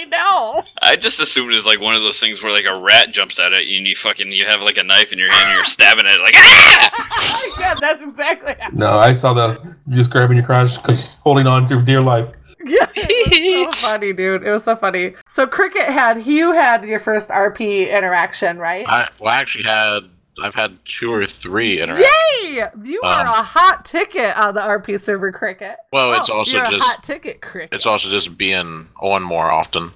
[0.00, 2.76] I know I just assumed it was like one of those things where like a
[2.78, 5.48] rat jumps at it and you fucking you have like a knife in your hand
[5.48, 7.56] and you're stabbing it like ah!
[7.60, 11.82] yeah that's exactly No, I saw the just grabbing your crotch, 'cause holding on to
[11.82, 12.28] dear life.
[12.62, 14.42] Yeah, it was so funny, dude.
[14.42, 15.14] It was so funny.
[15.26, 18.86] So Cricket had you had your first RP interaction, right?
[18.86, 20.00] I, well, I actually had
[20.42, 22.08] I've had two or three interactions.
[22.42, 22.68] Yay!
[22.84, 25.76] You are Um, a hot ticket on the RP server, Cricket.
[25.92, 27.72] Well, it's Oh, also just hot ticket, Cricket.
[27.72, 29.92] it's also just being on more often.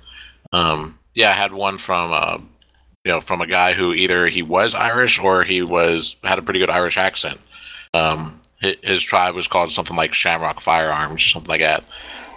[0.53, 2.39] Um, yeah, I had one from uh,
[3.05, 6.43] you know from a guy who either he was Irish or he was had a
[6.43, 7.41] pretty good Irish accent.
[7.93, 11.85] Um, his, his tribe was called something like Shamrock Firearms, something like that.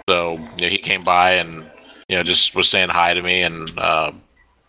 [0.08, 1.64] So you know, he came by and
[2.08, 4.12] you know just was saying hi to me and uh,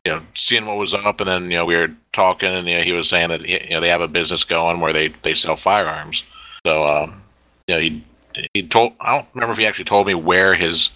[0.10, 2.78] you know seeing what was up, and then you know we were talking, and you
[2.78, 5.36] know he was saying that you know they have a business going where they they
[5.36, 6.24] sell firearms.
[6.66, 7.22] So um,
[7.68, 8.04] you know he
[8.54, 10.90] he told I don't remember if he actually told me where his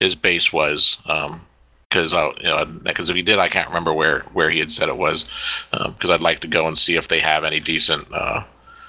[0.00, 0.98] his base was.
[1.06, 1.42] Um,
[1.88, 4.70] because I, you know, because if he did, I can't remember where where he had
[4.70, 5.24] said it was.
[5.72, 8.44] Because I'd like to go and see if they have any decent uh,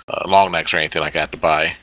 [0.10, 1.78] uh, long necks or anything like that to buy.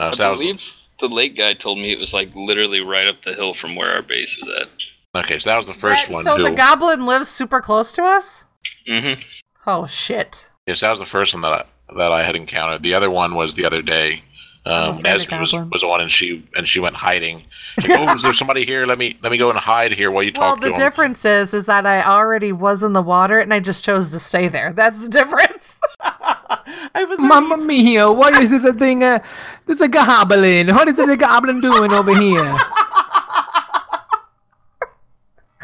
[0.00, 3.06] Uh, so I that was the late guy told me it was like literally right
[3.06, 4.68] up the hill from where our base is at.
[5.14, 5.38] Okay.
[5.38, 6.24] So that was the first That- one.
[6.24, 8.44] so who, the goblin lives super close to us.
[8.88, 9.20] Mm-hmm.
[9.66, 10.48] Oh shit!
[10.66, 11.64] yes, that was the first one that I,
[11.96, 12.82] that I had encountered.
[12.82, 14.22] The other one was the other day.
[14.66, 15.72] I'm Um, afraid Esme was, goblins.
[15.72, 17.44] was on and she and she went hiding.
[17.78, 18.86] Like, oh, is there somebody here?
[18.86, 20.72] Let me let me go and hide here while you Well, talk the to him.
[20.72, 23.84] Well, the difference is, is that I already was in the water and I just
[23.84, 24.72] chose to stay there.
[24.72, 25.78] That's the difference.
[26.00, 29.04] I was Mamma mia, what is this a thing?
[29.04, 29.20] Uh,
[29.66, 30.74] this a goblin.
[30.74, 32.58] What is the goblin doing over here?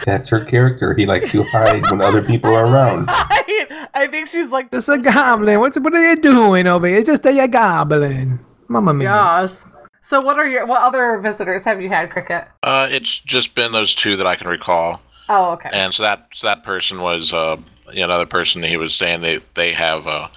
[0.05, 0.95] That's her character.
[0.95, 3.07] He likes to hide when other people are around.
[3.09, 5.61] I, I think she's like This a goblin.
[5.61, 6.99] What's what are you doing over here?
[6.99, 8.39] It's just a goblin.
[8.69, 9.09] Mamma mia.
[9.09, 9.65] yes.
[10.03, 12.47] So what are your what other visitors have you had, Cricket?
[12.63, 15.01] Uh, it's just been those two that I can recall.
[15.31, 15.71] Oh, okay.
[15.73, 17.57] And so that so that person was uh,
[17.91, 18.63] you know, another person.
[18.63, 20.29] He was saying they they have uh,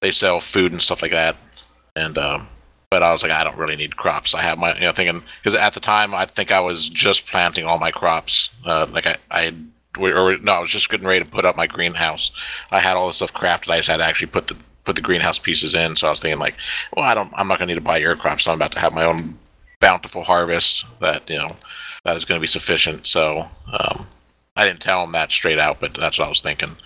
[0.00, 1.36] they sell food and stuff like that.
[1.96, 2.46] And um,
[2.90, 4.34] but I was like, I don't really need crops.
[4.34, 7.26] I have my you know thinking because at the time I think I was just
[7.26, 8.50] planting all my crops.
[8.64, 9.54] Uh, like I I
[9.98, 12.30] or no, I was just getting ready to put up my greenhouse.
[12.70, 13.70] I had all the stuff crafted.
[13.70, 15.96] I just had to actually put the put the greenhouse pieces in.
[15.96, 16.54] So I was thinking like,
[16.96, 17.32] well, I don't.
[17.34, 18.46] I'm not gonna need to buy your crops.
[18.48, 19.38] I'm about to have my own
[19.80, 21.56] bountiful harvest that you know
[22.04, 23.06] that is going to be sufficient.
[23.06, 24.06] So um,
[24.56, 26.76] I didn't tell him that straight out, but that's what I was thinking.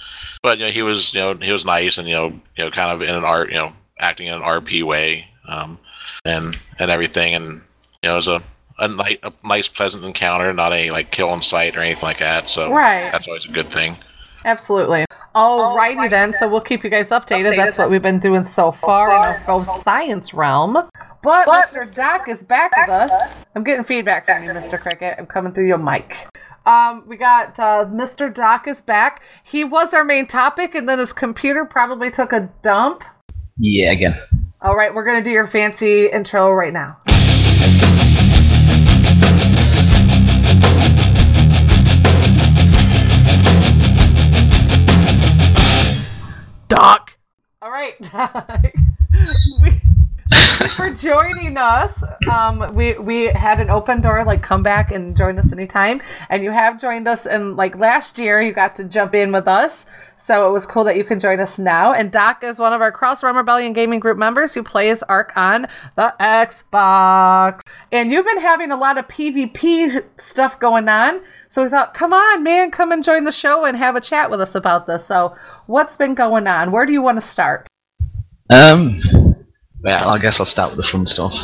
[0.43, 2.71] But you know, he was you know he was nice and you know you know
[2.71, 5.79] kind of in an art you know acting in an RP way um,
[6.25, 7.63] and and everything, and
[8.03, 8.43] you know it was a
[8.79, 12.19] a, ni- a nice pleasant encounter, not a like kill on sight or anything like
[12.19, 12.49] that.
[12.51, 13.11] So Right.
[13.13, 13.97] that's always a good thing.
[14.45, 15.05] Absolutely.
[15.37, 16.33] Alrighty then.
[16.33, 17.55] So we'll keep you guys updated.
[17.57, 20.77] That's what we've been doing so far in our faux science realm.
[21.23, 21.93] But, Mr.
[21.95, 23.35] Doc is back with us.
[23.55, 24.81] I'm getting feedback from you, Mr.
[24.81, 25.15] Cricket.
[25.19, 26.27] I'm coming through your mic.
[26.67, 28.33] Um, we got uh, Mr.
[28.33, 29.23] Doc is back.
[29.45, 33.05] He was our main topic, and then his computer probably took a dump.
[33.57, 34.15] Yeah, again.
[34.63, 36.99] All right, we're going to do your fancy intro right now.
[46.69, 47.17] Doc.
[47.61, 48.73] All right, Doc.
[49.63, 49.81] we-
[50.77, 52.05] for joining us.
[52.31, 56.01] Um, we we had an open door, like come back and join us anytime.
[56.29, 59.49] And you have joined us, and like last year, you got to jump in with
[59.49, 59.87] us.
[60.17, 61.93] So it was cool that you can join us now.
[61.93, 65.33] And Doc is one of our Cross Realm Rebellion gaming group members who plays Ark
[65.35, 65.67] on
[65.97, 67.61] the Xbox.
[67.91, 71.23] And you've been having a lot of PvP stuff going on.
[71.49, 74.31] So we thought, come on, man, come and join the show and have a chat
[74.31, 75.05] with us about this.
[75.05, 75.35] So
[75.67, 76.71] what's been going on?
[76.71, 77.67] Where do you want to start?
[78.51, 78.93] Um,
[79.83, 81.35] well, I guess I'll start with the fun stuff.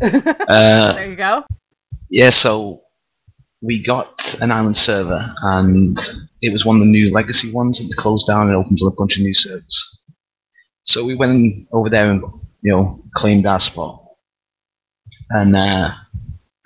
[0.02, 1.44] uh, there you go.
[2.10, 2.80] yeah, so
[3.62, 5.98] we got an island server, and
[6.42, 8.92] it was one of the new legacy ones that they closed down and opened up
[8.92, 9.98] a bunch of new servers.
[10.84, 12.22] So we went over there and
[12.62, 14.00] you know claimed our spot,
[15.30, 15.90] and uh,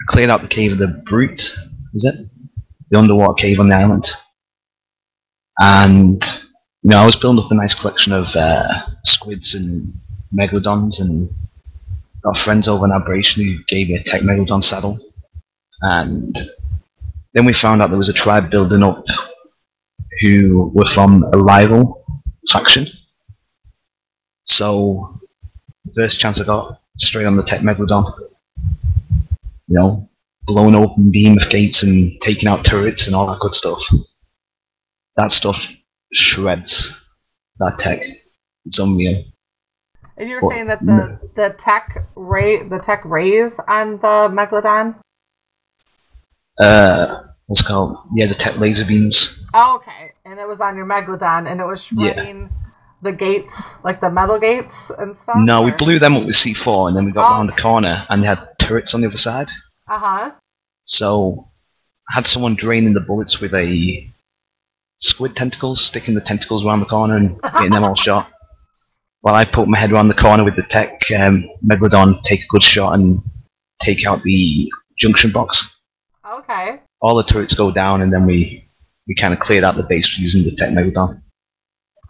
[0.07, 1.43] cleared out the cave of the brute.
[1.95, 2.15] Is it
[2.91, 4.05] the underwater cave on the island?
[5.61, 6.23] And
[6.83, 9.93] you know I was building up a nice collection of uh, squids and
[10.35, 11.31] megalodons, and
[12.23, 14.99] got friends over in Aberration who gave me a tech megalodon saddle,
[15.81, 16.37] and
[17.33, 19.05] then we found out there was a tribe building up
[20.21, 21.85] who were from a rival
[22.49, 22.87] faction.
[24.45, 25.09] So,
[25.95, 28.05] first chance I got, straight on the Tech Megalodon.
[29.67, 30.09] You know,
[30.47, 33.83] blowing open beam of gates and taking out turrets and all that good stuff.
[35.17, 35.73] That stuff
[36.13, 36.93] shreds
[37.59, 38.03] that tech.
[38.67, 39.23] It's unreal.
[40.17, 44.97] And you were saying that the the tech ray the tech rays on the megalodon.
[46.61, 47.97] Uh, what's it called?
[48.15, 49.37] Yeah, the tech laser beams.
[49.55, 52.47] Oh, okay, and it was on your megalodon, and it was Yeah.
[53.03, 55.37] the gates, like the metal gates and stuff.
[55.39, 58.23] No, we blew them up with C4 and then we got around the corner and
[58.23, 59.49] they had turrets on the other side.
[59.91, 60.31] Uh huh.
[60.85, 61.45] So
[62.11, 64.07] I had someone draining the bullets with a
[65.01, 68.31] squid tentacles, sticking the tentacles around the corner and getting them all shot.
[69.25, 72.47] While I put my head around the corner with the tech um, megalodon, take a
[72.51, 73.23] good shot and
[73.81, 75.81] take out the junction box.
[76.31, 76.81] Okay.
[77.01, 78.63] All the turrets go down and then we
[79.09, 81.23] we kind of cleared out the base using the tech megalodon.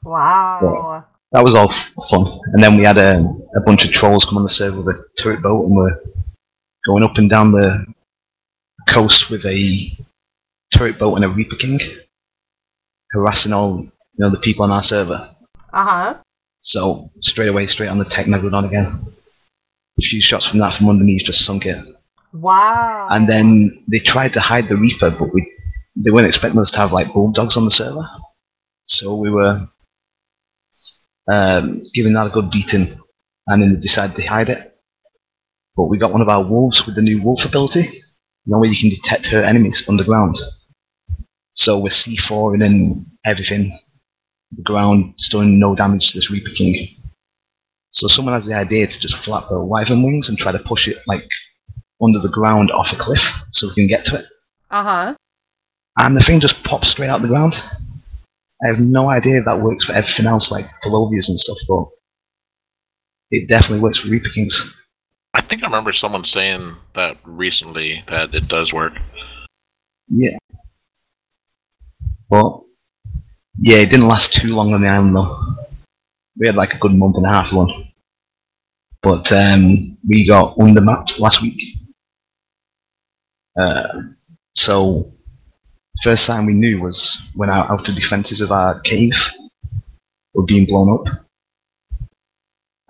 [0.02, 1.04] Wow.
[1.30, 2.26] That was all f- fun.
[2.52, 5.04] And then we had a, a bunch of trolls come on the server with a
[5.16, 5.96] turret boat and we're
[6.84, 7.86] going up and down the
[8.88, 9.88] coast with a
[10.72, 11.78] turret boat and a Reaper King,
[13.12, 15.30] harassing all you know the people on our server.
[15.72, 16.14] Uh huh.
[16.64, 18.86] So straight away, straight on the tech megalodon again.
[19.98, 21.84] A few shots from that from underneath just sunk it.
[22.32, 23.08] Wow.
[23.10, 25.50] And then they tried to hide the Reaper, but we
[25.96, 28.04] they weren't expecting us to have like bulldogs on the server.
[28.86, 29.68] So we were
[31.30, 32.98] um, giving that a good beating,
[33.46, 34.58] and then they decided to hide it.
[35.76, 37.84] But we got one of our wolves with the new wolf ability,
[38.46, 40.36] know, where you can detect her enemies underground.
[41.52, 43.78] So we're C4 and then everything,
[44.56, 46.88] the ground, still doing no damage to this Reaper King.
[47.90, 50.88] So someone has the idea to just flap their wyvern wings and try to push
[50.88, 51.26] it like
[52.02, 54.24] under the ground off a cliff so we can get to it.
[54.70, 55.14] Uh huh.
[55.98, 57.54] And the thing just pops straight out the ground.
[58.64, 61.84] I have no idea if that works for everything else, like Purlovias and stuff, but
[63.30, 64.74] it definitely works for Reaper Kings.
[65.34, 68.94] I think I remember someone saying that recently that it does work.
[70.08, 70.38] Yeah.
[72.30, 72.60] But,
[73.58, 75.36] yeah, it didn't last too long on the island though.
[76.36, 77.68] We had like a good month and a half run.
[79.02, 81.60] But um, we got undermapped last week.
[83.56, 84.02] Uh,
[84.54, 85.04] so,
[86.02, 89.14] first sign we knew was when our outer defences of our cave
[90.32, 91.14] were being blown up.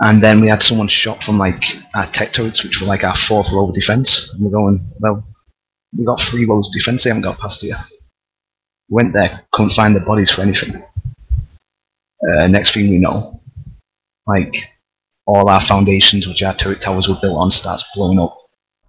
[0.00, 1.62] And then we had someone shot from like
[1.94, 4.32] our tech turrets, which were like our fourth row of defence.
[4.32, 5.24] And we're going, well,
[5.96, 7.76] we got three rows of defence, they haven't got past here.
[8.88, 10.74] Went there, couldn't find the bodies for anything.
[12.36, 13.40] Uh, next thing we know,
[14.26, 14.54] like
[15.26, 18.36] all our foundations, which our turret towers were built on, starts blowing up.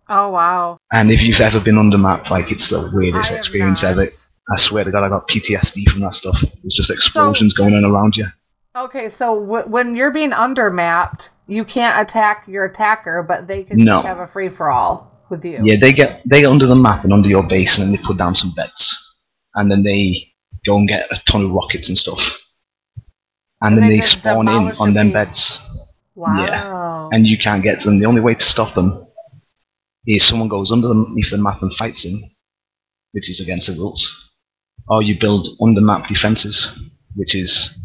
[0.07, 0.77] Oh wow.
[0.93, 4.03] And if you've ever been under mapped, like it's the weirdest I experience ever.
[4.51, 6.39] I swear to God, I got PTSD from that stuff.
[6.61, 8.25] There's just explosions going on around you.
[8.77, 13.77] Okay, so w- when you're being undermapped, you can't attack your attacker, but they can
[13.83, 13.95] No.
[13.95, 15.59] just have a free for all with you.
[15.63, 18.01] Yeah, they get they get under the map and under your base, and then they
[18.05, 19.04] put down some beds,
[19.55, 20.15] and then they
[20.65, 22.39] go and get a ton of rockets and stuff,
[23.61, 25.59] and, And then they they spawn in on them beds.
[26.15, 26.45] Wow.
[26.45, 27.97] Yeah, and you can't get to them.
[27.97, 28.91] The only way to stop them
[30.07, 32.19] is someone goes underneath the map and fights them,
[33.11, 34.01] which is against the rules,
[34.87, 36.79] or you build under map defenses,
[37.15, 37.75] which is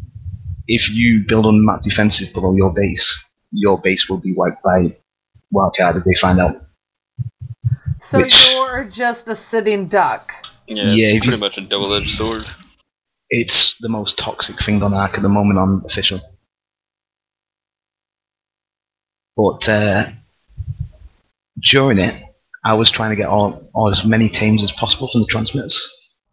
[0.69, 4.95] if you build under map defenses below your base, your base will be wiped by
[5.53, 6.55] wildcard if they find out.
[8.01, 10.33] So which- you're just a sitting duck.
[10.71, 12.47] Yeah, Yeah, it's if you- pretty much a double-edged sword.
[13.29, 16.21] It's the most toxic thing on Ark at the moment on official.
[19.37, 20.05] But uh,
[21.63, 22.15] during it,
[22.65, 25.81] I was trying to get all, all as many teams as possible from the transmitters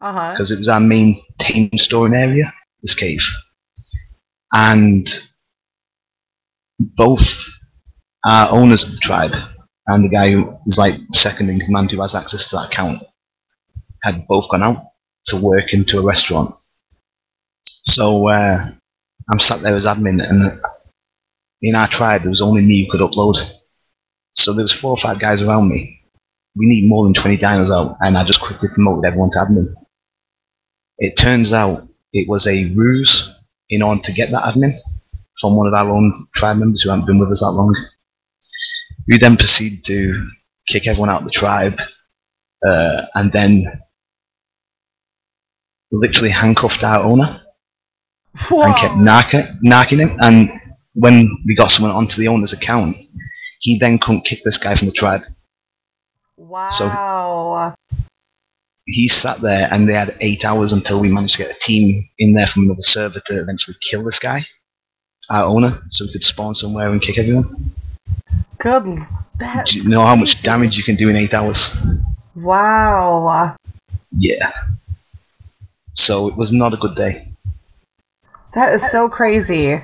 [0.01, 0.31] huh.
[0.31, 2.51] because it was our main team storing area,
[2.81, 3.23] this cave.
[4.53, 5.07] And
[6.95, 7.43] both
[8.25, 9.33] our owners of the tribe
[9.87, 13.01] and the guy who is like second in command who has access to that account
[14.11, 14.77] had both gone out
[15.27, 16.53] to work into a restaurant.
[17.83, 18.69] So uh,
[19.29, 20.51] I'm sat there as admin, and
[21.61, 23.37] in our tribe there was only me who could upload.
[24.33, 26.01] So there was four or five guys around me.
[26.55, 29.73] We need more than 20 dinos out, and I just quickly promoted everyone to admin.
[30.99, 33.33] It turns out it was a ruse
[33.69, 34.73] in order to get that admin
[35.39, 37.75] from one of our own tribe members who hadn't been with us that long.
[39.07, 40.27] We then proceeded to
[40.67, 41.79] kick everyone out of the tribe,
[42.67, 43.65] uh, and then
[45.91, 47.39] literally handcuffed our owner
[48.51, 50.17] and kept narking him.
[50.21, 50.51] And
[50.95, 52.95] when we got someone onto the owner's account,
[53.59, 55.21] he then couldn't kick this guy from the tribe.
[56.37, 56.67] Wow.
[56.69, 57.73] So
[58.85, 62.03] He sat there, and they had eight hours until we managed to get a team
[62.19, 64.41] in there from another server to eventually kill this guy,
[65.29, 67.45] our owner, so we could spawn somewhere and kick everyone.
[68.59, 68.99] Good.
[69.39, 71.69] That's Do you know how much damage you can do in eight hours?
[72.35, 73.55] wow.
[74.11, 74.51] Yeah.
[75.97, 77.23] So it was not a good day.
[78.53, 79.81] That is so crazy.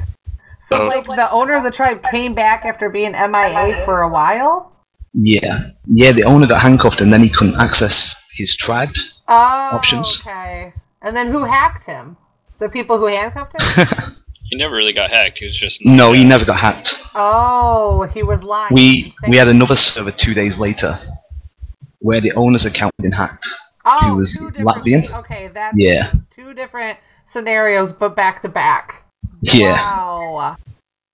[0.60, 0.88] So, Oh.
[0.88, 4.72] like, the owner of the tribe came back after being MIA for a while?
[5.14, 5.60] Yeah.
[5.88, 8.90] Yeah, the owner got handcuffed and then he couldn't access his tribe
[9.28, 10.20] Oh, options.
[10.22, 10.74] okay.
[11.02, 12.16] And then who hacked him?
[12.60, 14.14] The people who handcuffed him?
[14.46, 15.40] He never really got hacked.
[15.40, 17.02] He was just No, he never got hacked.
[17.16, 18.72] oh, he was lying.
[18.76, 21.00] We we had another server two days later
[22.00, 23.48] where the owner's account had been hacked.
[23.86, 25.20] Oh, who was two different- Latvian.
[25.20, 26.12] Okay, that's Yeah.
[26.30, 29.04] two different scenarios, but back to back.
[29.42, 29.74] Yeah.
[29.74, 30.56] Wow.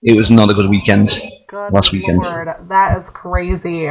[0.02, 1.10] It was not a good weekend.
[1.50, 2.20] Good last weekend.
[2.20, 3.90] Lord, that is crazy.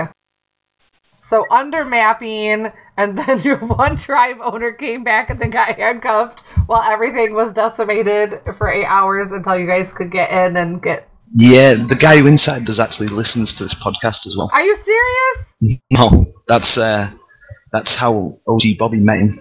[1.23, 6.41] So under mapping, and then your one tribe owner came back and then got handcuffed
[6.67, 11.07] while everything was decimated for eight hours until you guys could get in and get.
[11.35, 14.51] Yeah, the guy who inside does actually listens to this podcast as well.
[14.55, 15.55] Are you serious?
[15.93, 17.11] No, that's uh,
[17.73, 19.39] that's how OG Bobby met him.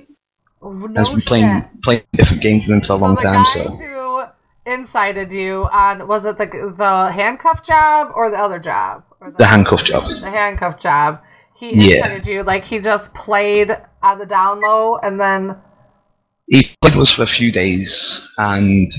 [0.61, 3.43] Oh, no Has been playing playing different games with him for a long the time.
[3.43, 4.23] guy So who
[4.65, 9.03] incited you on was it the the handcuff job or the other job?
[9.21, 10.03] Or the handcuff job.
[10.09, 11.21] the handcuff job.
[11.55, 11.95] He Yeah.
[12.05, 15.55] incited you like he just played on the down low and then
[16.49, 18.89] He played with us for a few days, and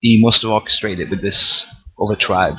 [0.00, 1.66] he must have orchestrated with this
[2.00, 2.54] other tribe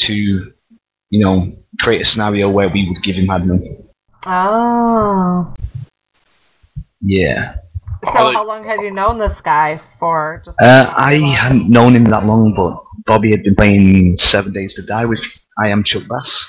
[0.00, 1.46] to, you know,
[1.80, 3.62] create a scenario where we would give him admin.
[4.26, 5.54] Oh.
[7.00, 7.54] Yeah.
[8.04, 10.42] So how long had you known this guy for?
[10.44, 12.76] Just Uh, I hadn't known him that long, but
[13.06, 15.24] Bobby had been playing Seven Days to Die with
[15.62, 16.48] I Am Chuck Bass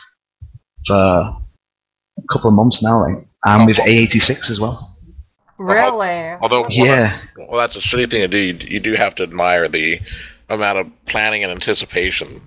[0.87, 4.89] for a couple of months now, like, and with A86 as well.
[5.59, 6.35] really.
[6.41, 7.17] Although, Yeah.
[7.37, 8.37] well, that's a shitty thing to do.
[8.37, 9.99] You, you do have to admire the
[10.49, 12.41] amount of planning and anticipation.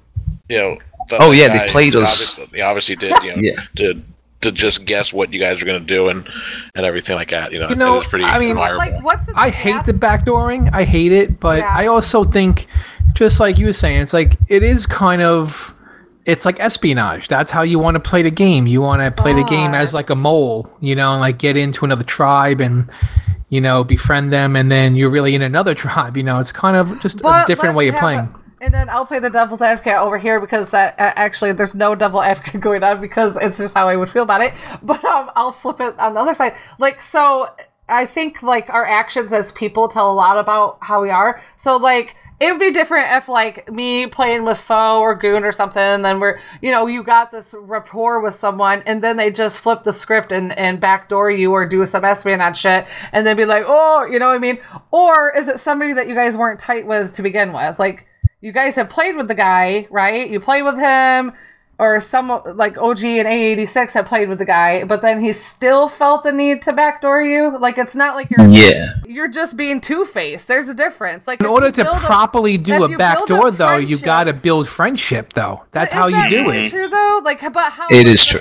[0.48, 0.78] You know.
[1.08, 2.32] the- Oh, the yeah, they played us.
[2.32, 3.14] Obviously, he obviously did.
[3.22, 3.60] You know, Yeah.
[3.76, 4.02] to
[4.42, 6.28] to just guess what you guys are going to do and
[6.74, 7.52] and everything like that.
[7.52, 8.78] You know, You know, it pretty I mean- admirable.
[8.78, 10.70] Like what's I hate the backdooring.
[10.72, 12.66] I hate it, but I also think,
[13.14, 15.74] just like you were saying, it's like it is kind of,
[16.26, 17.28] it's like espionage.
[17.28, 18.66] That's how you want to play the game.
[18.66, 21.56] You want to play the game as like a mole, you know, and like get
[21.56, 22.90] into another tribe and,
[23.48, 26.16] you know, befriend them, and then you're really in another tribe.
[26.16, 28.18] You know, it's kind of just a different way of playing.
[28.20, 31.94] a- and then I'll play the devil's advocate over here because uh, actually there's no
[31.94, 34.54] devil advocate going on because it's just how I would feel about it.
[34.82, 36.54] But um, I'll flip it on the other side.
[36.78, 37.50] Like so,
[37.88, 41.42] I think like our actions as people tell a lot about how we are.
[41.56, 42.16] So like.
[42.38, 46.04] It would be different if, like, me playing with foe or goon or something, and
[46.04, 49.84] then we're, you know, you got this rapport with someone, and then they just flip
[49.84, 53.64] the script and, and backdoor you or do some espionage shit, and then be like,
[53.66, 54.58] oh, you know what I mean?
[54.90, 57.78] Or is it somebody that you guys weren't tight with to begin with?
[57.78, 58.06] Like,
[58.46, 60.30] you guys have played with the guy, right?
[60.30, 61.32] You play with him,
[61.78, 65.88] or some like OG and A86 have played with the guy, but then he still
[65.88, 67.58] felt the need to backdoor you.
[67.58, 68.92] Like it's not like you're Yeah.
[69.04, 70.46] you're just being two faced.
[70.48, 71.26] There's a difference.
[71.26, 74.68] Like In order to build a- properly do a backdoor, though, you got to build
[74.68, 75.64] friendship, though.
[75.72, 76.70] That's Is how you that do it.
[76.70, 78.40] True though, like but how It much is true.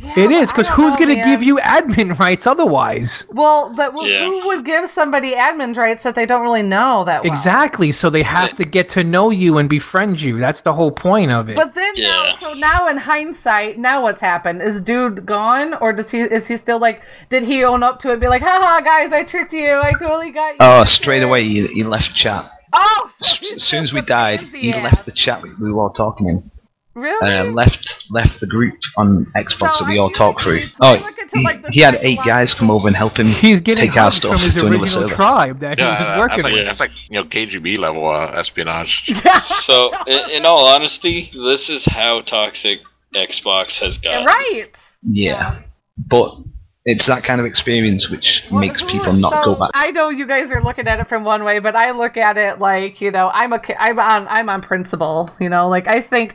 [0.00, 3.26] Fri- it is because who's going to give you admin rights otherwise?
[3.30, 4.24] Well, but who- Yeah.
[4.24, 7.32] who would give somebody admin rights that they don't really know that well?
[7.32, 7.92] Exactly.
[7.92, 10.38] So they have to get to know you and befriend you.
[10.38, 11.56] That's the whole point of it.
[11.56, 14.62] But then now, so now in hindsight, now what's happened?
[14.62, 16.20] Is dude gone, or does he?
[16.20, 17.02] Is he still like?
[17.30, 18.12] Did he own up to it?
[18.12, 19.78] and Be like, haha, guys, I tricked you.
[19.78, 20.56] I totally got you.
[20.60, 24.72] Oh, straight away he, he left chat Oh, as, as soon as we died, he
[24.72, 26.50] crazy left the chat we, we were all talking in.
[26.94, 27.32] Really?
[27.38, 30.66] Uh, left left the group on Xbox So that we all feel like talked we
[30.68, 30.76] through.
[30.82, 33.96] Oh, he, like, he had eight guys come over and help him He's getting take
[33.96, 35.14] our stuff from his to another original server.
[35.14, 36.66] tribe that he Yeah, was that's working like, with.
[36.66, 39.04] that's like you know KGB level uh, espionage.
[39.62, 42.80] So, in, in all honesty, this is how toxic
[43.14, 44.26] Xbox has gotten.
[44.26, 44.72] right.
[45.02, 45.62] Yeah.
[46.10, 46.34] But
[46.84, 49.70] it's that kind of experience which makes people not so go back.
[49.74, 52.36] I know you guys are looking at it from one way, but I look at
[52.36, 55.30] it like you know I'm a ki- I'm on I'm on principle.
[55.38, 56.34] You know, like I think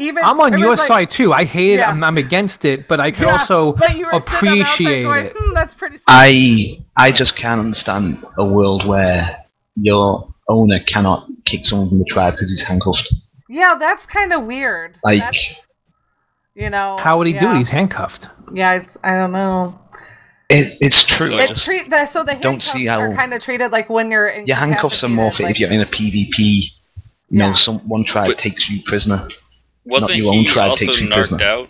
[0.00, 1.32] even I'm on your like- side too.
[1.32, 1.88] I hate Yeah.
[1.88, 1.92] it.
[1.92, 4.62] I'm, I'm against it, but I can Yeah, also but you were sitting on the
[4.62, 5.32] outside appreciate going, it.
[5.38, 5.98] Hmm, that's pretty.
[6.08, 9.28] I I just can't understand a world where
[9.76, 13.12] your owner cannot kick someone from the tribe because he's handcuffed.
[13.48, 14.98] Yeah, that's kind of weird.
[15.04, 15.66] Like- That's,
[16.54, 17.56] you know, How would he do it?
[17.58, 18.28] He's handcuffed.
[18.52, 19.78] Yeah, it's I don't know.
[20.50, 21.36] It's it's true.
[21.38, 23.88] I It treat the, so the don't see handcuffs are how- kind of treated like
[23.90, 26.62] when you're in your handcuffs are more fit if you're in a PvP.
[27.30, 29.26] You know, some one tribe takes you prisoner.
[29.84, 31.44] Wasn't not your own tribe also takes you narked prisoner.
[31.44, 31.68] out?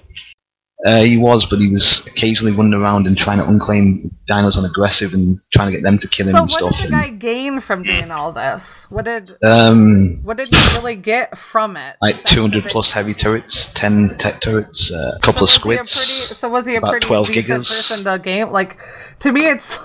[0.85, 4.65] Uh, he was, but he was occasionally running around and trying to unclaim dinos on
[4.67, 7.09] aggressive and trying to get them to kill him So and what did the guy
[7.09, 8.87] gain from doing all this?
[8.91, 11.97] What did Um, what did he really get from it?
[12.03, 15.79] like 200 plus heavy turrets, 10 tech turrets, uh, a couple so of was he
[15.81, 15.97] a squids.
[16.27, 17.69] pretty, so was he a pretty 12 decent gigas.
[17.69, 18.51] person to game?
[18.53, 18.77] Like
[19.21, 19.79] to me, it's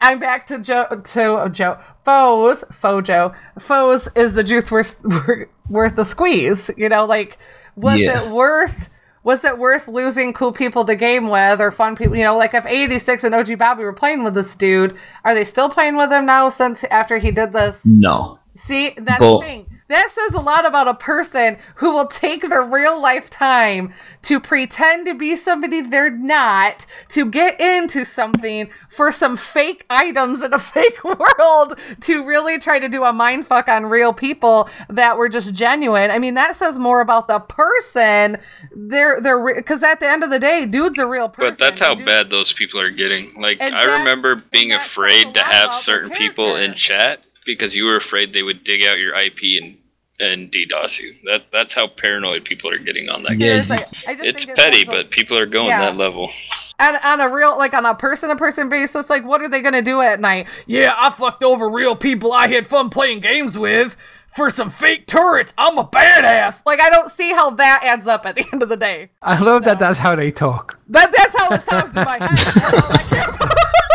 [0.00, 5.02] I'm back to Joe to Joe foes Fojo foes is the juice worth
[5.68, 6.70] worth the squeeze.
[6.78, 7.36] You know, like
[7.76, 8.22] was Yeah.
[8.28, 8.88] it worth?
[9.26, 12.14] Was it worth losing cool people to game with or fun people?
[12.16, 15.42] You know, like if 86 and OG Bobby were playing with this dude, are they
[15.42, 17.82] still playing with him now since after he did this?
[17.84, 18.38] No.
[18.54, 19.66] See, that's But- the thing.
[19.88, 23.92] That says a lot about a person who will take their real life time
[24.22, 30.42] to pretend to be somebody they're not, to get into something for some fake items
[30.42, 34.68] in a fake world, to really try to do a mind fuck on real people
[34.88, 36.10] that were just genuine.
[36.10, 38.38] I mean, that says more about the person.
[38.74, 41.52] They're they're because at the end of the day, dude's a real person.
[41.52, 43.40] But that's how bad those people are getting.
[43.40, 47.96] Like And I remember being afraid to have certain people in chat because you were
[47.96, 49.78] afraid they would dig out your IP and
[50.18, 51.14] and DDoS you.
[51.26, 53.30] That that's how paranoid people are getting on that.
[53.36, 53.38] game.
[53.64, 55.80] Seriously, I just It's think it petty, says a- but people are going Yeah.
[55.80, 56.30] that level.
[56.78, 59.60] And on a real, like on a person to person basis, like what are they
[59.60, 60.46] gonna do at night?
[60.66, 63.96] Yeah, I fucked over real people I had fun playing games with
[64.34, 65.52] for some fake turrets.
[65.58, 66.62] I'm a badass.
[66.64, 69.10] Like I don't see how that adds up at the end of the day.
[69.20, 70.78] I love that that's how they talk.
[70.88, 73.50] That that's how it sounds in my head.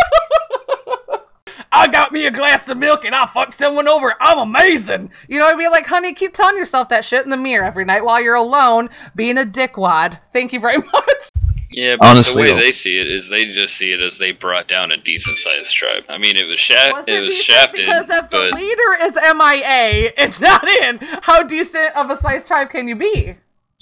[1.72, 2.00] That's all I care about.
[2.00, 4.16] I got me a glass of milk and I fucked someone over.
[4.20, 5.12] I'm amazing.
[5.28, 5.72] You know what I mean?
[5.72, 8.90] Like, honey, keep telling yourself that shit in the mirror every night while you're alone,
[9.16, 10.20] being a dickwad.
[10.34, 11.30] Thank you very much.
[11.74, 14.34] Yeah, but Honestly, the way they see it is they just see it as they
[14.34, 16.04] brought down a decent sized tribe.
[16.10, 17.46] I mean, it was sha- Was it, it was decent?
[17.46, 22.46] shafted, Because if the leader is MIA and not in, how decent of a size
[22.46, 23.38] tribe can you be?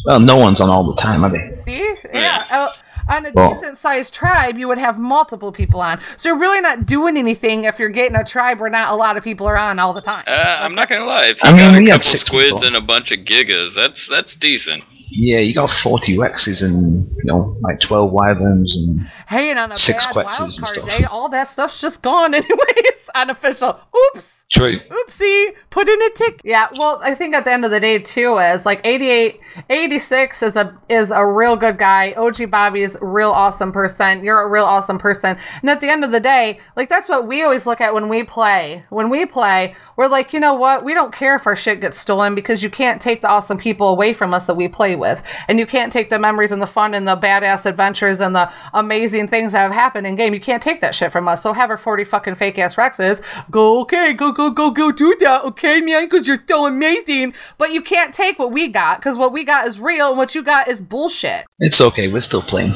[0.05, 1.55] Well, no one's on all the time, are they?
[1.55, 1.95] See?
[2.13, 2.45] Yeah.
[2.51, 2.69] Uh,
[3.07, 5.99] on a Well- decent sized tribe, you would have multiple people on.
[6.17, 9.17] So you're really not doing anything if you're getting a tribe where not a lot
[9.17, 10.23] of people are on all the time.
[10.27, 10.31] uh,
[10.61, 11.25] I'm not gonna lie.
[11.25, 12.63] If you I mean, got we a couple six squids people.
[12.65, 14.83] and a bunch of gigas, that's that's decent.
[15.11, 18.99] Yeah, you got 40 Rexes and, you know, like 12 Wyverns and
[19.29, 20.27] Hey, and on a Six bad wild
[20.59, 23.09] card day, all that stuff's just gone anyways.
[23.13, 23.79] Unofficial.
[24.15, 24.45] Oops.
[24.51, 24.79] True.
[24.79, 25.53] Oopsie.
[25.69, 26.41] Put in a tick.
[26.43, 29.39] Yeah, well, I think at the end of the day too is like 88
[29.69, 32.13] 86 is a is a real good guy.
[32.13, 34.23] OG Bobby's real awesome person.
[34.23, 35.37] You're a real awesome person.
[35.61, 38.09] And at the end of the day, like that's what we always look at when
[38.09, 38.83] we play.
[38.89, 40.83] When we play, we're like, you know what?
[40.83, 43.89] We don't care if our shit gets stolen because you can't take the awesome people
[43.89, 45.21] away from us that we play with.
[45.47, 48.51] And you can't take the memories and the fun and the badass adventures and the
[48.73, 50.33] amazing things that have happened in game.
[50.33, 51.41] You can't take that shit from us.
[51.43, 53.23] So have our 40 fucking fake ass Rexes.
[53.51, 57.33] Go, okay, go, go, go, go do that, okay, man, because you're so amazing.
[57.57, 60.35] But you can't take what we got because what we got is real and what
[60.35, 61.45] you got is bullshit.
[61.59, 62.71] it's okay, we're still playing.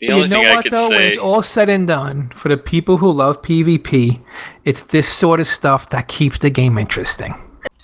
[0.00, 0.88] The you know thing I what could though?
[0.90, 4.20] When say, it's all said and done, for the people who love PvP,
[4.64, 7.34] it's this sort of stuff that keeps the game interesting.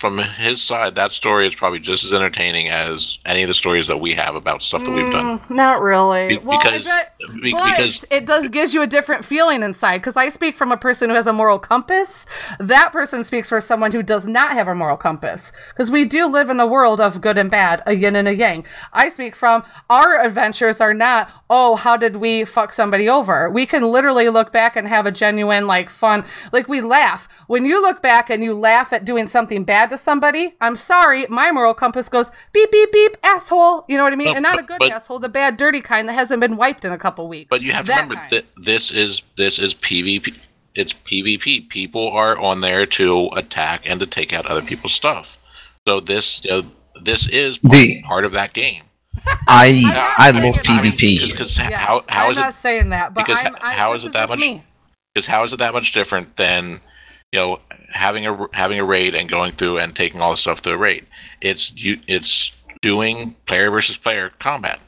[0.05, 3.87] From his side, that story is probably just as entertaining as any of the stories
[3.87, 5.39] that we have about stuff that we've done.
[5.39, 6.27] Mm, Not really.
[6.27, 9.97] Be- well, because- bet, be- but because- it does gives you a different feeling inside.
[9.97, 12.27] Because I speak from a person who has a moral compass.
[12.59, 15.51] That person speaks for someone who does not have a moral compass.
[15.69, 18.35] Because we do live in a world of good and bad, a yin and a
[18.35, 18.63] yang.
[18.93, 21.31] I speak from our adventures are not.
[21.49, 23.49] Oh, how did we fuck somebody over?
[23.49, 26.25] We can literally look back and have a genuine, like, fun.
[26.51, 29.97] Like we laugh when you look back and you laugh at doing something bad to
[29.97, 30.53] somebody.
[30.61, 33.85] I'm sorry, my moral compass goes beep beep beep asshole.
[33.87, 34.29] You know what I mean?
[34.29, 36.85] But- and not a good but- asshole, the bad dirty kind that hasn't been wiped
[36.85, 37.47] in a couple weeks.
[37.49, 40.35] But you have to remember that this is this is PvP.
[40.75, 41.69] it's PvP.
[41.69, 45.37] People are on there to attack and to take out other people's stuff.
[45.87, 46.63] So this you know,
[47.01, 48.83] this is part, The- part of that game.
[49.47, 49.81] I
[50.17, 51.31] I mean- love I mean, PvP.
[51.31, 53.93] Because Yes, how how I'm is not it saying that, but because I'm, I, how
[53.93, 54.39] this it that much
[55.13, 56.81] because how is it that much different than
[57.35, 57.59] you know
[57.91, 60.77] having a having a raid and going through and taking all the stuff through a
[60.77, 61.05] raid
[61.41, 64.79] it's you it's doing player versus player combat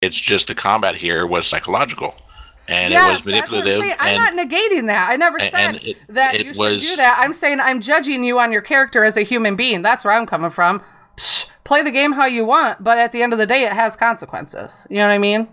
[0.00, 2.14] it's just the combat here was psychological
[2.68, 3.96] and yes, it was I'm manipulative.
[3.98, 5.08] I'm and, not negating that.
[5.08, 7.18] I never and- said and it- that it you should was- do that.
[7.18, 9.80] I'm saying I'm judging you on your character as a human being.
[9.80, 10.82] That's where I'm coming from.
[11.16, 13.72] Psh, play the game how you want, but at the end of the day, it
[13.72, 14.86] has consequences.
[14.90, 15.48] You know what I mean?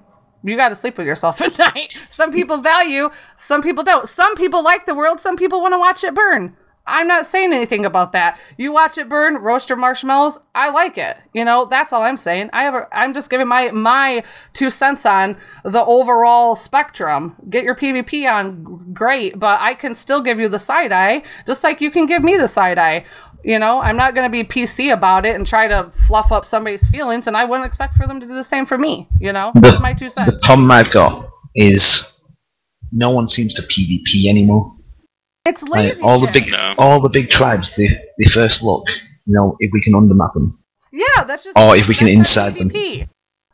[0.46, 1.98] You got to sleep with yourself at night.
[2.10, 4.08] Some people value, some people don't.
[4.08, 6.56] Some people like the world, some people want to watch it burn.
[6.88, 8.38] I'm not saying anything about that.
[8.58, 10.38] You watch it burn, roast your marshmallows.
[10.54, 11.18] I like it.
[11.34, 12.52] You know, that's all I'm saying.
[12.54, 12.76] I have.
[12.76, 14.24] A, I'm just giving my my
[14.54, 17.36] two cents on the overall spectrum.
[17.50, 21.64] Get your PvP on, great, but I can still give you the side eye, just
[21.64, 23.06] like you can give me the side eye.
[23.46, 26.46] You know, I'm not going to be PC about it and try to fluff up
[26.46, 29.08] somebody's feelings, and I wouldn't expect for them to do the same for me.
[29.20, 30.32] You know, that's my two cents.
[30.34, 31.24] The problem I've got
[31.56, 32.04] is
[32.92, 34.66] no one seems to PvP anymore.
[35.46, 36.02] It's Like, lazy.
[36.02, 36.46] all the shit.
[36.46, 38.84] big all the big tribes, they they first look,
[39.28, 40.58] you know, if we can undermap them.
[40.92, 41.56] Yeah, that's just.
[41.56, 42.70] Or if we can that's not inside them.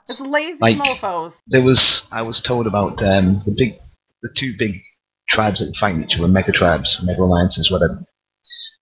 [0.08, 1.42] It's lazy Like- mofo's.
[1.48, 3.74] There was I was told about um, the big
[4.24, 4.80] the two big
[5.30, 8.02] tribes that fight each other, mega tribes, mega alliances, whatever,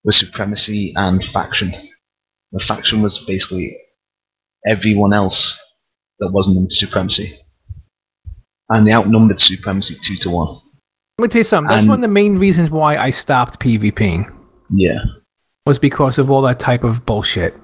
[0.04, 1.72] was supremacy and faction.
[2.52, 3.76] The faction was basically
[4.68, 5.58] everyone else
[6.20, 7.34] that wasn't in supremacy.
[8.70, 10.48] And they outnumbered supremacy two to one.
[11.18, 11.70] Let me tell you something.
[11.70, 14.32] That's And- one of the main reasons why I stopped PvPing.
[14.72, 15.00] Yeah.
[15.66, 17.56] Was because of all that type of bullshit.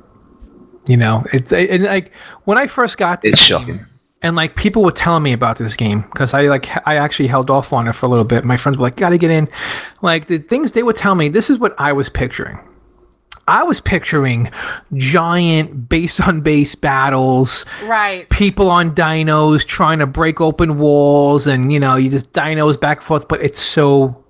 [0.87, 2.11] You know, it's and like
[2.43, 3.85] when I first got It's game, shocking.
[4.25, 7.51] And like people were telling me about this game because I like I actually held
[7.51, 8.43] off on it for a little bit.
[8.43, 9.47] My friends were like, "Gotta get in."
[10.01, 12.57] Like the things they would tell me, this is what I was picturing.
[13.47, 14.49] I was picturing
[14.95, 18.27] giant base on base battles, Right.
[18.31, 22.97] people on dinos trying to break open walls, and you know, you just dinos back
[22.97, 23.27] and forth.
[23.27, 24.24] But it's so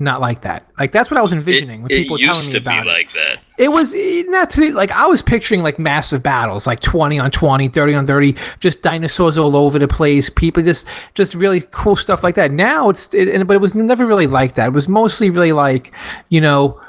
[0.00, 0.66] not like that.
[0.78, 2.66] Like that's what I was envisioning when it people were telling used me to be
[2.66, 2.90] about it.
[2.90, 3.40] like that.
[3.58, 3.94] It was
[4.28, 7.94] not to be like I was picturing like massive battles, like 20 on 20, 30
[7.94, 12.34] on 30, just dinosaurs all over the place, people just just really cool stuff like
[12.36, 12.50] that.
[12.50, 14.68] Now it's it, and- but it was never really like that.
[14.68, 15.92] It was mostly really like,
[16.30, 16.80] you know,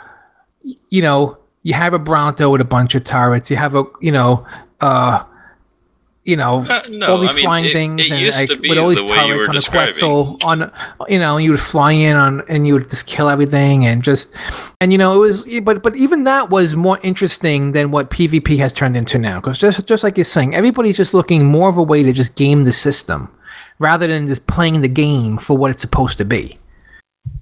[0.90, 4.12] you know, you have a Bronto with a bunch of turrets, you have a, you
[4.12, 4.46] know,
[4.80, 5.24] uh
[6.24, 8.78] you know, Uh, no, all these I mean, flying it- things it and like with
[8.78, 9.62] all these the turrets were on the.
[9.70, 10.72] Quetzal on
[11.10, 14.32] you know you would fly in on and you would just kill everything and just
[14.80, 18.58] and you know it was but but even that was more interesting than what PvP
[18.60, 21.78] has turned into now because just just like you're saying everybody's just looking more of
[21.78, 23.28] a way to just game the system
[23.80, 26.60] rather than just playing the game for what it's supposed to be.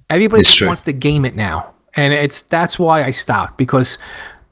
[0.08, 0.66] Everybody It's just true.
[0.68, 3.98] wants to game it now, and it's that's why I stopped because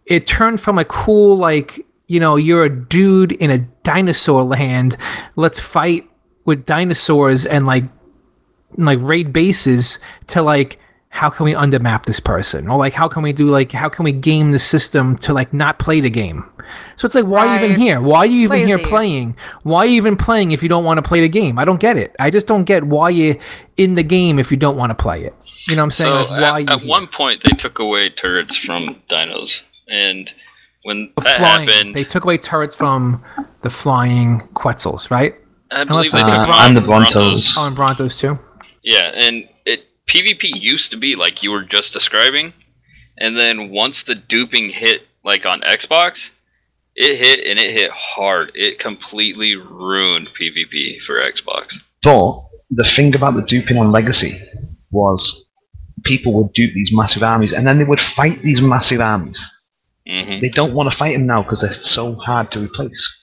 [0.07, 4.97] it turned from a cool like you know you're a dude in a dinosaur land,
[5.37, 6.09] let's fight
[6.45, 7.85] with dinosaurs and like
[8.77, 10.81] like raid bases to like
[11.11, 12.69] how can we undermap this person?
[12.69, 15.53] Or like how can we do like how can we game the system to like
[15.53, 16.45] not play the game?
[16.97, 17.99] So it's like why even here?
[18.01, 19.37] Why are you even here playing?
[19.63, 21.59] Why are you even playing if you don't want to play the game?
[21.59, 22.15] I don't get it.
[22.19, 23.37] I just don't get why you're
[23.77, 25.35] in the game if you don't want to play it.
[25.67, 26.29] You know what i'm saying?
[26.29, 29.63] So like, why are at, you at one point they took away turrets from dinos,
[29.89, 30.31] and
[30.85, 33.23] when The that flying happened, they took away turrets from
[33.61, 35.35] the flying quetzals right
[35.71, 37.55] I believe they they took took them and the from Brontos.
[37.59, 38.39] oh and brontos too
[38.83, 42.53] Yeah, and it PvP used to be like you were just describing,
[43.19, 46.31] and then once the duping hit like on Xbox,
[46.97, 48.51] it hit and it hit hard.
[48.55, 51.75] It completely ruined PvP for Xbox.
[52.03, 52.41] But
[52.71, 54.33] the thing about the duping on Legacy
[54.93, 55.45] was
[56.05, 59.47] people would dupe these massive armies and then they would fight these massive armies.
[60.09, 63.15] Hmm They don't want to fight him now because they're so hard to replace.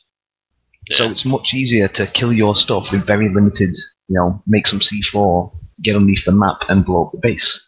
[0.92, 3.76] So it's much easier to kill your stuff with very limited,
[4.08, 5.52] you know, make some C4,
[5.82, 7.60] get underneath the map and blow up the base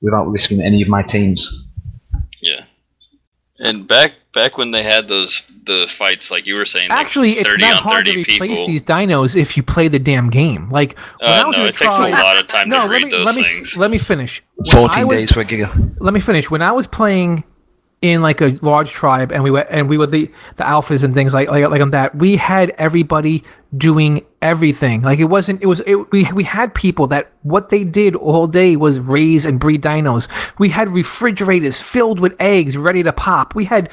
[0.00, 1.46] without risking any of my teams.
[2.40, 2.64] Yeah.
[3.58, 7.32] And back back when they had those the fights like you were saying, like Actually,
[7.32, 8.66] it's 30 not on hard to 30 replace people.
[8.66, 10.70] these dinos if you play the damn game.
[10.70, 12.82] Like when I Uh, was no, gonna it takes a lot of time no, to
[12.86, 13.76] let read me, those let me, things.
[13.76, 14.42] Let me finish.
[14.56, 15.96] When 14 was- days for a giga.
[16.00, 16.50] Let me finish.
[16.50, 17.44] When I was playing
[18.02, 21.14] in like a large tribe and we were and we were the the alphas and
[21.14, 22.14] things like like like on that.
[22.14, 23.44] We had everybody
[23.76, 25.02] doing everything.
[25.02, 28.48] Like it wasn't it was it, we we had people that what they did all
[28.48, 30.28] day was raise and breed dinos.
[30.58, 33.54] We had refrigerators filled with eggs ready to pop.
[33.54, 33.88] We had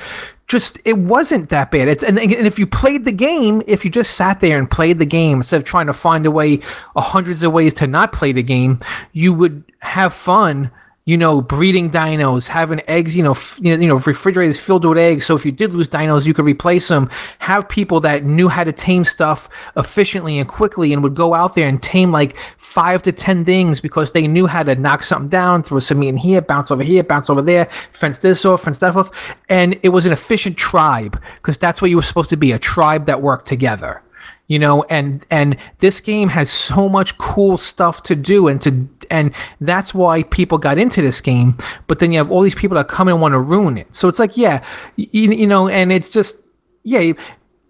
[0.47, 1.87] just it wasn't that bad.
[1.87, 4.97] It's and, and if you played the game if you just sat there and played
[4.97, 6.61] the game instead of trying to find a way
[6.95, 8.79] hundreds of ways to not play the game
[9.13, 10.71] you would have fun
[11.09, 15.25] you know, breeding dinos, having eggs, you know, f- you know, refrigerators filled with eggs.
[15.25, 17.09] So if you did lose dinos, you could replace them.
[17.39, 21.55] Have people that knew how to tame stuff efficiently and quickly, and would go out
[21.55, 25.29] there and tame like five to ten things because they knew how to knock something
[25.29, 28.61] down, throw some meat in here, bounce over here, bounce over there, fence this off,
[28.61, 32.29] fence that off, and it was an efficient tribe because that's what you were supposed
[32.29, 34.03] to be—a tribe that worked together
[34.49, 38.89] you know and and this game has so much cool stuff to do and to
[39.09, 41.57] and that's why people got into this game
[41.87, 43.95] but then you have all these people that come and want to ruin it.
[43.95, 44.65] So it's like yeah
[44.97, 46.41] you, you know and it's just
[46.83, 47.13] yeah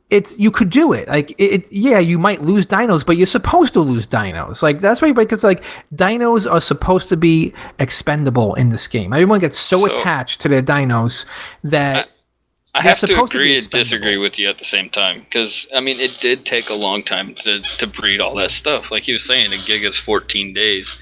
[0.10, 1.08] it's you could do it.
[1.08, 4.64] Like it, it, yeah you might lose dinos but you're supposed to lose dinos.
[4.64, 9.14] Like that's why because like dinos are supposed to be expendable in this game.
[9.14, 11.26] Everyone gets so, So- attached to their dinos
[11.64, 12.10] that I
[12.76, 15.22] they're have to supposed to be agree and disagree with you at the same time
[15.22, 18.92] because I mean it did take a long time to, to breed all that stuff.
[18.92, 20.96] Like he was saying, a gig is 14 days.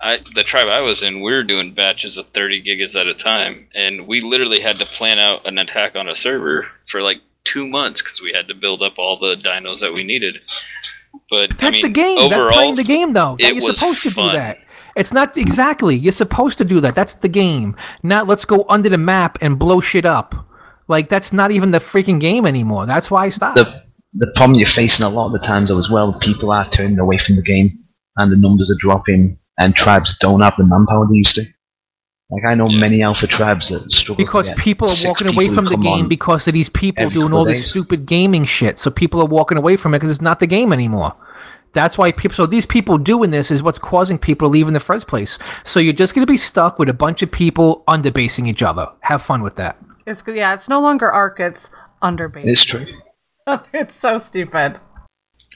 [0.00, 3.14] I the tribe I was in, we were doing batches of 30 gigas at a
[3.14, 7.20] time, and we literally had to plan out an attack on a server for like
[7.44, 10.38] two months because we had to build up all the dinos that we needed.
[11.30, 12.18] But That's I mean, the game.
[12.18, 13.36] Overall, That's playing the game, though.
[13.40, 14.32] That you're supposed to fun.
[14.32, 14.58] do that.
[14.96, 15.96] It's not exactly.
[15.96, 16.94] You're supposed to do that.
[16.94, 17.76] That's the game.
[18.02, 20.47] Not let's go under the map and blow shit up.
[20.88, 22.86] Like that's not even the freaking game anymore.
[22.86, 23.56] That's why I stopped.
[23.56, 26.68] The the problem you're facing a lot of the times though as well, people are
[26.70, 27.70] turning away from the game
[28.16, 31.44] and the numbers are dropping and tribes don't have the manpower they used to.
[32.30, 35.28] Like I know many alpha tribes that struggle to because get people are six walking
[35.28, 38.78] away from the game because of these people doing all of this stupid gaming shit.
[38.78, 41.14] So people are walking away from it because it's not the game anymore.
[41.72, 42.34] That's why people.
[42.34, 45.38] So these people doing this is what's causing people to leave in the first place.
[45.64, 48.88] So you're just going to be stuck with a bunch of people underbasing each other.
[49.00, 49.78] Have fun with that.
[50.08, 50.22] It's.
[50.26, 51.40] Yeah, it's no longer ARK.
[51.40, 51.70] It's
[52.02, 52.46] underbase.
[52.46, 52.86] It's true.
[53.72, 54.80] it's so stupid.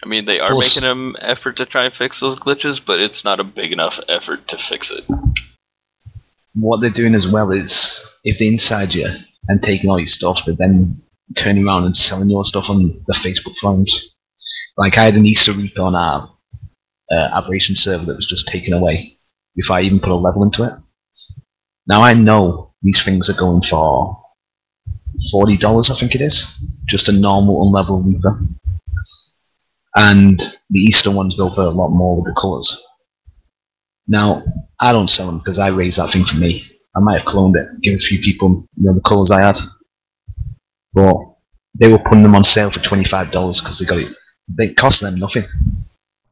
[0.05, 3.01] I mean, they are Plus- making an effort to try and fix those glitches, but
[3.01, 5.05] it's not a big enough effort to fix it.
[6.55, 9.09] what they're doing as well is if they inside you
[9.49, 10.95] and taking all your stuff, they're then
[11.37, 14.15] turning around and selling your stuff on the Facebook forums.
[14.77, 16.31] Like I had an Easter egg on our
[17.11, 19.13] uh, aberration server that was just taken away
[19.55, 20.73] before I even put a level into it.
[21.87, 24.22] Now I know these things are going for
[25.31, 26.47] forty dollars, I think it is,
[26.87, 28.41] just a normal unleveled Reaper,
[29.97, 30.39] and
[30.71, 32.83] the Easter ones go for a lot more with the colours.
[34.09, 34.43] Now,
[34.81, 36.65] I don't sell them because I raised that thing for me.
[36.97, 39.57] I might have cloned it, give a few people you know, the colours I had.
[40.93, 41.17] But
[41.79, 44.15] they were putting them on sale for $25 because they got it.
[44.59, 45.45] They cost them nothing.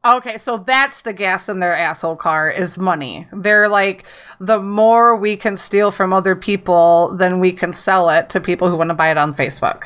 [0.03, 3.27] Okay, so that's the gas in their asshole car is money.
[3.31, 4.05] They're like,
[4.39, 8.69] the more we can steal from other people, then we can sell it to people
[8.69, 9.83] who want to buy it on Facebook.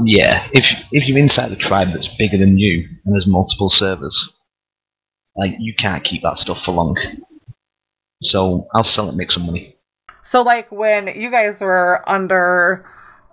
[0.00, 4.36] Yeah, if if you're inside a tribe that's bigger than you and there's multiple servers,
[5.36, 6.96] like you can't keep that stuff for long.
[8.22, 9.74] So I'll sell it, make some money.
[10.22, 12.84] So, like, when you guys were under,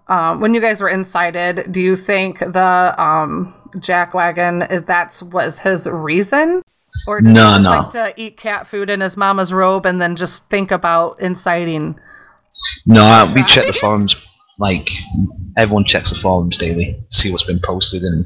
[0.07, 5.87] um, when you guys were incited, do you think the um, jackwagon that's was his
[5.87, 6.61] reason,
[7.07, 7.69] or does No, he no.
[7.69, 11.99] like to eat cat food in his mama's robe and then just think about inciting?
[12.85, 14.15] No, we check the forums.
[14.57, 14.89] Like
[15.57, 18.25] everyone checks the forums daily, see what's been posted, and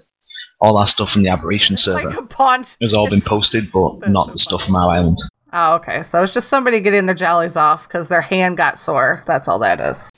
[0.62, 4.38] all that stuff from the aberration server Like has all been posted, but not the
[4.38, 5.18] stuff from our island.
[5.52, 6.04] Oh, okay.
[6.04, 9.24] So it's just somebody getting their jollies off because their hand got sore.
[9.26, 10.12] That's all that is.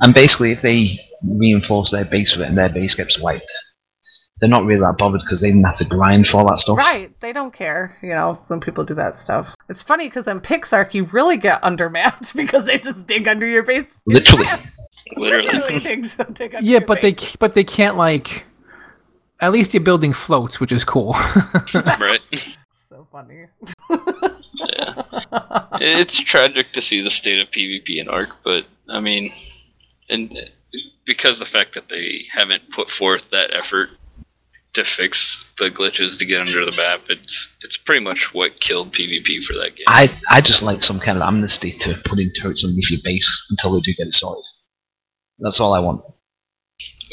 [0.00, 0.98] And basically, if they
[1.38, 3.52] reinforce their base with it and their base gets wiped,
[4.40, 6.76] they're not really that bothered because they didn't have to grind for all that stuff.
[6.76, 7.18] Right.
[7.20, 9.54] They don't care, you know, when people do that stuff.
[9.68, 13.62] It's funny because in PixARK, you really get undermapped because they just dig under your
[13.62, 13.86] base.
[14.06, 14.46] Literally.
[15.16, 16.02] Literally dig,
[16.34, 18.46] dig under Yeah, your but they but they can't like.
[19.38, 21.12] At least you're building floats, which is cool.
[21.74, 22.20] right?
[22.88, 23.46] So funny.
[24.54, 25.02] Yeah.
[25.78, 29.32] It's tragic to see the state of PvP in ARK, but I mean,
[30.08, 30.34] and
[31.04, 33.90] because the fact that they haven't put forth that effort
[34.76, 38.92] to fix the glitches to get under the map, it's it's pretty much what killed
[38.92, 39.84] PvP for that game.
[39.88, 43.46] I I just like some kind of amnesty to put in turrets underneath your base
[43.50, 44.44] until they do get it sorted.
[45.38, 46.02] That's all I want.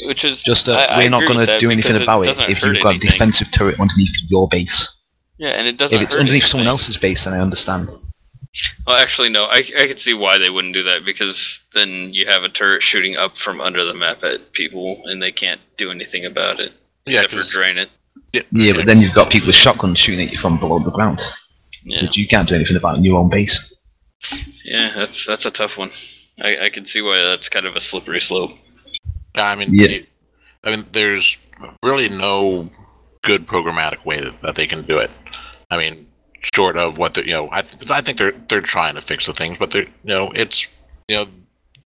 [0.06, 2.50] Which is Just uh, I- I we're not going to do anything about it doesn't
[2.50, 4.90] if you've got a defensive turret underneath your base.
[5.38, 5.96] Yeah, and it doesn't.
[5.96, 6.50] If it's hurt underneath anything.
[6.50, 7.88] someone else's base, then I understand.
[8.86, 9.44] Well, actually, no.
[9.44, 12.82] I I can see why they wouldn't do that because then you have a turret
[12.82, 16.72] shooting up from under the map at people, and they can't do anything about it
[17.06, 17.90] Yeah, except for 'cause- drain it.
[18.52, 21.20] Yeah, but then you've got people with shotguns shooting at you from below the ground,
[21.84, 23.72] Yeah, which you can't do anything about in your own base.
[24.64, 24.92] yeah.
[24.96, 25.90] That's that's a tough one.
[26.42, 28.52] I I can see why that's kind of a slippery slope.
[29.36, 29.88] Yeah, I mean, Yeah.
[29.88, 30.06] you-
[30.64, 31.36] I mean, there's
[31.82, 32.70] really no
[33.22, 35.10] good programmatic way that, that they can do it.
[35.70, 36.06] I mean,
[36.54, 39.26] short of what they you know, I th- I think they're they're trying to fix
[39.26, 40.66] the things, but they're you know, it's
[41.08, 41.28] you know,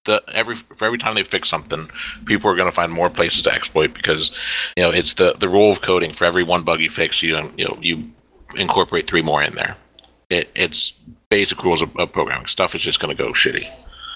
[0.07, 1.91] the every for every time they fix something,
[2.25, 4.31] people are going to find more places to exploit because
[4.77, 6.13] you know it's the the rule of coding.
[6.13, 8.11] For every one bug you fix, you you know you
[8.57, 9.77] incorporate three more in there.
[10.31, 10.93] It, it's
[11.29, 12.47] basic rules of, of programming.
[12.47, 13.71] Stuff is just going to go shitty,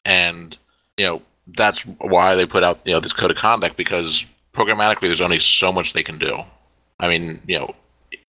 [0.04, 0.56] and
[0.96, 1.22] you know
[1.56, 5.38] that's why they put out you know this code of conduct because programmatically there's only
[5.38, 6.40] so much they can do.
[6.98, 7.74] I mean, you know,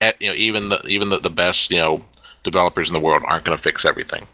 [0.03, 2.03] e- you know even the even the, the best you know
[2.43, 4.27] developers in the world aren't going to fix everything,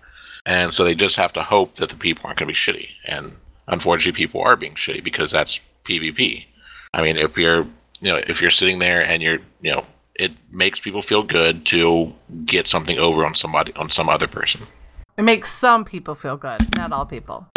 [0.47, 2.87] and so they just have to hope that the people aren't going to be shitty.
[3.05, 3.33] And
[3.67, 6.45] unfortunately, people are being shitty because that's PvP.
[6.93, 7.67] I mean, if you're
[7.99, 11.65] you know if you're sitting there and you're you know it makes people feel good
[11.67, 12.13] to
[12.45, 14.61] get something over on somebody on some other person.
[15.17, 17.47] It makes some people feel good, not all people.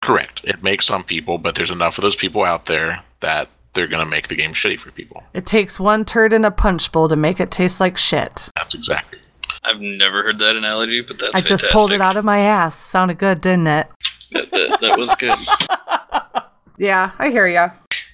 [0.00, 0.40] Correct.
[0.44, 4.04] It makes some people, but there's enough of those people out there that they're going
[4.04, 5.22] to make the game shitty for people.
[5.34, 8.48] It takes one turd in a punch bowl to make it taste like shit.
[8.54, 9.18] That's exactly.
[9.64, 12.76] I've never heard that analogy, but that's I just pulled it out of my ass.
[12.76, 13.88] Sounded good, didn't it?
[14.32, 15.38] That, that, that was good.
[16.76, 17.70] Yeah, I hear ya.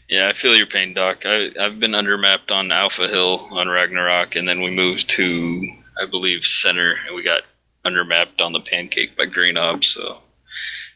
[0.09, 1.25] Yeah, I feel your pain, Doc.
[1.25, 5.67] I, I've been undermapped on Alpha Hill on Ragnarok, and then we moved to,
[6.01, 7.43] I believe, Center, and we got
[7.85, 9.89] undermapped on the Pancake by Green Ops.
[9.89, 10.19] So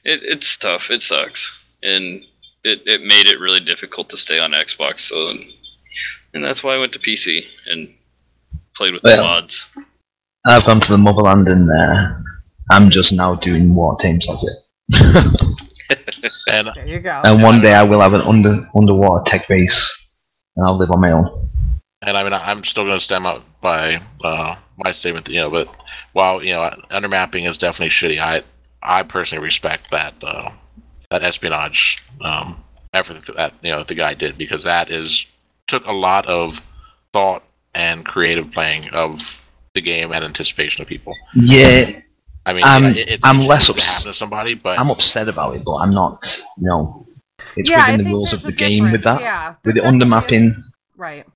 [0.05, 0.91] it, it's tough.
[0.91, 2.23] It sucks, and
[2.65, 5.01] it, it made it really difficult to stay on Xbox.
[5.01, 5.31] So,
[6.35, 7.95] and that's why I went to PC and
[8.75, 9.67] played with the mods.
[10.47, 11.95] I've gone to the motherland and uh,
[12.71, 15.51] I'm just now doing war teams as it.
[16.49, 17.23] And There you go.
[17.25, 19.91] and one day I will have an under underwater tech base,
[20.57, 21.25] and I'll live on my own.
[22.03, 25.51] And I mean, I'm still going to stem up by uh, my statement, you know.
[25.51, 25.69] But
[26.13, 28.43] while you know, undermapping is definitely shitty, I
[28.83, 30.51] I personally respect that uh,
[31.11, 32.63] that espionage um,
[32.93, 35.27] effort that, that you know the guy did because that is
[35.67, 36.65] took a lot of
[37.13, 37.43] thought
[37.75, 39.44] and creative playing of
[39.75, 41.13] the game and anticipation of people.
[41.35, 41.91] Yeah,
[42.47, 43.75] I mean, I'm- yeah, it, I'm it's less upset.
[43.77, 46.25] to ups- happen to somebody, but I'm upset about it, but I'm not.
[46.59, 47.05] You know,
[47.57, 49.55] it's Yeah, I within the rules of the game with that, yeah.
[49.65, 50.07] with the There definitely
[50.39, 51.27] undermapping, is- Right.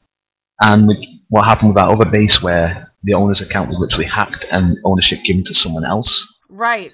[0.63, 0.99] and with
[1.31, 5.23] what happened with that other base where the owner's account was literally hacked and ownership
[5.25, 6.25] given to someone else.
[6.49, 6.93] Right.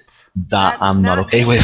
[0.49, 1.63] That I'm not not okay with.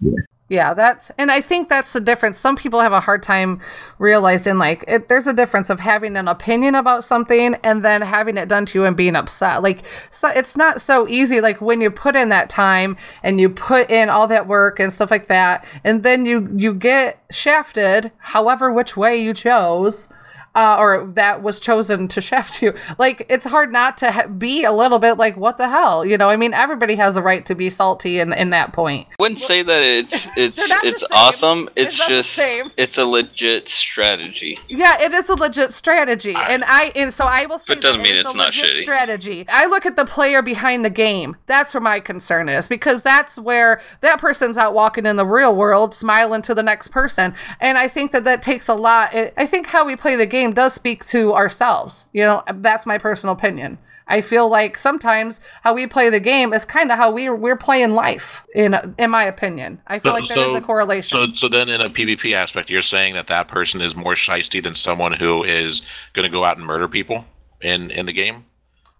[0.00, 0.10] Yeah,
[0.74, 2.36] that's and I think that's the difference.
[2.36, 3.60] Some people have a hard time
[3.98, 8.36] realizing like it, there's a difference of having an opinion about something and then having
[8.36, 9.62] it done to you and being upset.
[9.62, 13.48] Like so it's not so easy like when you put in that time and you
[13.48, 18.12] put in all that work and stuff like that and then you you get shafted
[18.18, 20.10] however which way you chose
[20.54, 22.72] uh, or that was chosen to shaft you.
[22.98, 26.16] Like it's hard not to ha- be a little bit like what the hell, you
[26.16, 26.28] know?
[26.30, 29.06] I mean, everybody has a right to be salty in in that point.
[29.18, 31.68] wouldn't say that it's it's it's awesome.
[31.76, 34.58] It's, It's just it's a legit strategy.
[34.68, 38.02] Yeah, it is a legit strategy, and I and so I will say But doesn't
[38.02, 38.80] mean it's a not legit shitty.
[38.82, 39.46] strategy.
[39.48, 41.36] I look at the player behind the game.
[41.46, 45.54] That's where my concern is because that's where that person's out walking in the real
[45.54, 49.14] world, smiling to the next person, and I think that that takes a lot.
[49.14, 52.06] It, I think how we play the game does speak to ourselves.
[52.12, 53.78] You know, that's my personal opinion.
[54.06, 57.56] I feel like sometimes how we play the game is kind of how we we're
[57.56, 58.44] playing life.
[58.54, 61.16] In in my opinion, I feel like there is a correlation.
[61.16, 64.62] So, so then in a PvP aspect, you're saying that that person is more shisty
[64.62, 67.24] than someone who is going to go out and murder people
[67.62, 68.44] in in the game.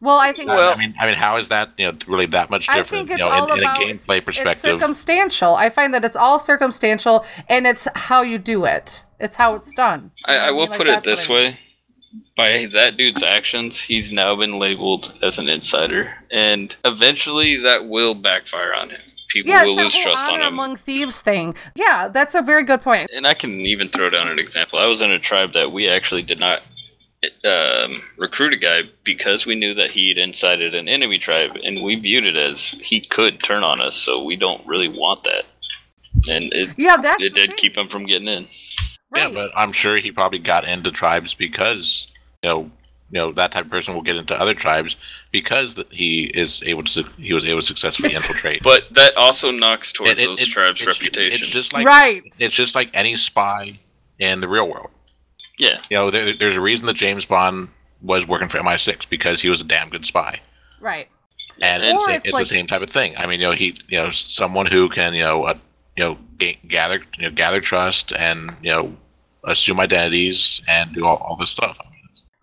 [0.04, 2.70] Well, I think I mean, I mean, how is that you know really that much
[2.70, 2.70] different?
[2.70, 3.08] I different?
[3.08, 4.70] think it's you know, all in, in a about gameplay it's perspective.
[4.72, 5.54] circumstantial.
[5.56, 9.04] I find that it's all circumstantial, and it's how you do it.
[9.18, 10.12] It's how it's done.
[10.26, 10.70] I, I will mean?
[10.70, 11.42] Like, put it this I mean.
[11.52, 11.58] way:
[12.36, 18.14] by that dude's actions, he's now been labeled as an insider, and eventually that will
[18.14, 19.00] backfire on him.
[19.30, 20.52] People Yeah, will it's that lose whole trust on honor him.
[20.54, 21.54] among thieves thing.
[21.74, 23.10] Yeah, that's a very good point.
[23.14, 24.78] And I can even throw down an example.
[24.78, 26.60] I was in a tribe that we actually did not
[27.44, 31.96] um, recruit a guy because we knew that he'd incited an enemy tribe, and we
[31.96, 33.94] viewed it as he could turn on us.
[33.96, 35.44] So we don't really want that,
[36.28, 38.46] and it Yeah, that's it did keep him from getting in.
[39.14, 42.08] Yeah, but I'm sure he probably got into tribes because
[42.42, 42.60] you know,
[43.10, 44.96] you know that type of person will get into other tribes
[45.30, 48.62] because he is able to he was able to successfully infiltrate.
[48.64, 51.38] But that also knocks towards It- it- those it- tribes' it's reputation.
[51.40, 52.22] It's just like Right.
[52.40, 53.78] It's just like any spy
[54.18, 54.90] in the real world.
[55.58, 55.80] Yeah.
[55.90, 57.68] You know, there, there's a reason that James Bond
[58.02, 60.40] was working for MI6 because he was a damn good spy.
[60.80, 61.08] Right.
[61.62, 63.16] and it's, Or the- it's it's like- the same type of thing.
[63.16, 65.54] I mean, you know, he, you know, someone who can, you know, uh,
[65.96, 68.96] you know, ga- gather, you know, gather trust and you know,
[69.44, 71.78] assume identities and do all, all this stuff.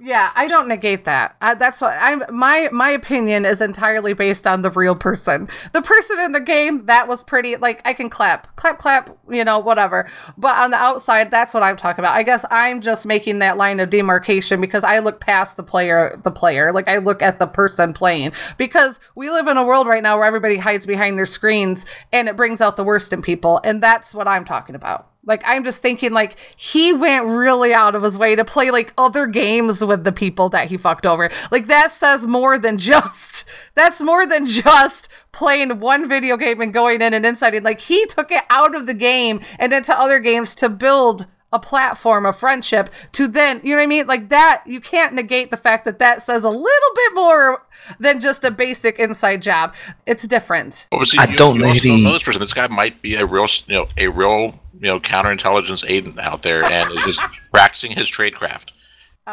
[0.03, 1.35] Yeah, I don't negate that.
[1.41, 2.23] I, that's what I'm.
[2.31, 5.47] My my opinion is entirely based on the real person.
[5.73, 7.55] The person in the game that was pretty.
[7.57, 9.15] Like I can clap, clap, clap.
[9.29, 10.09] You know, whatever.
[10.39, 12.15] But on the outside, that's what I'm talking about.
[12.17, 16.19] I guess I'm just making that line of demarcation because I look past the player.
[16.23, 18.31] The player, like I look at the person playing.
[18.57, 22.27] Because we live in a world right now where everybody hides behind their screens, and
[22.27, 23.61] it brings out the worst in people.
[23.63, 25.10] And that's what I'm talking about.
[25.23, 28.91] Like I'm just thinking like he went really out of his way to play like
[28.98, 31.30] other games with the people that he fucked over.
[31.52, 33.45] Like that says more than just
[33.76, 37.64] that's more than just playing one video game and going in and inciting.
[37.64, 41.59] Like he took it out of the game and into other games to build a
[41.59, 45.51] platform of friendship to then you know what I mean like that you can't negate
[45.51, 47.65] the fact that that says a little bit more
[47.99, 49.73] than just a basic inside job.
[50.05, 50.87] It's different.
[50.91, 52.41] Obviously, I you, don't you know also don't know this person.
[52.41, 56.43] This guy might be a real, you know, a real, you know, counterintelligence agent out
[56.43, 57.21] there, and is just
[57.53, 58.69] practicing his tradecraft.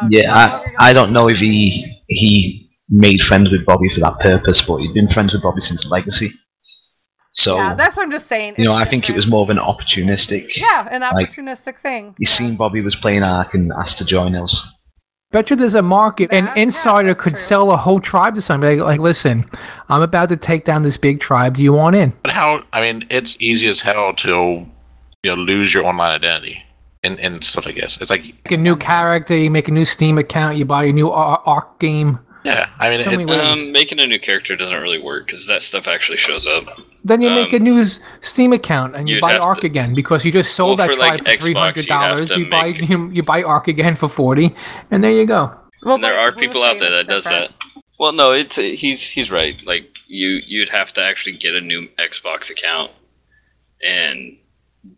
[0.09, 4.61] Yeah, I, I don't know if he he made friends with Bobby for that purpose,
[4.61, 6.29] but he'd been friends with Bobby since Legacy.
[7.31, 8.55] So yeah, that's what I'm just saying.
[8.57, 10.57] you know, It's I think it was more of an opportunistic.
[10.57, 12.15] Yeah, an like, opportunistic thing.
[12.17, 14.75] He seen Bobby was playing Ark and asked to join us.
[15.31, 16.33] Bet you there's a market.
[16.33, 18.77] An insider could sell a whole tribe to somebody.
[18.77, 19.45] Like, like, listen,
[19.87, 21.57] I'm about to take down this big tribe.
[21.57, 22.13] Do you want in?
[22.23, 22.63] But how?
[22.73, 24.65] I mean, it's easy as hell to, you
[25.23, 26.63] know, lose your online identity
[27.03, 27.99] and and stuff like this.
[28.01, 29.35] It's like, Make a new character.
[29.35, 30.57] You make a new Steam account.
[30.57, 32.17] You buy a new Ar- ARK game.
[32.45, 33.29] Yeah, I mean, So it.
[33.29, 36.63] Um, making a new character doesn't really work because that stuff actually shows up.
[37.03, 37.85] Then you make a Um, new
[38.21, 40.95] Steam account and you buy have ARK to- again because you just sold Well, that
[40.95, 42.29] for, like, tribe for Xbox, three hundred dollars.
[42.31, 44.55] you'd You to buy you, you buy ARK again for forty,
[44.89, 45.51] and there you go.
[45.83, 47.51] Well, there are people out there that does different.
[47.59, 47.83] that.
[47.99, 49.55] Well, no, it's he's he's right.
[49.65, 52.91] Like you you'd have to actually get a new Xbox account
[53.85, 54.37] and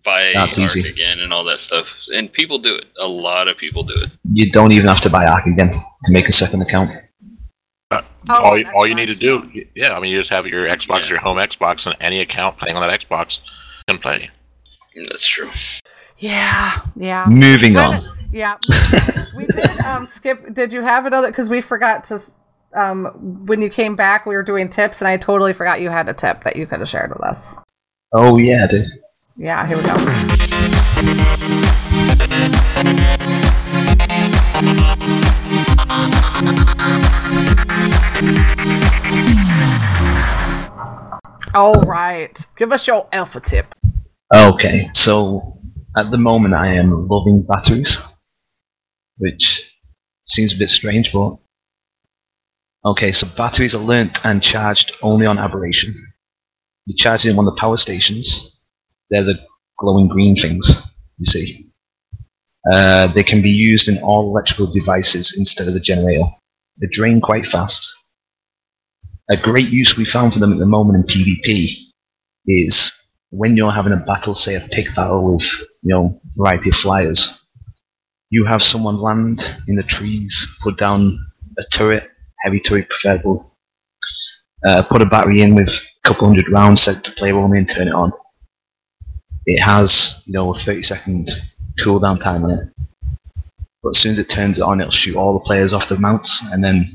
[0.04, 0.88] buy That's ARK easy.
[0.90, 1.88] again and all that stuff.
[2.14, 2.86] And people do it.
[3.00, 4.12] A lot of people do it.
[4.32, 6.92] You don't even have to buy Ark again to make a second account.
[8.30, 10.66] Oh, all, you- all you need to do, yeah, I mean, you just have your
[10.68, 13.40] Xbox, your home Xbox, and any account playing on that Xbox
[13.90, 14.30] can play.
[14.96, 15.50] That's true.
[16.20, 17.26] Yeah, yeah.
[17.28, 18.18] Moving Kinda- on.
[18.32, 18.58] Yeah,
[19.36, 20.54] we did um, skip.
[20.54, 21.28] Did you have another?
[21.28, 22.20] Because we forgot to.
[22.74, 26.08] Um, when you came back, we were doing tips, and I totally forgot you had
[26.08, 27.58] a tip that you could have shared with us.
[28.14, 28.86] Oh yeah, dude.
[29.36, 29.96] Yeah, here we go.
[41.54, 43.74] All right, give us your alpha tip.
[44.34, 45.42] Okay, so
[45.98, 47.98] at the moment I am loving batteries,
[49.18, 49.76] which
[50.24, 51.38] seems a bit strange, but
[52.86, 53.12] okay.
[53.12, 55.92] So batteries are learnt and charged only on aberration.
[56.86, 58.62] You charge them on the power stations.
[59.10, 59.40] They're the
[59.80, 60.70] glowing green things.
[61.18, 61.66] You see.
[62.72, 66.26] Uh, they can be used in all electrical devices instead of the generator.
[66.80, 67.92] They drain quite fast.
[69.32, 71.70] A great use we found for them at the moment in PvP
[72.48, 72.92] is
[73.30, 75.50] when you're having a battle, say a pick battle with,
[75.84, 77.42] you know, variety of flyers,
[78.30, 81.18] you have someone land in the trees, put down
[81.58, 82.10] a turret,
[82.40, 83.56] heavy turret preferable,
[84.68, 87.70] uh, put a battery in with a couple hundred rounds set to play only and
[87.70, 88.12] turn it on.
[89.46, 91.30] It has, you know, a 30 second
[91.80, 92.68] cooldown time on it.
[93.82, 95.98] But as soon as it turns it on, it'll shoot all the players off the
[96.00, 96.86] mounts and then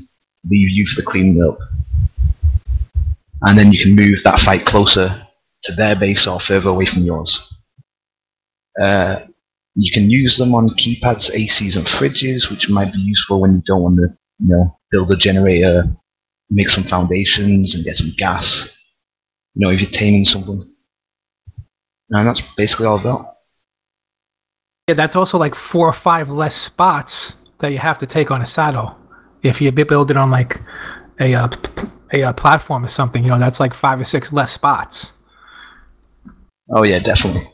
[0.47, 1.57] leave you for the cleaning up.
[3.43, 5.09] And then you can move that fight closer
[5.63, 7.53] to their base or further away from yours.
[8.81, 9.21] Uh,
[9.75, 13.61] you can use them on keypads, ACs, and fridges, which might be useful when you
[13.65, 14.07] don't want to,
[14.39, 15.83] you know, build a generator,
[16.49, 18.75] make some foundations, and get some gas.
[19.53, 20.63] You know, if you're taming something.
[22.09, 23.25] And that's basically all I've got.
[24.87, 28.41] Yeah, that's also like four or five less spots that you have to take on
[28.41, 28.97] a saddle.
[29.43, 30.61] If you build it on like
[31.19, 31.49] a uh,
[32.09, 35.13] p- a uh, platform or something, you know, that's like five or six less spots.
[36.73, 37.47] Oh yeah, definitely.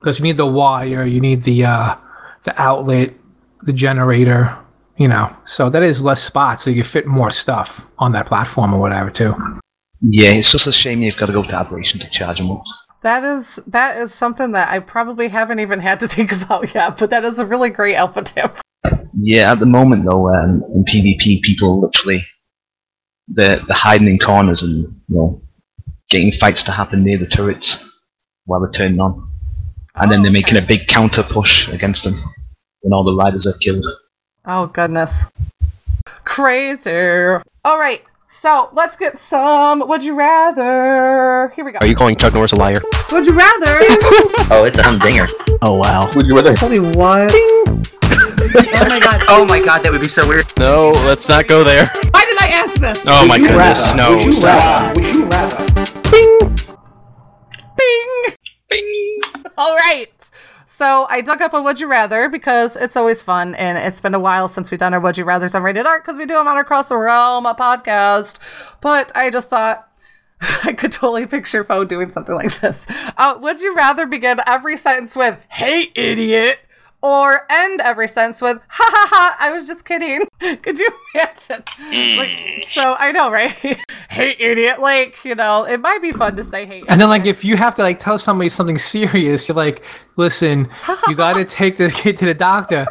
[0.00, 1.96] Because you need the wire, you need the uh,
[2.44, 3.14] the outlet,
[3.62, 4.56] the generator,
[4.96, 5.36] you know.
[5.44, 8.80] So that is less spots, so you can fit more stuff on that platform or
[8.80, 9.34] whatever too.
[10.00, 12.62] Yeah, it's just a shame you've got to go to aberration to charge them up.
[13.02, 16.98] That is that is something that I probably haven't even had to think about yet,
[16.98, 18.58] but that is a really great alpha tip.
[19.14, 22.24] Yeah, at the moment though, um, in PvP, people literally
[23.28, 25.40] they're, they're hiding in corners and you know
[26.08, 27.82] getting fights to happen near the turrets
[28.44, 29.28] while they're turning on,
[29.96, 32.14] and then they're making a big counter push against them
[32.82, 33.84] when all the riders are killed.
[34.44, 35.24] Oh goodness.
[36.24, 36.90] Crazy.
[37.64, 38.04] All right.
[38.28, 39.88] So let's get some.
[39.88, 41.52] Would you rather?
[41.56, 41.78] Here we go.
[41.80, 42.76] Are you calling Chuck Norris a liar?
[43.12, 43.80] Would you rather?
[44.48, 45.26] Oh, it's a humdinger.
[45.62, 46.08] Oh wow.
[46.14, 46.54] Would you rather?
[46.54, 47.32] Tell me what?
[48.58, 49.22] Oh my god.
[49.28, 50.46] Oh my god, that would be so weird.
[50.58, 51.86] No, let's not go there.
[51.86, 53.04] Why did I ask this?
[53.06, 54.16] Oh my goodness, no.
[54.16, 54.58] Would you stop.
[54.58, 55.00] rather?
[55.00, 56.10] Would you rather?
[56.10, 56.56] Bing.
[58.68, 59.20] Bing.
[59.58, 60.12] All right.
[60.66, 64.12] So I dug up a Would You Rather because it's always fun, and it's been
[64.14, 66.34] a while since we've done our Would You Rather's on Rated Art because we do
[66.34, 68.38] them on our Cross the Realm podcast.
[68.82, 69.88] But I just thought
[70.64, 72.86] I could totally picture Foe doing something like this.
[73.16, 76.58] Uh, would you rather begin every sentence with "Hey, idiot"?
[77.02, 80.26] Or end every sentence with "Ha ha ha!" I was just kidding.
[80.40, 81.62] Could you imagine?
[82.16, 82.64] Like, mm.
[82.66, 83.50] so I know, right?
[84.10, 84.80] hey, idiot!
[84.80, 87.56] Like you know, it might be fun to say "Hey." And then, like, if you
[87.56, 89.84] have to like tell somebody something serious, you're like,
[90.16, 90.70] "Listen,
[91.06, 92.86] you got to take this kid to the doctor."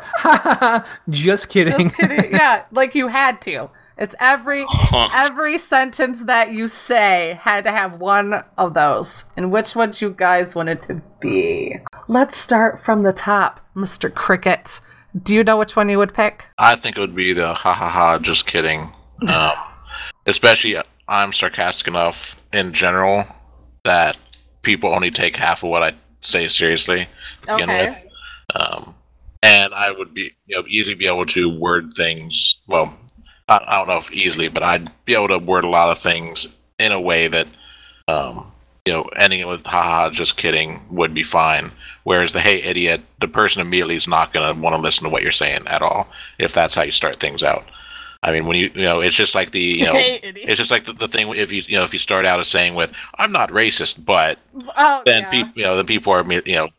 [1.09, 1.89] Just kidding.
[1.89, 2.31] Just kidding.
[2.31, 3.69] yeah, like you had to.
[3.97, 9.25] It's every every sentence that you say had to have one of those.
[9.37, 11.77] And which one you guys wanted to be?
[12.07, 14.13] Let's start from the top, Mr.
[14.13, 14.79] Cricket.
[15.23, 16.45] Do you know which one you would pick?
[16.57, 18.19] I think it would be the ha ha ha.
[18.19, 18.91] Just kidding.
[19.29, 19.53] Um,
[20.25, 20.75] especially,
[21.07, 23.25] I'm sarcastic enough in general
[23.85, 24.17] that
[24.61, 27.07] people only take half of what I say seriously
[27.47, 27.87] to begin Okay.
[27.87, 28.61] with.
[28.61, 28.93] Um,
[29.41, 32.57] and I would be, you know, easily be able to word things.
[32.67, 32.93] Well,
[33.47, 35.97] I, I don't know if easily, but I'd be able to word a lot of
[35.97, 36.45] things
[36.77, 37.47] in a way that,
[38.09, 38.51] um,
[38.85, 41.71] you know, ending it with haha, just kidding would be fine.
[42.05, 45.09] Whereas the hey idiot, the person immediately is not going to want to listen to
[45.09, 46.07] what you're saying at all
[46.39, 47.65] if that's how you start things out.
[48.23, 50.71] I mean, when you you know, it's just like the you know, Hey, it's just
[50.71, 52.91] like the, the thing if you you know if you start out as saying with
[53.17, 54.37] I'm not racist, but
[54.77, 55.29] Oh, then yeah.
[55.31, 56.69] people you know the people are you know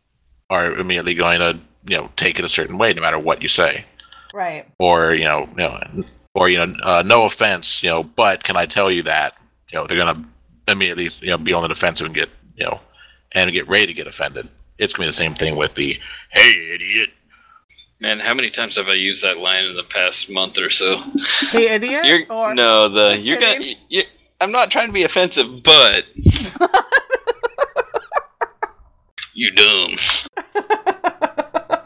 [0.49, 1.59] are immediately going to
[1.89, 3.85] you know take it a certain way no matter what you say
[4.33, 4.65] Right.
[4.79, 6.05] or you know you know
[6.35, 9.35] or you know uh, no offense you know but can I tell you that
[9.73, 10.25] you know they're gonna
[10.69, 12.81] immediately you know be on the defensive and get you know
[13.33, 14.49] and get ready to get offended.
[14.79, 15.99] It's gonna be the same thing with the
[16.31, 17.11] hey idiot.
[18.01, 21.03] Man, how many times have I used that line in the past month or so?
[21.51, 22.05] Hey, idiot.
[22.05, 23.57] You're, or no, the you're gonna.
[23.59, 23.77] kidding.
[23.89, 24.03] You,
[24.41, 26.05] I'm not trying to be offensive, but
[29.35, 29.97] you dumb.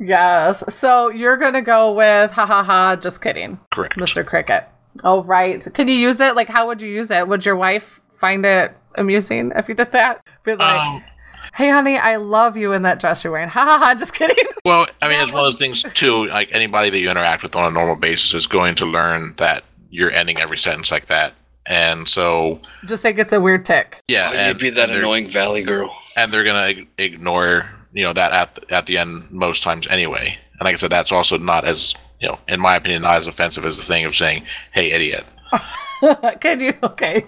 [0.00, 0.62] Yes.
[0.72, 2.94] So you're gonna go with ha ha ha.
[2.94, 3.96] Just kidding, Correct.
[3.96, 4.24] Mr.
[4.24, 4.64] Cricket.
[5.02, 5.66] Oh right.
[5.74, 6.36] Can you use it?
[6.36, 7.26] Like, how would you use it?
[7.26, 10.22] Would your wife find it amusing if you did that?
[10.44, 11.02] Be like, Um,
[11.54, 13.94] "Hey, honey, I love you in that dress you're wearing." Ha ha ha.
[13.94, 14.36] Just kidding.
[14.64, 16.26] Well, I mean, it's one of those things too.
[16.26, 19.64] Like anybody that you interact with on a normal basis is going to learn that
[19.88, 21.32] you're ending every sentence like that,
[21.64, 24.02] and so Just think it's a weird tick.
[24.08, 25.96] yeah, Why and you be that and annoying valley girl?
[26.16, 30.36] and they're gonna ignore you know that at the, at the end most times anyway.
[30.58, 33.26] And like I said, that's also not as you know, in my opinion, not as
[33.28, 35.24] offensive as the thing of saying "Hey, idiot."
[36.40, 36.74] Can you?
[36.82, 37.24] Okay.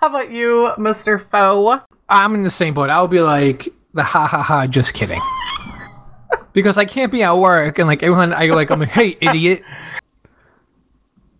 [0.00, 1.20] How about you, Mr.
[1.30, 1.80] Foe?
[2.08, 2.90] I'm in the same boat.
[2.90, 4.66] I'll be like the ha ha ha.
[4.66, 5.20] Just kidding.
[6.52, 9.16] because I can't be at work and like everyone, I go like I'm like, hey
[9.20, 9.62] idiot.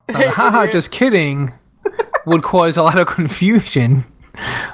[0.07, 0.67] The ha ha.
[0.67, 1.53] Just kidding
[2.27, 4.05] would cause a lot of confusion,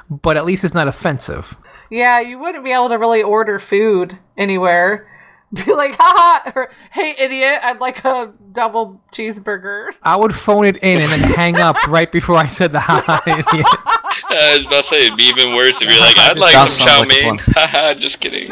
[0.09, 1.55] but at least it's not offensive.
[1.89, 5.07] Yeah, you wouldn't be able to really order food anywhere.
[5.53, 9.89] Be like, haha, or hey, idiot, I'd like a double cheeseburger.
[10.01, 13.03] I would phone it in and then hang up right before I said the ha
[13.05, 13.67] ha idiot.
[14.33, 16.69] I was about to say it'd be even worse if you're like, I'd like That
[16.69, 17.37] some chow sounds like mein.
[17.55, 18.49] Haha, just kidding.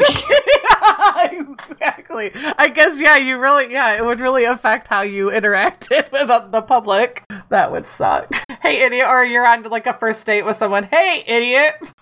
[1.22, 2.32] exactly.
[2.58, 6.46] I guess, yeah, you really, yeah, it would really affect how you interacted with uh,
[6.48, 7.24] the public.
[7.48, 8.32] That would suck.
[8.62, 10.84] Hey, idiot, or you're on like a first date with someone.
[10.84, 11.92] Hey, idiot.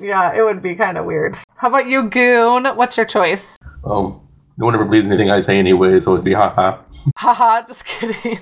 [0.00, 1.36] Yeah, it would be kind of weird.
[1.56, 2.64] How about you, Goon?
[2.76, 3.58] What's your choice?
[3.84, 4.26] Um,
[4.56, 6.78] no one ever believes anything I say anyway, so it'd be haha.
[7.16, 8.38] Haha, just kidding.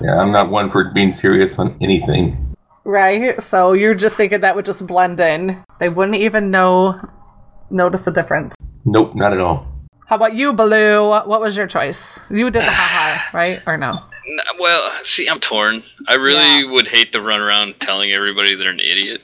[0.00, 2.49] Yeah, I'm not one for being serious on anything.
[2.90, 3.40] Right?
[3.40, 5.62] So you're just thinking that would just blend in.
[5.78, 7.00] They wouldn't even know
[7.70, 8.56] notice the difference.
[8.84, 9.68] Nope, not at all.
[10.06, 11.08] How about you, Baloo?
[11.08, 12.18] What was your choice?
[12.30, 13.62] You did the haha, right?
[13.64, 14.00] Or no?
[14.58, 15.84] Well, see, I'm torn.
[16.08, 19.22] I really would hate to run around telling everybody they're an idiot.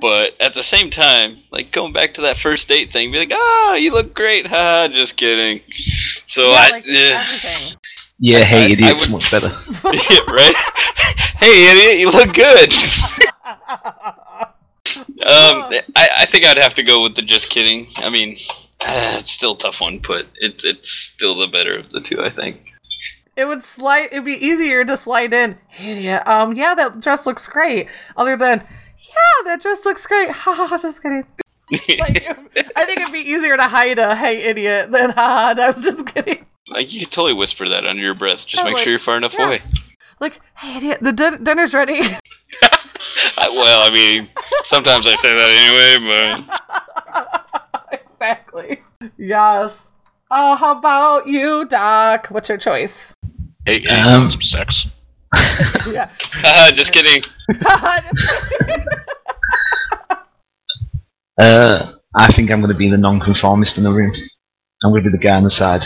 [0.00, 3.32] But at the same time, like going back to that first date thing, be like,
[3.32, 4.48] ah, you look great.
[4.48, 5.62] Haha, just kidding.
[6.26, 7.76] So yeah, I, like yeah, everything.
[8.18, 9.48] Yeah, hey, I- I would- much better.
[9.84, 10.54] yeah, right?
[11.38, 12.72] hey, idiot, you look good.
[15.26, 17.88] Um, I, I think I'd have to go with the just kidding.
[17.96, 18.38] I mean,
[18.80, 22.22] uh, it's still a tough one, but it's it's still the better of the two,
[22.22, 22.60] I think.
[23.34, 24.08] It would slide.
[24.12, 25.58] It'd be easier to slide in.
[25.68, 26.22] Hey, idiot.
[26.26, 27.88] Um, yeah, that dress looks great.
[28.16, 30.30] Other than, yeah, that dress looks great.
[30.30, 31.26] Haha, just kidding.
[31.98, 32.24] Like,
[32.76, 35.60] I think it'd be easier to hide a hey idiot than ha ha.
[35.62, 36.46] I was just kidding.
[36.68, 38.46] Like you could totally whisper that under your breath.
[38.46, 39.46] Just Yeah, make like- sure you're far enough yeah.
[39.46, 39.62] away.
[40.18, 42.00] Like, hey, idiot, the din- dinner's ready.
[43.36, 44.28] I, well, I mean,
[44.64, 45.50] sometimes I say that
[46.00, 46.44] anyway,
[47.90, 48.82] but exactly.
[49.18, 49.92] Yes.
[50.30, 52.28] Oh, how about you, Doc?
[52.28, 53.14] What's your choice?
[53.66, 54.86] Hey, hey Um, some sex.
[55.90, 56.10] yeah.
[56.74, 57.22] just kidding.
[61.38, 64.10] Uh, I think I'm going to be the non-conformist in the room.
[64.82, 65.84] I'm going to be the guy on the side,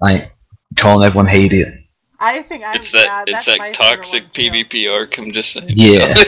[0.00, 0.30] like
[0.76, 1.74] calling everyone hey idiot.
[2.18, 2.74] I think I.
[2.74, 4.32] It's that yeah, it's that toxic.
[4.32, 5.18] PvP ARK.
[5.18, 5.66] I'm just saying.
[5.68, 6.14] Yeah.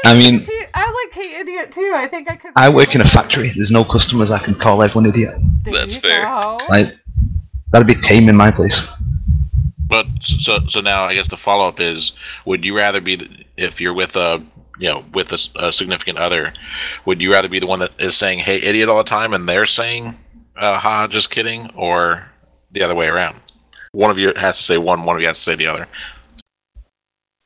[0.04, 1.92] I mean, I like Hey Idiot too.
[1.94, 2.52] I think I could.
[2.56, 3.50] I work in a factory.
[3.50, 4.30] There's no customers.
[4.30, 5.34] I can call everyone idiot.
[5.64, 6.24] That's fair.
[6.68, 6.88] Like
[7.72, 8.80] that'd be tame in my place.
[9.88, 12.12] But so so now I guess the follow up is:
[12.46, 14.42] Would you rather be the, if you're with a
[14.78, 16.54] you know with a significant other?
[17.04, 19.48] Would you rather be the one that is saying "Hey, idiot" all the time, and
[19.48, 20.14] they're saying
[20.56, 22.29] uh, "Ha, just kidding," or
[22.72, 23.40] the other way around?
[23.92, 25.02] One of you has to say one.
[25.02, 25.88] One of you has to say the other.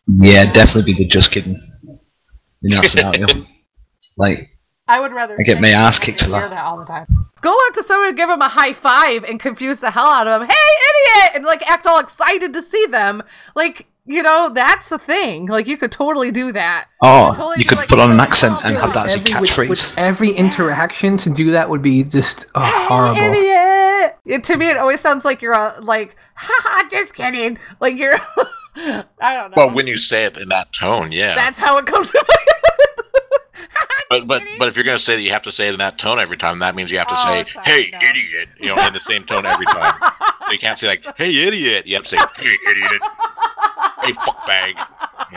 [0.07, 1.57] Yeah, definitely be the just kidding.
[2.63, 3.47] In that scenario,
[4.17, 4.49] like
[4.87, 5.37] I would rather.
[5.39, 6.51] I get my ass kicked for that.
[6.51, 7.07] that all the time.
[7.41, 10.27] Go up to someone and give them a high five and confuse the hell out
[10.27, 10.49] of them.
[10.49, 11.33] Hey, idiot!
[11.37, 13.23] And like act all excited to see them.
[13.55, 15.47] Like you know, that's the thing.
[15.47, 16.89] Like you could totally do that.
[17.03, 19.41] oh, totally you could like, put on an accent and have that as a Every,
[19.41, 19.69] with, catchphrase.
[19.69, 23.19] with every interaction to do that would be just oh, horrible.
[23.19, 23.74] Idiot!
[24.25, 27.59] It, to me, it always sounds like you're like, haha, just kidding.
[27.81, 28.17] Like you're.
[28.77, 29.55] I don't know.
[29.67, 31.35] Well, when you say it in that tone, yeah.
[31.35, 32.13] That's how it comes
[34.11, 35.99] but but but if you're gonna say that you have to say it in that
[35.99, 37.99] tone every time, that means you have to Oh, say sorry, "Hey, no.
[37.99, 39.95] idiot," you know, in the same tone every time.
[40.47, 43.03] so you can't say like "Hey, idiot." You have to say "Hey, idiot."
[44.03, 44.87] Hey, fuckbag.
[45.31, 45.37] You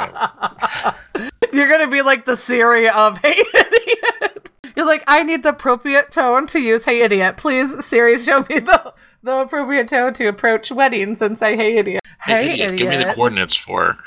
[1.21, 1.29] know.
[1.53, 4.36] You're gonna be like the Siri of Hey Idiot.
[4.77, 7.35] You're like, I need the appropriate tone to use Hey Idiot.
[7.35, 8.93] Please, Siri, show me the
[9.23, 12.03] the appropriate tone to approach weddings and say Hey Idiot.
[12.21, 12.77] Hey, idiot.
[12.77, 13.97] Give me the coordinates for.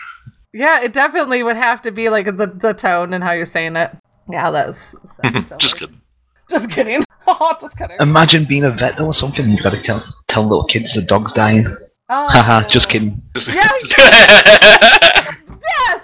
[0.52, 3.74] Yeah, it definitely would have to be like the, the tone and how you're saying
[3.74, 3.96] it.
[4.30, 5.58] Yeah, that's, that's silly.
[5.58, 6.00] Just kidding.
[6.48, 7.02] Just kidding.
[7.26, 7.96] Oh, just kidding.
[8.00, 9.48] Imagine being a vet though or something.
[9.50, 11.64] You've got to tell tell little kids the dog's dying.
[12.08, 13.14] Oh, Haha, just kidding.
[13.52, 13.68] Yeah.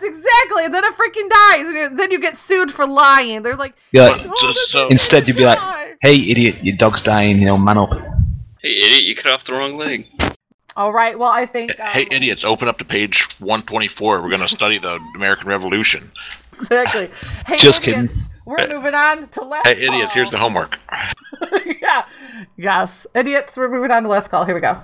[0.07, 0.65] yes, exactly.
[0.65, 3.43] And then it freaking dies, and then you get sued for lying.
[3.43, 5.59] They're like, You're like, "Oh, this so- instead, you'd be like,
[6.03, 7.39] "Hey, idiot, your dog's dying.
[7.39, 7.91] You know, man up."
[8.63, 9.05] Hey, idiot!
[9.05, 10.07] You cut off the wrong leg.
[10.77, 11.19] All right.
[11.19, 12.45] Well, I think um, Hey, idiots!
[12.45, 14.21] Open up to page 124.
[14.23, 16.11] We're gonna study the American Revolution.
[16.53, 17.11] exactly.
[17.47, 19.67] Hey, Just idiots, We're moving on to last.
[19.67, 20.13] Hey, idiots!
[20.13, 20.77] Here's the homework.
[21.81, 22.07] yeah.
[22.57, 23.57] Yes, idiots.
[23.57, 24.45] We're moving on to last call.
[24.45, 24.83] Here we go.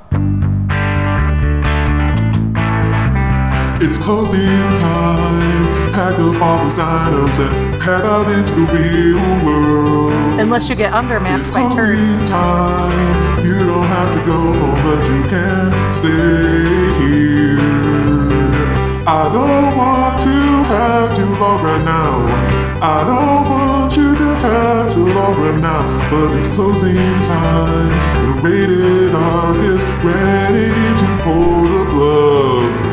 [3.85, 4.47] It's closing
[4.79, 5.93] time.
[5.93, 10.13] Pack up all those dinos and head out into the real world.
[10.39, 12.31] Unless you get undermatched by Closing turds.
[12.31, 13.45] time.
[13.45, 17.59] You don't have to go home, but you can stay here.
[19.05, 20.31] I don't want to
[20.71, 22.27] have too long right now.
[22.81, 26.09] I don't want you to have too long right now.
[26.09, 27.89] But it's closing time.
[27.89, 32.92] The rated R is ready to pull the plug.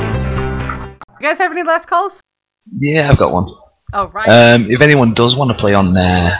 [1.30, 2.22] You guys have any last calls?
[2.66, 3.46] Yeah, I've got one.
[3.94, 4.28] Oh right.
[4.28, 6.36] Um, if anyone does want to play on uh,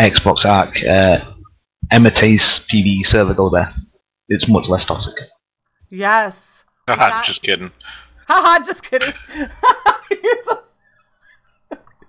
[0.00, 1.22] Xbox ARK, uh,
[1.90, 3.70] Emity's PvE server, go there.
[4.30, 5.12] It's much less toxic.
[5.90, 6.64] yes.
[6.88, 7.70] Just kidding.
[8.26, 9.12] Haha, just kidding.
[10.10, 10.62] You're so-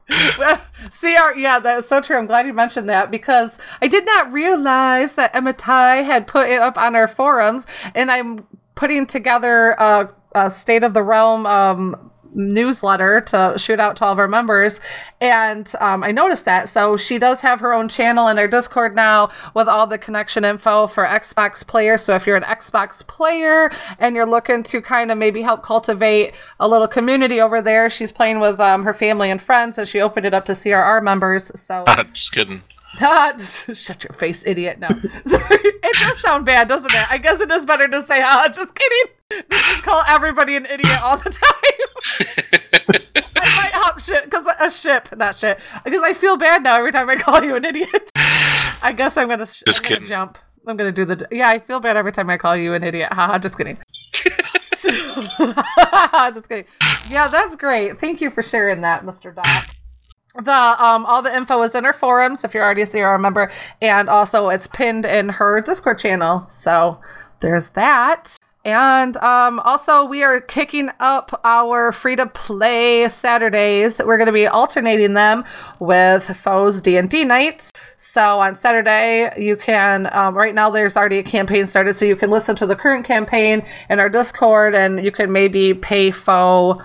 [0.07, 2.15] CR, yeah, that's so true.
[2.15, 6.49] I'm glad you mentioned that because I did not realize that Emma Tai had put
[6.49, 11.45] it up on our forums, and I'm putting together a, a State of the Realm
[11.45, 14.81] um, newsletter to shoot out to all of our members,
[15.21, 16.69] and um, I noticed that.
[16.69, 20.43] So she does have her own channel in our Discord now with all the connection
[20.43, 22.03] info for Xbox players.
[22.03, 26.33] So if you're an Xbox player and you're looking to kind of maybe help cultivate
[26.59, 30.01] a little community over there, she's playing with um, her family and friends, and she
[30.01, 31.57] opened it up to CRR members.
[31.59, 32.61] So Just kidding.
[33.01, 34.79] Ah, shut your face, idiot.
[34.79, 34.87] No.
[35.25, 35.45] Sorry.
[35.51, 37.11] It does sound bad, doesn't it?
[37.11, 39.13] I guess it is better to say, ah, just kidding.
[39.29, 43.01] Than just call everybody an idiot all the time.
[43.35, 45.59] I might hop shit, because a ship, not shit.
[45.83, 48.11] Because I feel bad now every time I call you an idiot.
[48.15, 50.07] I guess I'm gonna, sh- Just I'm gonna kidding.
[50.07, 50.37] jump.
[50.67, 53.11] I'm gonna do the, yeah, I feel bad every time I call you an idiot.
[53.13, 53.77] Haha, just kidding.
[54.13, 54.23] just
[56.49, 56.65] kidding.
[57.09, 57.99] Yeah, that's great.
[57.99, 59.33] Thank you for sharing that, Mr.
[59.35, 59.45] Doc
[60.43, 60.51] the
[60.85, 63.51] um all the info is in her forums if you're already a CRR member
[63.81, 66.99] and also it's pinned in her discord channel so
[67.39, 68.35] there's that
[68.65, 74.01] And um, also, we are kicking up our free to play Saturdays.
[74.03, 75.45] We're going to be alternating them
[75.79, 77.71] with Foes D and D nights.
[77.95, 80.09] So on Saturday, you can.
[80.11, 83.05] Um, right now, there's already a campaign started, so you can listen to the current
[83.05, 86.81] campaign in our Discord, and you can maybe pay Foe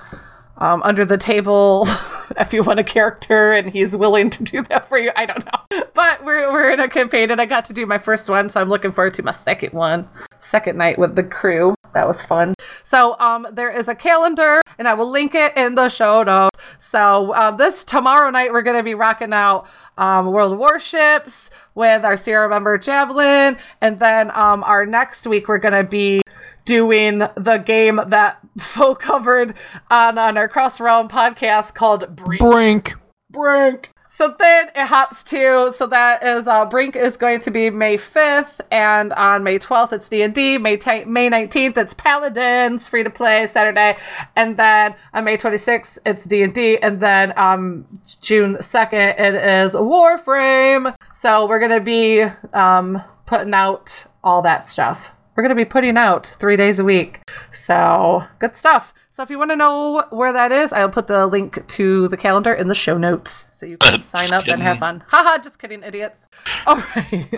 [0.60, 1.86] um, under the table
[2.38, 5.10] if you want a character and he's willing to do that for you.
[5.16, 5.84] I don't know.
[5.94, 8.60] But we're, we're in a campaign and I got to do my first one, so
[8.60, 10.08] I'm looking forward to my second one,
[10.38, 11.74] second night with the crew.
[11.94, 12.54] That was fun.
[12.84, 16.58] So um, there is a calendar and I will link it in the show notes.
[16.78, 19.66] So uh, this tomorrow night we're going to be rocking out
[19.98, 23.58] um, World Warships with our CRR member Javelin.
[23.80, 26.22] And then um, our next week we're going to be
[26.64, 29.54] doing the game that Fo covered
[29.90, 32.40] on, on our Cross Realm podcast called Brink.
[32.40, 32.94] Brink.
[33.30, 33.90] Brink.
[34.12, 37.96] So then it hops to so that is uh, Brink is going to be May
[37.96, 40.58] fifth, and on May twelfth it's D and D.
[40.58, 43.96] May t- May nineteenth it's Paladins free to play Saturday,
[44.34, 47.86] and then on May twenty sixth it's D and D, and then um
[48.20, 50.92] June second it is Warframe.
[51.14, 52.22] So we're gonna be
[52.52, 55.12] um putting out all that stuff.
[55.36, 57.20] We're gonna be putting out three days a week.
[57.52, 58.92] So good stuff.
[59.10, 62.16] So if you want to know where that is, I'll put the link to the
[62.16, 65.02] calendar in the show notes so you can sign up and have fun.
[65.08, 66.28] Haha, just kidding, idiots.
[66.66, 67.28] All right.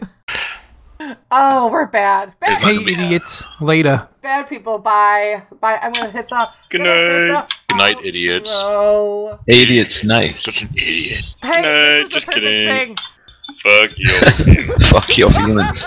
[1.31, 2.35] oh, we're bad.
[2.41, 3.45] Bad, Hey, idiots.
[3.61, 4.07] Later.
[4.23, 4.79] bad people.
[4.79, 5.43] Bye.
[5.61, 5.79] Bye.
[5.83, 6.49] I'm gonna hit the.
[6.71, 7.49] Good night.
[7.69, 8.51] Good night, idiots.
[8.53, 9.39] Oh.
[9.47, 10.39] Idiots night.
[10.41, 11.37] Such an idiot.
[11.41, 12.69] the- Hey, No, this is just the kidding.
[12.69, 12.97] thing.
[13.63, 14.75] Fuck you.
[14.81, 15.85] Fuck your feelings.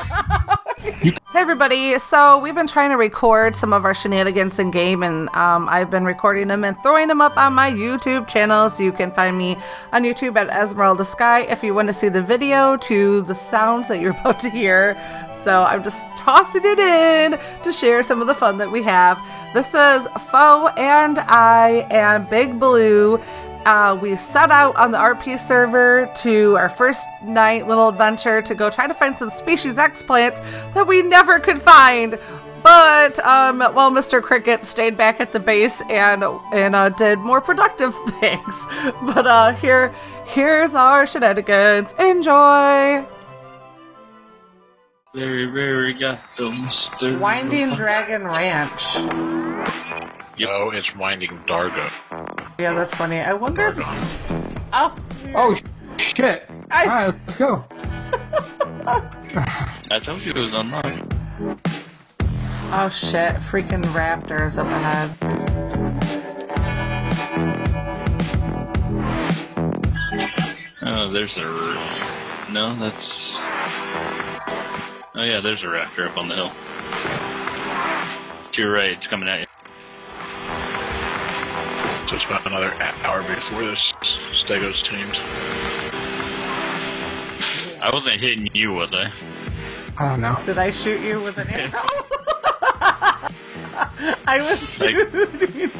[0.80, 1.98] Hey everybody!
[2.00, 5.90] So we've been trying to record some of our shenanigans in game, and um, I've
[5.90, 8.70] been recording them and throwing them up on my YouTube channel.
[8.70, 9.58] So you can find me
[9.94, 13.88] on YouTube at Esmeralda Sky if you want to see the video to the sounds
[13.88, 14.96] that you're about to hear.
[15.44, 19.20] So I'm just tossing it in to share some of the fun that we have.
[19.54, 23.22] This is Foe and I and Big Blue.
[23.66, 28.54] Uh, we set out on the RP server to our first night little adventure to
[28.54, 30.40] go try to find some species X plants
[30.76, 32.20] that we never could find.
[32.62, 34.22] But um, well, Mr.
[34.22, 36.24] Cricket stayed back at the base and
[36.54, 38.66] and uh, did more productive things.
[39.04, 39.94] But uh, here
[40.28, 41.94] here's our shenanigans.
[41.94, 43.04] Enjoy.
[45.16, 47.18] Very, very got them stir.
[47.18, 48.98] Winding Dragon Ranch.
[50.38, 51.90] No, it's winding Dargo.
[52.58, 53.20] Yeah, that's funny.
[53.20, 53.76] I wonder if.
[54.74, 54.96] Oh.
[55.36, 55.58] Oh,
[55.98, 56.50] shit.
[56.72, 57.66] I- Alright, let's go.
[59.92, 61.08] I told you it was online.
[62.72, 63.36] Oh shit!
[63.36, 66.16] Freaking raptors up ahead.
[70.82, 71.44] Oh, there's a.
[72.52, 73.38] No, that's.
[75.16, 76.52] Oh yeah, there's a raptor up on the hill.
[78.52, 79.45] To your right, it's coming at you.
[82.08, 82.72] So it's about another
[83.04, 83.94] hour before this
[84.32, 85.20] Stego's tamed.
[87.82, 89.10] I wasn't hitting you, was I?
[89.98, 90.38] I don't know.
[90.46, 91.72] Did I shoot you with an arrow?
[94.28, 95.72] I was Like- shooting.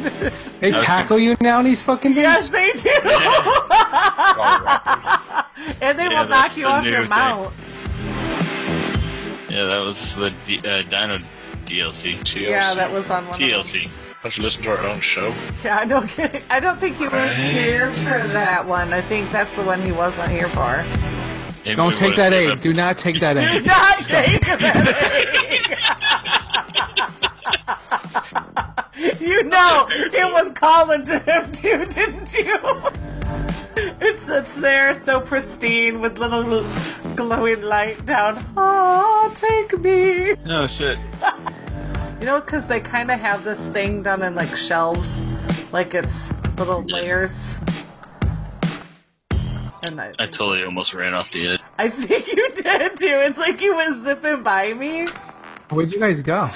[0.62, 2.24] They was tackle you now in these fucking things?
[2.24, 2.90] yes, they do.
[5.86, 7.10] and they Yeah, will knock you off your thing.
[7.10, 7.54] mount.
[9.50, 11.20] Yeah, that was the D- uh, Dino
[11.66, 12.16] DLC.
[12.20, 12.42] TLC.
[12.42, 13.34] Yeah, that was on one.
[13.34, 13.50] Of them.
[13.50, 13.90] TLC.
[14.26, 15.32] Don't you listen to our own show?
[15.64, 16.42] Yeah, I don't get.
[16.50, 18.92] I don't think he was here for that one.
[18.92, 20.84] I think that's the one he wasn't here for.
[21.64, 22.62] Maybe Don't we take that saved aid.
[22.62, 23.66] Do not take that aid.
[23.68, 24.80] Not take that.
[29.22, 32.58] you know, it was calling to him too, didn't you?
[34.02, 36.66] It sits there so pristine with little
[37.16, 38.44] glowing light down.
[38.58, 40.34] Oh, take me.
[40.44, 40.98] No shit.
[42.26, 45.22] You know, because they kind of have this thing done in like shelves,
[45.72, 47.60] like it's little layers.
[49.84, 51.60] And I, I totally almost ran off the edge.
[51.78, 53.06] I think you did too.
[53.06, 55.08] It's like he was zipping by me.
[55.70, 56.50] Where'd you guys go?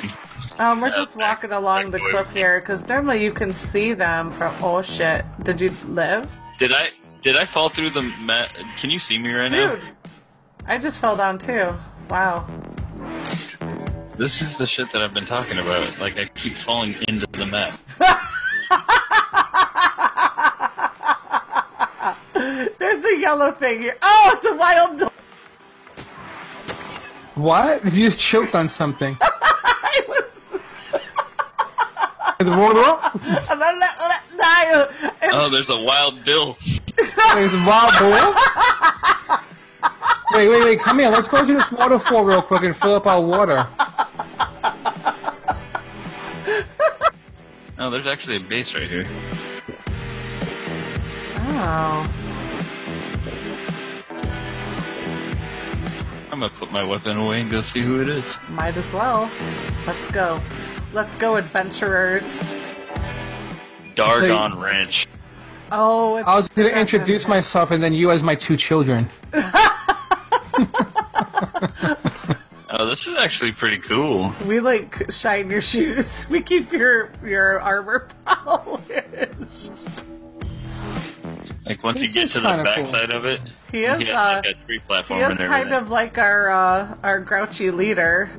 [0.57, 4.55] Um, we're just walking along the cliff here because normally you can see them from.
[4.63, 5.23] Oh shit!
[5.43, 6.87] Did you live, Did I?
[7.21, 8.55] Did I fall through the mat?
[8.77, 9.75] Can you see me right now?
[9.75, 9.83] dude?
[10.65, 11.75] I just fell down too.
[12.09, 12.47] Wow.
[14.19, 15.97] This is the shit that I've been talking about.
[15.97, 17.79] Like I keep falling into the map.
[22.79, 23.95] There's a yellow thing here.
[24.01, 25.11] Oh, it's a wild dog.
[27.35, 27.85] What?
[27.85, 29.15] You just choked on something.
[29.21, 30.45] I was.
[32.41, 32.99] Is it roll roll?
[33.23, 34.87] And then let, let, die.
[35.21, 36.57] And- Oh, there's a wild bill.
[37.33, 38.33] There's a wild bill.
[40.33, 40.79] Wait, wait, wait.
[40.81, 41.09] Come here.
[41.09, 43.65] Let's go to this waterfall real quick and fill up our water.
[47.81, 49.05] Oh, there's actually a base right here.
[51.37, 52.11] Oh.
[56.29, 58.37] I'm gonna put my weapon away and go see who it is.
[58.49, 59.31] Might as well.
[59.87, 60.41] Let's go.
[60.91, 62.37] Let's go, adventurers.
[63.95, 65.07] Dargon Ranch.
[65.71, 69.07] Oh, it's I was going to introduce myself and then you as my two children.
[72.71, 74.31] Oh, this is actually pretty cool.
[74.45, 76.27] we like shine your shoes.
[76.29, 80.05] We keep your your armor polished.
[81.65, 82.83] Like once This you get to the kinda cool.
[82.83, 83.41] backside of it,
[83.71, 87.19] He is, has uh, like a tree He is kind of like our uh, our
[87.19, 88.29] grouchy leader.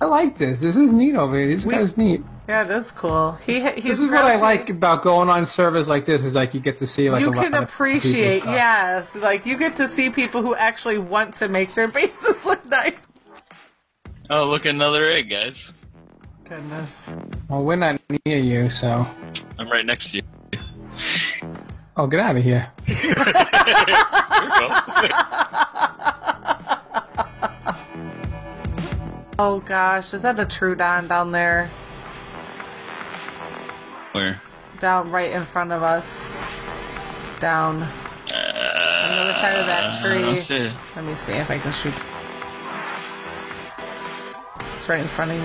[0.00, 0.60] I like this.
[0.60, 1.48] This is neat over here.
[1.48, 2.22] This guy's neat.
[2.48, 3.32] Yeah, it is cool.
[3.44, 6.22] He he's This is what I like about going on servers like this.
[6.22, 9.44] Is like you get to see like you a can of appreciate, people's yes, like
[9.44, 12.94] you get to see people who actually want to make their bases look nice.
[14.28, 15.72] Oh, look, another egg, guys.
[16.44, 17.14] Goodness.
[17.48, 19.06] Well, we're not near you, so.
[19.58, 20.60] I'm right next to you.
[21.96, 22.70] Oh, get out of here.
[29.38, 31.68] Oh gosh, is that a Troodon down there?
[34.12, 34.40] Where?
[34.80, 36.26] Down right in front of us.
[37.38, 37.82] Down.
[37.82, 40.22] On the other side of that uh, tree.
[40.22, 40.72] don't see it.
[40.96, 41.92] Let me see if I can shoot.
[44.86, 45.42] It's right in front of you.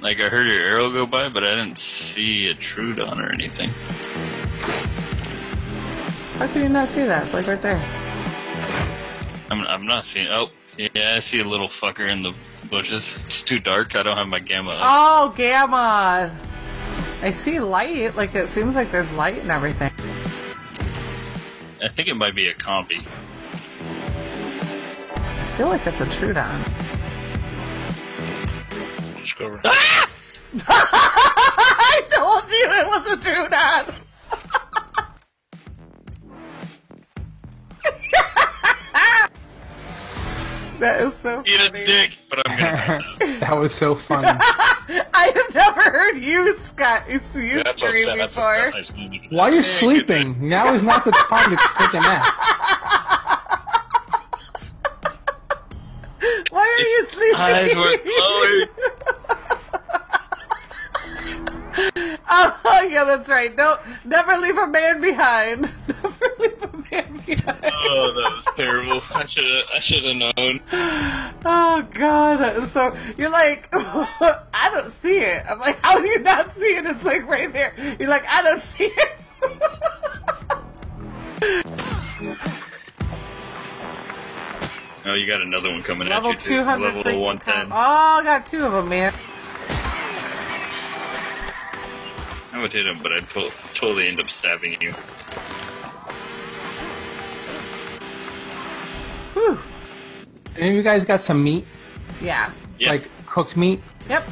[0.00, 3.68] Like I heard your arrow go by, but I didn't see a Troodon or anything.
[6.38, 7.24] How could you not see that?
[7.24, 7.84] It's like right there.
[9.50, 10.28] I'm, I'm not seeing.
[10.30, 10.48] Oh,
[10.78, 12.32] yeah, I see a little fucker in the
[12.70, 13.18] bushes.
[13.26, 13.94] It's too dark.
[13.94, 14.70] I don't have my gamma.
[14.70, 14.80] up.
[14.80, 16.34] Oh, gamma!
[17.20, 18.16] I see light.
[18.16, 19.92] Like it seems like there's light and everything.
[21.84, 23.06] I think it might be a Compy.
[25.58, 26.56] I feel like it's a Troodon.
[29.18, 29.60] Just go over.
[29.64, 30.08] Ah!
[30.68, 33.92] I told you it was a Troodon.
[40.78, 41.84] that is so Eat a funny.
[41.86, 43.02] dick, but I'm gonna.
[43.40, 44.28] that was so funny.
[44.28, 48.16] I have never heard you, Scott, you, you Yeah, that's what I'm scream.
[48.16, 48.70] That's, before.
[48.72, 49.20] that's nice.
[49.30, 52.77] While you're sleeping, now is not the time to take a nap.
[57.38, 58.68] Eyes were glowing.
[62.28, 63.56] oh yeah, that's right.
[63.56, 65.62] Don't never leave a man behind.
[65.88, 67.60] Never leave a man behind.
[67.62, 69.00] Oh, that was terrible.
[69.14, 69.64] I should have.
[69.74, 70.60] I should have known.
[70.72, 72.96] Oh god, that is so.
[73.16, 75.44] You're like, I don't see it.
[75.48, 76.86] I'm like, how do you not see it?
[76.86, 77.74] It's like right there.
[77.98, 79.18] You're like, I don't see it.
[85.08, 86.56] Oh, you got another one coming Level at you too.
[86.58, 87.70] 200 Level freaking 110.
[87.70, 89.14] com- Oh, I got two of them, man.
[92.52, 94.92] I would hit him, but I'd to- totally end up stabbing you.
[99.34, 99.58] Whew.
[100.56, 101.64] Any of you guys got some meat?
[102.20, 102.50] Yeah.
[102.80, 103.80] Like cooked meat?
[104.08, 104.28] Yep.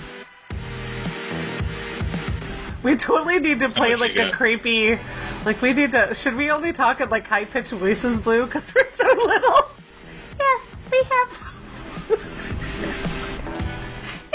[2.82, 4.98] We totally need to play like a creepy.
[5.44, 6.14] Like we need to.
[6.14, 8.44] Should we only talk in like high pitched voices, Blue?
[8.44, 9.65] Because we're so little.
[10.96, 11.10] Yes,
[12.08, 12.20] we have.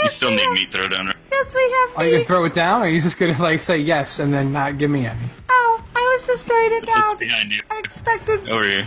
[0.03, 1.13] You still need meat throwdown.
[1.31, 1.97] Yes, we have.
[1.97, 4.33] Are you gonna throw it down, or are you just gonna like say yes and
[4.33, 5.19] then not give me any?
[5.49, 7.11] Oh, I was just throwing it down.
[7.11, 7.61] It's behind you.
[7.69, 8.49] I expected.
[8.49, 8.85] Over here.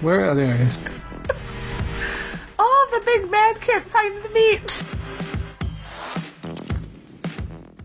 [0.00, 0.30] Where?
[0.30, 0.78] Oh, there it is.
[2.58, 4.84] Oh, the big man can't find the meat.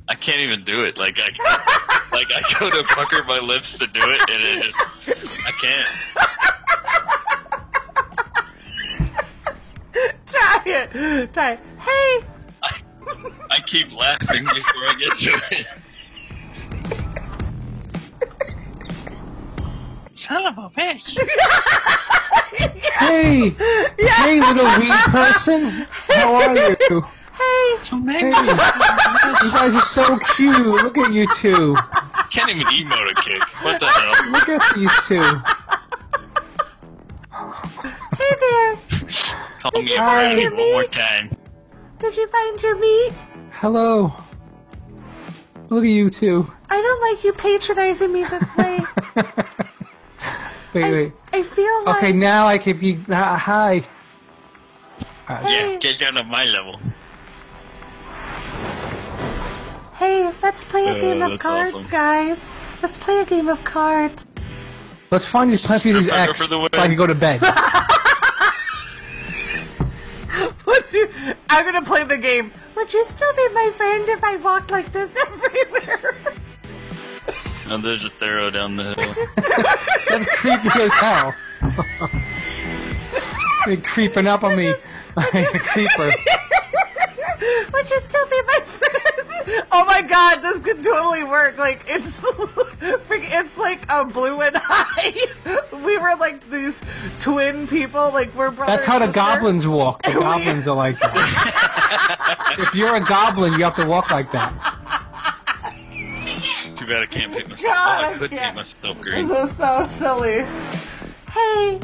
[0.09, 0.97] I can't even do it.
[0.97, 1.29] Like I,
[2.11, 4.73] like I go to pucker my lips to do it, and it
[5.19, 5.87] just I can't.
[10.27, 11.33] Try it.
[11.33, 11.59] Try it.
[11.79, 12.23] Hey.
[13.49, 15.67] I keep laughing before I get to it.
[20.13, 21.17] Son of a bitch!
[22.97, 23.51] Hey,
[23.97, 27.01] hey, little weed person, how are you?
[27.37, 27.77] Hey.
[27.83, 30.65] Hey, you guys are so cute.
[30.65, 31.77] Look at you two.
[32.31, 33.43] Can't even emote a kick.
[33.63, 34.31] What the hell?
[34.31, 35.41] Look at these two.
[38.17, 38.75] Hey there.
[39.71, 40.33] Call me a Hi.
[40.35, 41.29] birdie one more time.
[41.99, 43.13] Did you find your meat?
[43.51, 44.13] Hello.
[45.69, 46.51] Look at you two.
[46.69, 48.79] I don't like you patronizing me this way.
[50.73, 51.13] Wait, wait.
[51.33, 51.97] I feel like.
[51.97, 52.99] Okay, now I can be.
[53.09, 53.83] Uh, hi.
[55.27, 56.79] Uh, Yeah, get down to my level.
[59.95, 61.89] Hey, let's play a Uh, game of cards, awesome.
[61.89, 62.47] guys.
[62.83, 64.25] Let's play a game of cards.
[65.09, 67.39] Let's find these plenty of these Strip X so I can go to bed.
[70.67, 70.93] What's
[71.49, 72.51] I'm gonna play the game.
[72.75, 76.13] Would you still be my friend if I walked like this everywhere?
[77.67, 79.25] And there's a Thero down the hill.
[80.09, 81.33] That's creepy as hell.
[83.67, 84.75] You're creeping up on me
[85.15, 86.11] like a creeper.
[87.39, 89.63] Would you still be my friend?
[89.71, 91.57] Oh my god, this could totally work.
[91.57, 92.21] Like it's,
[92.81, 95.25] it's like a blue and I.
[95.85, 96.81] We were like these
[97.19, 98.09] twin people.
[98.11, 98.75] Like we're brothers.
[98.77, 100.01] That's how the and goblins walk.
[100.03, 102.55] The We- goblins are like that.
[102.59, 104.53] if you're a goblin, you have to walk like that.
[106.75, 107.61] Too bad I can't paint myself.
[107.73, 108.41] God, oh, I I could can't.
[108.41, 109.27] paint myself green.
[109.27, 110.43] This is so silly.
[111.31, 111.79] Hey,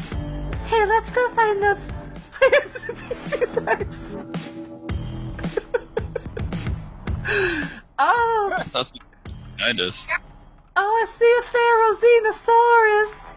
[0.68, 1.88] hey, let's go find those
[3.00, 4.18] pictures.
[7.26, 7.72] X.
[8.00, 8.92] oh, Sounds
[9.58, 10.08] kind of.
[10.76, 13.34] oh, I see a Therizinosaurus.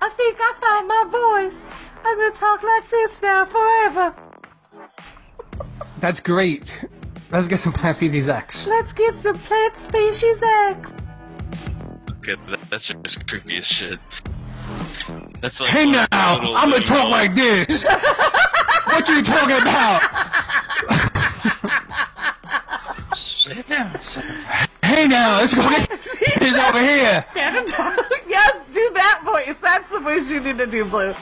[0.00, 1.72] I think I found my voice.
[2.04, 4.14] I'm gonna talk like this now forever.
[5.98, 6.86] That's great.
[7.30, 8.66] Let's get some Plant Species X.
[8.66, 10.94] Let's get some plant species X.
[12.10, 12.36] Okay,
[12.70, 13.98] that's just creepy as shit.
[15.40, 17.84] That's like Hey now, I'm gonna talk like this.
[18.84, 20.57] what you talking about?
[23.48, 24.24] Sit down, son.
[24.84, 27.22] Hey now, let's go get this over here.
[27.22, 27.96] Stand down.
[28.28, 29.58] yes, do that voice.
[29.58, 31.14] That's the voice you need to do, Blue.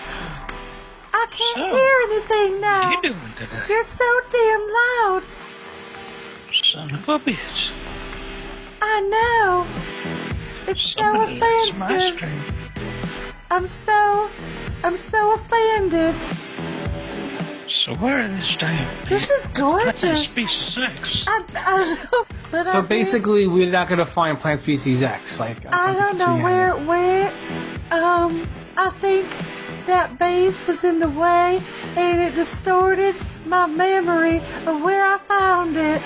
[1.13, 2.91] I can't So, hear anything now.
[2.91, 3.63] you doing today?
[3.69, 5.23] You're so damn loud.
[6.53, 7.71] Son of a bitch.
[8.83, 9.67] I know.
[10.71, 12.17] It's so Somebody likes my offensive.
[12.17, 12.41] string.
[13.51, 14.29] I'm so,
[14.83, 16.15] I'm so offended.
[17.87, 20.01] So where are this damn This is gorgeous.
[20.01, 21.25] Plant species X?
[21.29, 25.39] I, I, but I So did- basically, we're not gonna find Plant Species X.
[25.39, 27.31] Like I don't know where, where,
[27.93, 28.45] um,
[28.77, 29.29] I think
[29.87, 31.63] that base was in the way
[31.97, 33.15] and it distorted
[33.45, 36.03] my memory of where I found it.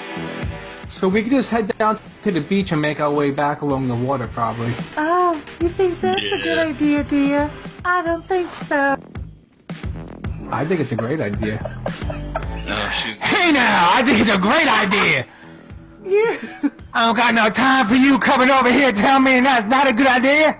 [0.86, 3.88] So we can just head down to the beach and make our way back along
[3.88, 4.74] the water, probably.
[4.98, 7.50] Oh, you think that's a good idea, do you?
[7.86, 8.98] I don't think so.
[10.52, 11.58] I think it's a great idea.
[12.66, 13.18] No, she's.
[13.18, 15.26] Hey now, I think it's a great idea.
[16.04, 16.70] Yeah.
[16.92, 19.92] I don't got no time for you coming over here telling me that's not a
[19.92, 20.58] good idea.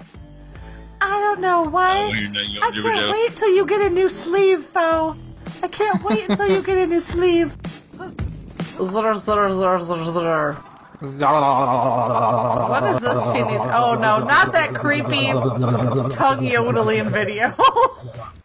[1.00, 2.04] I don't know why.
[2.04, 5.16] Oh, you're not gonna I can't wait till you get a new sleeve, Fo.
[5.62, 7.56] I can't wait until you get a new sleeve.
[8.00, 8.14] What
[12.84, 13.56] is this teeny?
[13.56, 15.32] Oh no, not that creepy
[16.14, 17.54] tongue yodeling video.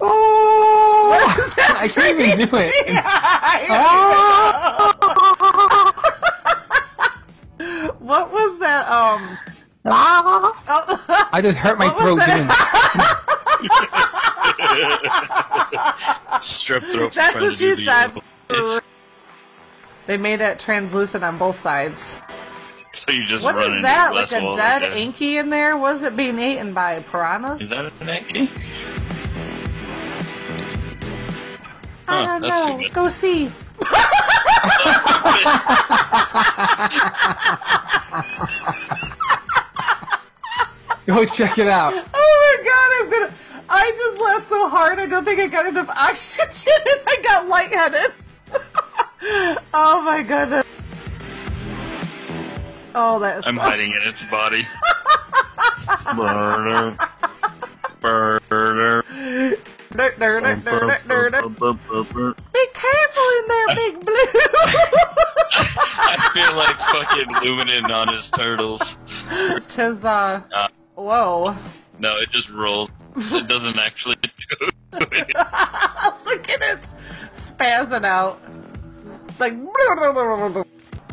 [0.00, 1.76] Oh, What is that?
[1.80, 2.74] I can't even do it.
[8.00, 8.88] what was that?
[8.88, 9.36] Um.
[9.90, 12.36] I just hurt my What was throat that?
[12.36, 12.48] doing
[16.40, 17.12] Strep throat.
[17.14, 18.12] That's what she said.
[20.06, 22.18] They made it translucent on both sides.
[23.08, 24.14] So you just What run is into that?
[24.14, 25.78] Like a wall dead right inky in there?
[25.78, 27.58] Was it being eaten by piranhas?
[27.62, 28.50] Is that an Anki?
[32.06, 32.88] I Huh, don't that's too know.
[32.92, 33.50] Go see.
[41.06, 41.94] Go check it out.
[42.12, 43.32] Oh my god, I'm gonna.
[43.70, 47.48] I just laughed so hard, I don't think I got enough oxygen and I got
[47.48, 48.12] lightheaded.
[49.72, 50.66] oh my goodness.
[52.94, 53.46] Oh, that's.
[53.46, 54.66] I'm hiding in its body.
[56.16, 56.96] Burner.
[58.00, 59.02] Burner.
[59.08, 59.56] Be
[62.72, 64.14] careful in there, Big Blue.
[66.00, 68.96] I feel like fucking Luminin on his turtles.
[69.28, 70.40] Just his, uh.
[70.54, 71.56] Uh, Whoa.
[71.98, 72.90] no, it just rolls.
[73.16, 74.28] It doesn't actually do
[74.92, 74.92] it.
[75.00, 75.28] Look at
[76.62, 76.78] it
[77.32, 78.40] spazzing out.
[79.28, 79.54] It's like.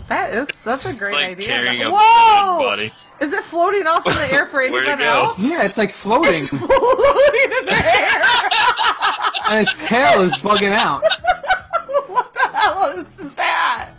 [0.07, 1.47] That is such a great like idea.
[1.47, 2.59] carrying a Whoa!
[2.59, 2.93] body.
[3.19, 5.39] Is it floating off in the air for Where'd anyone else?
[5.39, 8.21] Yeah, it's like floating, It's Floating in the air.
[9.49, 11.01] and its tail is bugging out.
[12.07, 13.91] what the hell is that?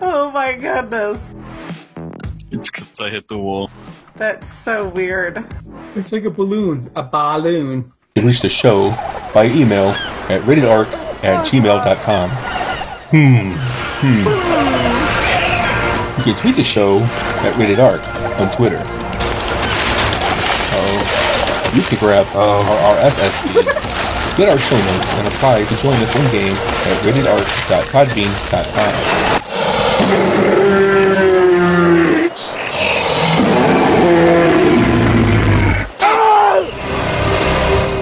[0.00, 1.34] Oh my goodness.
[2.50, 3.70] It's because I hit the wall.
[4.16, 5.44] That's so weird.
[5.96, 6.90] It's like a balloon.
[6.96, 7.84] A balloon.
[8.14, 8.90] You can reach the show
[9.32, 9.88] by email
[10.28, 10.86] at ratedarc
[11.24, 12.30] at gmail.com.
[13.10, 13.52] Hmm.
[14.00, 14.83] Hmm.
[16.16, 17.00] You can tweet the show
[17.42, 18.06] at Rated Arc
[18.38, 18.78] on Twitter.
[20.76, 21.72] Uh-oh.
[21.74, 22.62] You can grab oh.
[22.62, 23.64] our RSS feed,
[24.38, 28.94] get our show notes, and apply to join us in game at ratedarc.podbean.com.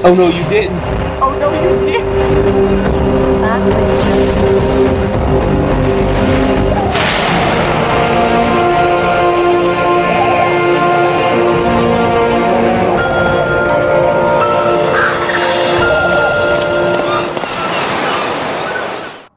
[0.04, 0.76] Oh no, you didn't.
[1.22, 2.02] Oh no, you didn't.